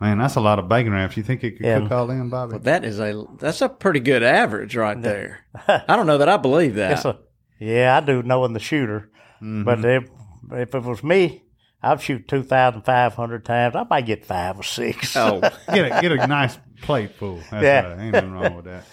man, 0.01 0.19
that's 0.19 0.37
a 0.37 0.41
lot 0.41 0.59
of 0.59 0.69
bacon 0.69 0.93
wraps. 0.93 1.17
You 1.17 1.23
think 1.23 1.45
it 1.45 1.53
could 1.59 1.67
Yeah. 1.67 1.81
cook 1.81 1.93
all 1.93 2.11
in, 2.11 2.31
Bobby? 2.31 2.53
Well, 2.53 2.61
that 2.61 2.85
is 2.85 2.99
a 2.99 3.25
that's 3.39 3.61
a 3.61 3.69
pretty 3.69 4.01
good 4.01 4.23
average 4.23 4.75
right 4.75 5.01
there. 5.01 5.45
I 5.69 5.97
don't 5.97 6.07
know 6.07 6.19
that 6.19 6.29
I 6.29 6.37
believe 6.39 6.75
that. 6.77 7.05
A, 7.05 7.19
yeah, 7.59 7.97
I 7.97 8.01
do 8.05 8.23
knowing 8.23 8.55
the 8.55 8.61
shooter, 8.61 9.11
mm-hmm. 9.37 9.65
but 9.65 9.85
if, 9.85 10.05
if 10.53 10.75
it 10.75 10.83
was 10.83 11.05
me, 11.05 11.45
I'd 11.83 12.01
shoot 12.01 12.27
2,500 12.29 13.45
times. 13.45 13.75
I 13.77 13.85
might 13.89 14.07
get 14.07 14.25
five 14.25 14.59
or 14.59 14.63
six. 14.63 15.15
oh 15.17 15.41
get 15.73 15.85
a 15.87 16.01
get 16.01 16.13
a 16.13 16.27
nice 16.27 16.59
plate 16.83 17.15
full. 17.17 17.37
That's 17.51 17.63
Yeah. 17.65 17.81
right. 17.89 18.01
Ain't 18.01 18.13
nothing 18.13 18.33
wrong 18.33 18.57
with 18.57 18.65
that. 18.67 18.85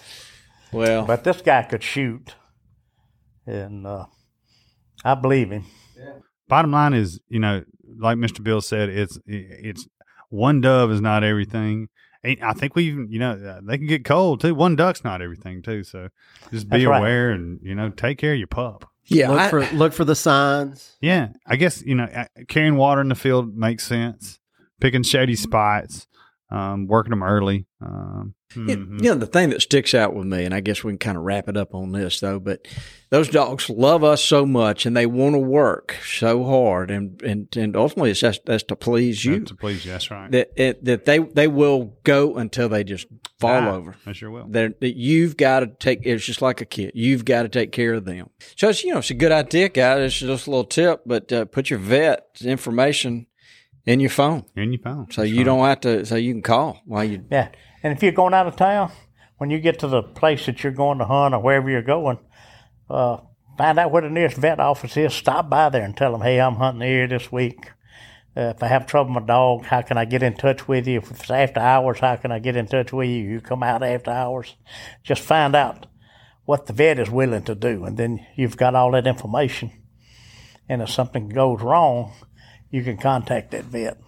well, 0.72 1.04
But 1.06 1.24
this 1.24 1.40
guy 1.42 1.62
could 1.62 1.82
shoot, 1.82 2.34
and 3.48 3.86
uh, 3.86 4.06
I 5.04 5.14
believe 5.14 5.50
him. 5.50 5.64
Bottom 6.48 6.70
line 6.72 6.94
is, 6.94 7.20
you 7.28 7.38
know, 7.40 7.62
like 7.98 8.16
Mr. 8.16 8.42
Bill 8.42 8.60
said, 8.60 8.88
it's 8.88 9.18
it's 9.26 9.86
one 10.30 10.60
dove 10.60 10.90
is 10.90 11.00
not 11.00 11.24
everything. 11.24 11.88
And 12.24 12.38
I 12.42 12.52
think 12.52 12.74
we, 12.74 12.84
even, 12.88 13.08
you 13.10 13.18
know, 13.18 13.32
uh, 13.32 13.60
they 13.62 13.78
can 13.78 13.86
get 13.86 14.04
cold 14.04 14.40
too. 14.40 14.54
One 14.54 14.74
duck's 14.74 15.04
not 15.04 15.22
everything 15.22 15.62
too. 15.62 15.84
So 15.84 16.08
just 16.50 16.68
be 16.68 16.78
That's 16.78 16.88
right. 16.88 16.98
aware 16.98 17.30
and 17.30 17.60
you 17.62 17.74
know 17.74 17.90
take 17.90 18.18
care 18.18 18.32
of 18.32 18.38
your 18.38 18.48
pup. 18.48 18.88
yeah, 19.06 19.28
Look 19.30 19.38
I- 19.40 19.50
for 19.50 19.66
look 19.74 19.92
for 19.92 20.04
the 20.04 20.14
signs. 20.16 20.96
Yeah, 21.00 21.28
I 21.46 21.56
guess 21.56 21.82
you 21.84 21.94
know 21.94 22.04
uh, 22.04 22.24
carrying 22.48 22.76
water 22.76 23.00
in 23.02 23.08
the 23.08 23.14
field 23.14 23.54
makes 23.56 23.86
sense. 23.86 24.38
Picking 24.80 25.02
shady 25.02 25.34
spots, 25.36 26.06
um, 26.50 26.86
working 26.86 27.10
them 27.10 27.22
early. 27.24 27.66
Um, 27.84 28.34
It- 28.56 28.78
mhm. 28.78 29.02
you 29.02 29.10
know, 29.10 29.14
the 29.16 29.26
thing 29.26 29.50
that 29.50 29.60
sticks 29.60 29.92
out 29.92 30.14
with 30.14 30.26
me, 30.26 30.44
and 30.44 30.54
I 30.54 30.60
guess 30.60 30.82
we 30.82 30.92
can 30.92 30.98
kind 30.98 31.18
of 31.18 31.24
wrap 31.24 31.48
it 31.50 31.56
up 31.58 31.74
on 31.74 31.92
this 31.92 32.18
though, 32.20 32.40
but 32.40 32.66
those 33.10 33.28
dogs 33.28 33.68
love 33.68 34.02
us 34.02 34.24
so 34.24 34.46
much 34.46 34.86
and 34.86 34.96
they 34.96 35.04
want 35.06 35.34
to 35.34 35.38
work 35.38 35.96
so 36.06 36.44
hard, 36.44 36.90
and 36.90 37.20
and, 37.22 37.54
and 37.56 37.76
ultimately 37.76 38.10
it's 38.10 38.20
just 38.20 38.46
that's 38.46 38.62
to 38.64 38.76
please 38.76 39.22
you. 39.24 39.40
to 39.40 39.54
please 39.54 39.84
you. 39.84 39.90
That's 39.92 40.10
right. 40.10 40.30
That 40.30 40.50
it, 40.56 40.84
that 40.86 41.04
they 41.04 41.18
they 41.18 41.46
will 41.46 41.98
go 42.04 42.36
until 42.36 42.70
they 42.70 42.84
just 42.84 43.06
fall 43.38 43.50
Ah, 43.50 43.74
over. 43.74 43.96
I 44.06 44.12
sure 44.12 44.30
will. 44.30 44.46
They're, 44.48 44.70
that 44.80 44.96
you've 44.96 45.36
got 45.36 45.60
to 45.60 45.66
take. 45.66 46.00
It's 46.04 46.24
just 46.24 46.40
like 46.40 46.62
a 46.62 46.64
kid. 46.66 46.92
You've 46.94 47.26
got 47.26 47.42
to 47.42 47.48
take 47.50 47.70
care 47.70 47.92
of 47.94 48.06
them. 48.06 48.30
So 48.56 48.70
it's 48.70 48.82
you 48.82 48.92
know 48.92 48.98
it's 49.00 49.10
a 49.10 49.14
good 49.14 49.32
idea, 49.32 49.68
guys. 49.68 50.00
It's 50.06 50.18
just 50.20 50.46
a 50.46 50.50
little 50.50 50.64
tip, 50.64 51.02
but 51.04 51.30
uh, 51.32 51.44
put 51.44 51.68
your 51.68 51.78
vet 51.80 52.24
information 52.40 53.26
in 53.86 54.00
your 54.00 54.10
phone 54.10 54.44
In 54.56 54.72
your 54.72 54.80
phone. 54.82 55.10
so 55.10 55.20
That's 55.22 55.30
you 55.32 55.38
right. 55.38 55.44
don't 55.44 55.64
have 55.66 55.80
to. 55.80 56.06
So 56.06 56.16
you 56.16 56.32
can 56.32 56.42
call 56.42 56.80
while 56.86 57.04
you. 57.04 57.24
Yeah, 57.30 57.48
and 57.82 57.92
if 57.92 58.02
you're 58.02 58.12
going 58.12 58.34
out 58.34 58.46
of 58.46 58.56
town, 58.56 58.92
when 59.38 59.50
you 59.50 59.58
get 59.58 59.78
to 59.80 59.88
the 59.88 60.02
place 60.02 60.46
that 60.46 60.62
you're 60.62 60.72
going 60.72 60.98
to 60.98 61.04
hunt 61.04 61.34
or 61.34 61.40
wherever 61.40 61.70
you're 61.70 61.82
going, 61.82 62.18
uh, 62.90 63.18
find 63.56 63.78
out 63.78 63.90
where 63.90 64.02
the 64.02 64.10
nearest 64.10 64.36
vet 64.36 64.60
office 64.60 64.96
is. 64.96 65.14
Stop 65.14 65.48
by 65.48 65.68
there 65.68 65.84
and 65.84 65.96
tell 65.96 66.12
them, 66.12 66.22
"Hey, 66.22 66.40
I'm 66.40 66.56
hunting 66.56 66.88
here 66.88 67.06
this 67.06 67.30
week. 67.30 67.70
Uh, 68.36 68.52
if 68.54 68.62
I 68.62 68.68
have 68.68 68.86
trouble 68.86 69.14
with 69.14 69.22
my 69.22 69.26
dog, 69.26 69.64
how 69.64 69.82
can 69.82 69.98
I 69.98 70.04
get 70.04 70.22
in 70.22 70.34
touch 70.34 70.68
with 70.68 70.86
you? 70.86 70.98
If 70.98 71.10
it's 71.10 71.30
after 71.30 71.60
hours, 71.60 71.98
how 72.00 72.16
can 72.16 72.30
I 72.30 72.38
get 72.38 72.56
in 72.56 72.66
touch 72.66 72.92
with 72.92 73.08
you? 73.08 73.16
You 73.16 73.40
come 73.40 73.62
out 73.62 73.82
after 73.82 74.10
hours. 74.10 74.54
Just 75.02 75.22
find 75.22 75.56
out 75.56 75.86
what 76.44 76.66
the 76.66 76.72
vet 76.72 76.98
is 76.98 77.10
willing 77.10 77.42
to 77.42 77.54
do, 77.54 77.84
and 77.84 77.96
then 77.96 78.24
you've 78.36 78.56
got 78.56 78.74
all 78.74 78.92
that 78.92 79.06
information. 79.06 79.72
And 80.68 80.82
if 80.82 80.90
something 80.90 81.28
goes 81.28 81.60
wrong, 81.62 82.12
you 82.70 82.84
can 82.84 82.96
contact 82.96 83.50
that 83.50 83.64
vet. 83.64 83.98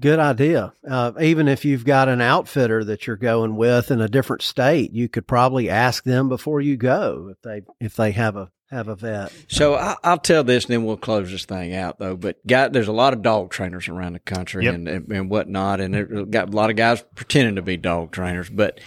Good 0.00 0.18
idea. 0.20 0.72
Uh, 0.88 1.12
even 1.20 1.48
if 1.48 1.64
you've 1.64 1.84
got 1.84 2.08
an 2.08 2.20
outfitter 2.20 2.84
that 2.84 3.06
you're 3.06 3.16
going 3.16 3.56
with 3.56 3.90
in 3.90 4.00
a 4.00 4.08
different 4.08 4.42
state, 4.42 4.92
you 4.92 5.08
could 5.08 5.26
probably 5.26 5.68
ask 5.68 6.04
them 6.04 6.28
before 6.28 6.60
you 6.60 6.76
go 6.76 7.28
if 7.32 7.42
they 7.42 7.62
if 7.80 7.96
they 7.96 8.12
have 8.12 8.36
a 8.36 8.50
have 8.70 8.86
a 8.86 8.94
vet. 8.94 9.32
So 9.48 9.74
I, 9.74 9.96
I'll 10.04 10.18
tell 10.18 10.44
this, 10.44 10.66
and 10.66 10.72
then 10.74 10.84
we'll 10.84 10.98
close 10.98 11.30
this 11.30 11.46
thing 11.46 11.74
out, 11.74 11.98
though. 11.98 12.16
But 12.16 12.46
guy, 12.46 12.68
there's 12.68 12.86
a 12.88 12.92
lot 12.92 13.12
of 13.14 13.22
dog 13.22 13.50
trainers 13.50 13.88
around 13.88 14.12
the 14.12 14.18
country 14.20 14.66
Yep. 14.66 14.74
and, 14.74 14.88
and 14.88 15.12
and 15.12 15.30
whatnot, 15.30 15.80
and 15.80 16.30
got 16.30 16.48
a 16.52 16.56
lot 16.56 16.70
of 16.70 16.76
guys 16.76 17.02
pretending 17.14 17.56
to 17.56 17.62
be 17.62 17.76
dog 17.76 18.12
trainers. 18.12 18.50
But 18.50 18.78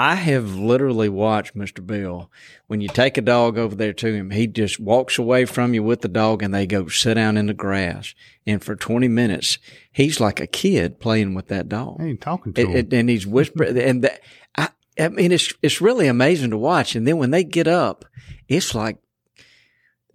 I 0.00 0.14
have 0.14 0.54
literally 0.54 1.08
watched 1.08 1.56
Mr. 1.56 1.84
Bill 1.84 2.30
when 2.68 2.80
you 2.80 2.86
take 2.86 3.18
a 3.18 3.20
dog 3.20 3.58
over 3.58 3.74
there 3.74 3.92
to 3.94 4.14
him, 4.14 4.30
he 4.30 4.46
just 4.46 4.78
walks 4.78 5.18
away 5.18 5.44
from 5.44 5.74
you 5.74 5.82
with 5.82 6.02
the 6.02 6.08
dog, 6.08 6.40
and 6.42 6.54
they 6.54 6.66
go 6.66 6.86
sit 6.86 7.14
down 7.14 7.36
in 7.36 7.46
the 7.46 7.54
grass, 7.54 8.14
and 8.46 8.62
for 8.62 8.76
20 8.76 9.08
minutes, 9.08 9.58
he's 9.90 10.20
like 10.20 10.38
a 10.38 10.46
kid 10.46 11.00
playing 11.00 11.34
with 11.34 11.48
that 11.48 11.68
dog. 11.68 12.00
Hey, 12.00 12.14
talking 12.14 12.52
to 12.52 12.60
It- 12.60 12.68
him. 12.68 12.76
it- 12.76 12.92
and 12.94 13.10
he's 13.10 13.26
whispering, 13.26 13.76
and 13.90 14.04
that, 14.04 14.20
I, 14.56 14.68
I 15.00 15.08
mean, 15.08 15.32
it's 15.32 15.52
it's 15.62 15.80
really 15.80 16.06
amazing 16.06 16.50
to 16.50 16.58
watch. 16.58 16.94
And 16.94 17.06
then 17.06 17.16
when 17.18 17.32
they 17.32 17.42
get 17.42 17.66
up, 17.66 18.04
it's 18.48 18.74
like 18.76 18.98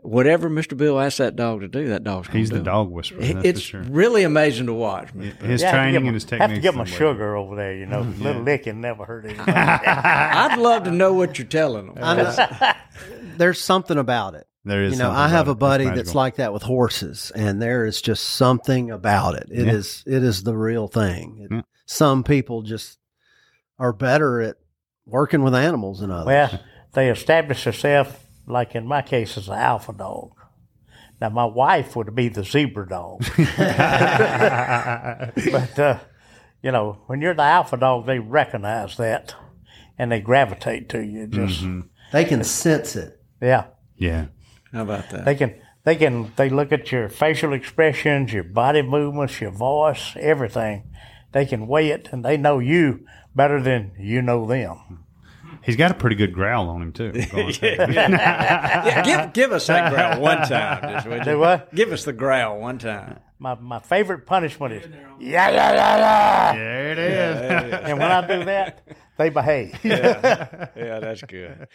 whatever 0.03 0.49
Mister 0.49 0.75
Bill 0.75 0.99
asks 0.99 1.17
that 1.17 1.35
dog 1.35 1.61
to 1.61 1.67
do, 1.67 1.87
that 1.89 2.03
dog's 2.03 2.27
going 2.27 2.39
He's 2.39 2.49
to 2.49 2.55
the 2.55 2.61
do. 2.61 2.65
dog 2.65 2.91
whisperer. 2.91 3.21
That's 3.21 3.45
it's 3.45 3.61
for 3.61 3.65
sure. 3.65 3.81
really 3.83 4.23
amazing 4.23 4.67
to 4.67 4.73
watch. 4.73 5.13
Mr. 5.13 5.41
His 5.41 5.61
Yeah, 5.61 5.71
training 5.71 5.93
give 5.93 6.03
and 6.03 6.13
his 6.13 6.23
techniques. 6.25 6.41
Have 6.41 6.55
to 6.55 6.61
give 6.61 6.75
him 6.75 6.81
a 6.81 6.85
sugar 6.85 7.35
over 7.35 7.55
there, 7.55 7.73
you 7.75 7.85
know. 7.85 7.99
Oh, 7.99 8.23
little 8.23 8.41
licking 8.43 8.81
never 8.81 9.05
hurt 9.05 9.25
anybody. 9.25 9.51
I'd 9.55 10.57
love 10.59 10.83
to 10.83 10.91
know 10.91 11.13
what 11.13 11.37
you're 11.39 11.47
telling 11.47 11.87
them. 11.93 12.03
I'm 12.03 12.75
there's 13.37 13.59
something 13.59 13.97
about 13.97 14.35
it. 14.35 14.45
There 14.65 14.83
is. 14.83 14.93
You 14.93 14.99
know, 14.99 15.11
I 15.11 15.27
have 15.27 15.47
a 15.49 15.55
buddy 15.55 15.85
that's 15.85 16.15
like 16.15 16.35
that 16.35 16.53
with 16.53 16.63
horses, 16.63 17.31
and 17.35 17.61
there 17.61 17.85
is 17.85 18.01
just 18.01 18.23
something 18.23 18.91
about 18.91 19.35
it. 19.35 19.47
It 19.51 19.65
Yeah. 19.67 19.73
is 19.73 20.03
it 20.07 20.23
is 20.23 20.43
the 20.43 20.55
real 20.55 20.87
thing. 20.87 21.39
It- 21.49 21.55
Yeah. 21.55 21.61
Some 21.85 22.23
people 22.23 22.61
just 22.61 22.97
are 23.77 23.91
better 23.91 24.39
at 24.41 24.55
working 25.05 25.43
with 25.43 25.53
animals 25.53 25.99
than 25.99 26.11
others. 26.11 26.27
well, 26.27 26.59
they 26.93 27.09
establish 27.09 27.65
themselves, 27.65 28.11
like 28.47 28.75
in 28.75 28.85
my 28.87 29.01
case, 29.01 29.37
as 29.37 29.47
an 29.47 29.55
alpha 29.55 29.93
dog. 29.93 30.31
Now, 31.21 31.29
my 31.29 31.45
wife 31.45 31.95
would 31.95 32.13
be 32.15 32.27
the 32.29 32.43
zebra 32.43 32.87
dog. 32.89 33.23
but, 35.51 35.79
uh, 35.79 35.99
you 36.61 36.71
know, 36.71 36.97
when 37.07 37.21
you're 37.21 37.33
the 37.33 37.41
alpha 37.43 37.77
dog, 37.77 38.05
they 38.05 38.19
recognize 38.19 38.97
that 38.97 39.35
and 39.97 40.11
they 40.11 40.19
gravitate 40.21 40.89
to 40.89 41.03
you. 41.03 41.27
Just, 41.27 41.61
Mm-hmm. 41.61 41.81
they 42.11 42.25
can 42.25 42.43
sense 42.43 42.95
it. 42.95 43.19
yeah. 43.41 43.65
Yeah. 43.95 44.25
How 44.73 44.81
about 44.81 45.09
that? 45.11 45.23
They 45.23 45.35
can, 45.35 45.53
they 45.83 45.95
can, 45.95 46.31
they 46.35 46.49
look 46.49 46.71
at 46.71 46.91
your 46.91 47.07
facial 47.07 47.53
expressions, 47.53 48.33
your 48.33 48.43
body 48.43 48.81
movements, 48.81 49.39
your 49.39 49.51
voice, 49.51 50.13
everything. 50.19 50.89
They 51.31 51.45
can 51.45 51.67
weigh 51.67 51.89
it 51.89 52.09
and 52.11 52.25
they 52.25 52.37
know 52.37 52.59
you 52.59 53.05
better 53.35 53.61
than 53.61 53.91
you 53.99 54.21
know 54.21 54.45
them. 54.47 55.02
He's 55.63 55.75
got 55.75 55.91
a 55.91 55.93
pretty 55.93 56.15
good 56.15 56.33
growl 56.33 56.69
on 56.69 56.81
him 56.81 56.91
too. 56.93 57.05
I'm 57.13 57.29
going 57.29 57.53
to 57.53 57.59
tell 57.59 57.89
you. 57.89 58.03
yeah, 58.03 59.01
give 59.03 59.33
give 59.33 59.51
us 59.51 59.67
that 59.67 59.91
growl 59.93 60.21
one 60.21 60.47
time. 60.47 60.81
Just, 60.93 61.07
would 61.07 61.23
Do 61.23 61.31
you? 61.31 61.39
what? 61.39 61.73
Give 61.73 61.91
us 61.91 62.03
the 62.03 62.13
growl 62.13 62.59
one 62.59 62.77
time. 62.77 63.19
My, 63.39 63.55
my 63.55 63.79
favorite 63.79 64.25
punishment 64.25 64.73
is, 64.73 64.85
yeah, 65.19 65.49
yeah, 65.49 65.73
yeah, 65.73 65.97
yeah. 65.97 66.53
there 66.55 66.91
it 66.91 66.97
is. 66.99 67.73
And 67.89 67.99
when 67.99 68.09
I 68.11 68.25
do 68.25 68.45
that, 68.45 68.87
they 69.17 69.29
behave. 69.29 69.77
Yeah, 69.83 70.99
that's 70.99 71.21
good. 71.23 71.67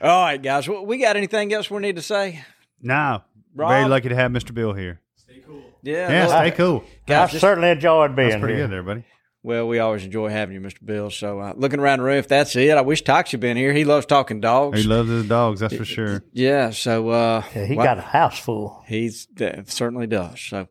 All 0.00 0.22
right, 0.22 0.40
guys. 0.40 0.68
Well, 0.68 0.86
we 0.86 0.98
got 0.98 1.16
anything 1.16 1.52
else 1.52 1.70
we 1.70 1.80
need 1.80 1.96
to 1.96 2.02
say? 2.02 2.44
no, 2.80 3.22
very 3.54 3.88
lucky 3.88 4.08
to 4.08 4.14
have 4.14 4.30
Mr. 4.30 4.54
Bill 4.54 4.72
here. 4.72 5.00
Stay 5.16 5.42
cool. 5.46 5.62
Yeah. 5.82 6.10
Yeah, 6.10 6.26
stay 6.28 6.50
cool. 6.52 6.84
I 6.86 6.90
guys, 7.06 7.30
just- 7.32 7.40
certainly 7.40 7.70
enjoyed 7.70 8.14
being 8.14 8.28
That's 8.30 8.40
pretty 8.40 8.54
here. 8.54 8.64
good 8.66 8.72
there, 8.72 8.82
buddy. 8.82 9.04
Well, 9.42 9.66
we 9.68 9.78
always 9.78 10.04
enjoy 10.04 10.28
having 10.28 10.54
you, 10.54 10.60
Mr. 10.60 10.84
Bill. 10.84 11.10
So, 11.10 11.40
uh, 11.40 11.54
looking 11.56 11.80
around 11.80 12.00
the 12.00 12.04
room, 12.04 12.18
if 12.18 12.28
that's 12.28 12.54
it, 12.56 12.76
I 12.76 12.82
wish 12.82 13.02
Tox 13.02 13.30
had 13.30 13.40
been 13.40 13.56
here. 13.56 13.72
He 13.72 13.84
loves 13.86 14.04
talking 14.04 14.40
dogs. 14.40 14.82
He 14.82 14.86
loves 14.86 15.08
his 15.08 15.26
dogs, 15.26 15.60
that's 15.60 15.74
for 15.74 15.86
sure. 15.86 16.22
yeah. 16.32 16.70
So, 16.70 17.08
uh, 17.08 17.42
Yeah, 17.54 17.64
he 17.64 17.74
well, 17.74 17.86
got 17.86 17.98
a 17.98 18.02
house 18.02 18.38
full. 18.38 18.82
He 18.86 19.10
uh, 19.40 19.62
certainly 19.64 20.06
does. 20.06 20.40
So, 20.40 20.68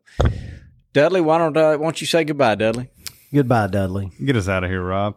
Dudley, 0.92 1.20
why 1.20 1.38
don't 1.38 1.56
uh, 1.56 1.76
why 1.78 1.84
don't 1.84 2.00
you 2.00 2.06
say 2.06 2.22
goodbye, 2.24 2.54
Dudley? 2.54 2.90
Goodbye, 3.34 3.66
Dudley. 3.68 4.12
Get 4.24 4.36
us 4.36 4.48
out 4.48 4.62
of 4.64 4.70
here, 4.70 4.82
Rob. 4.82 5.16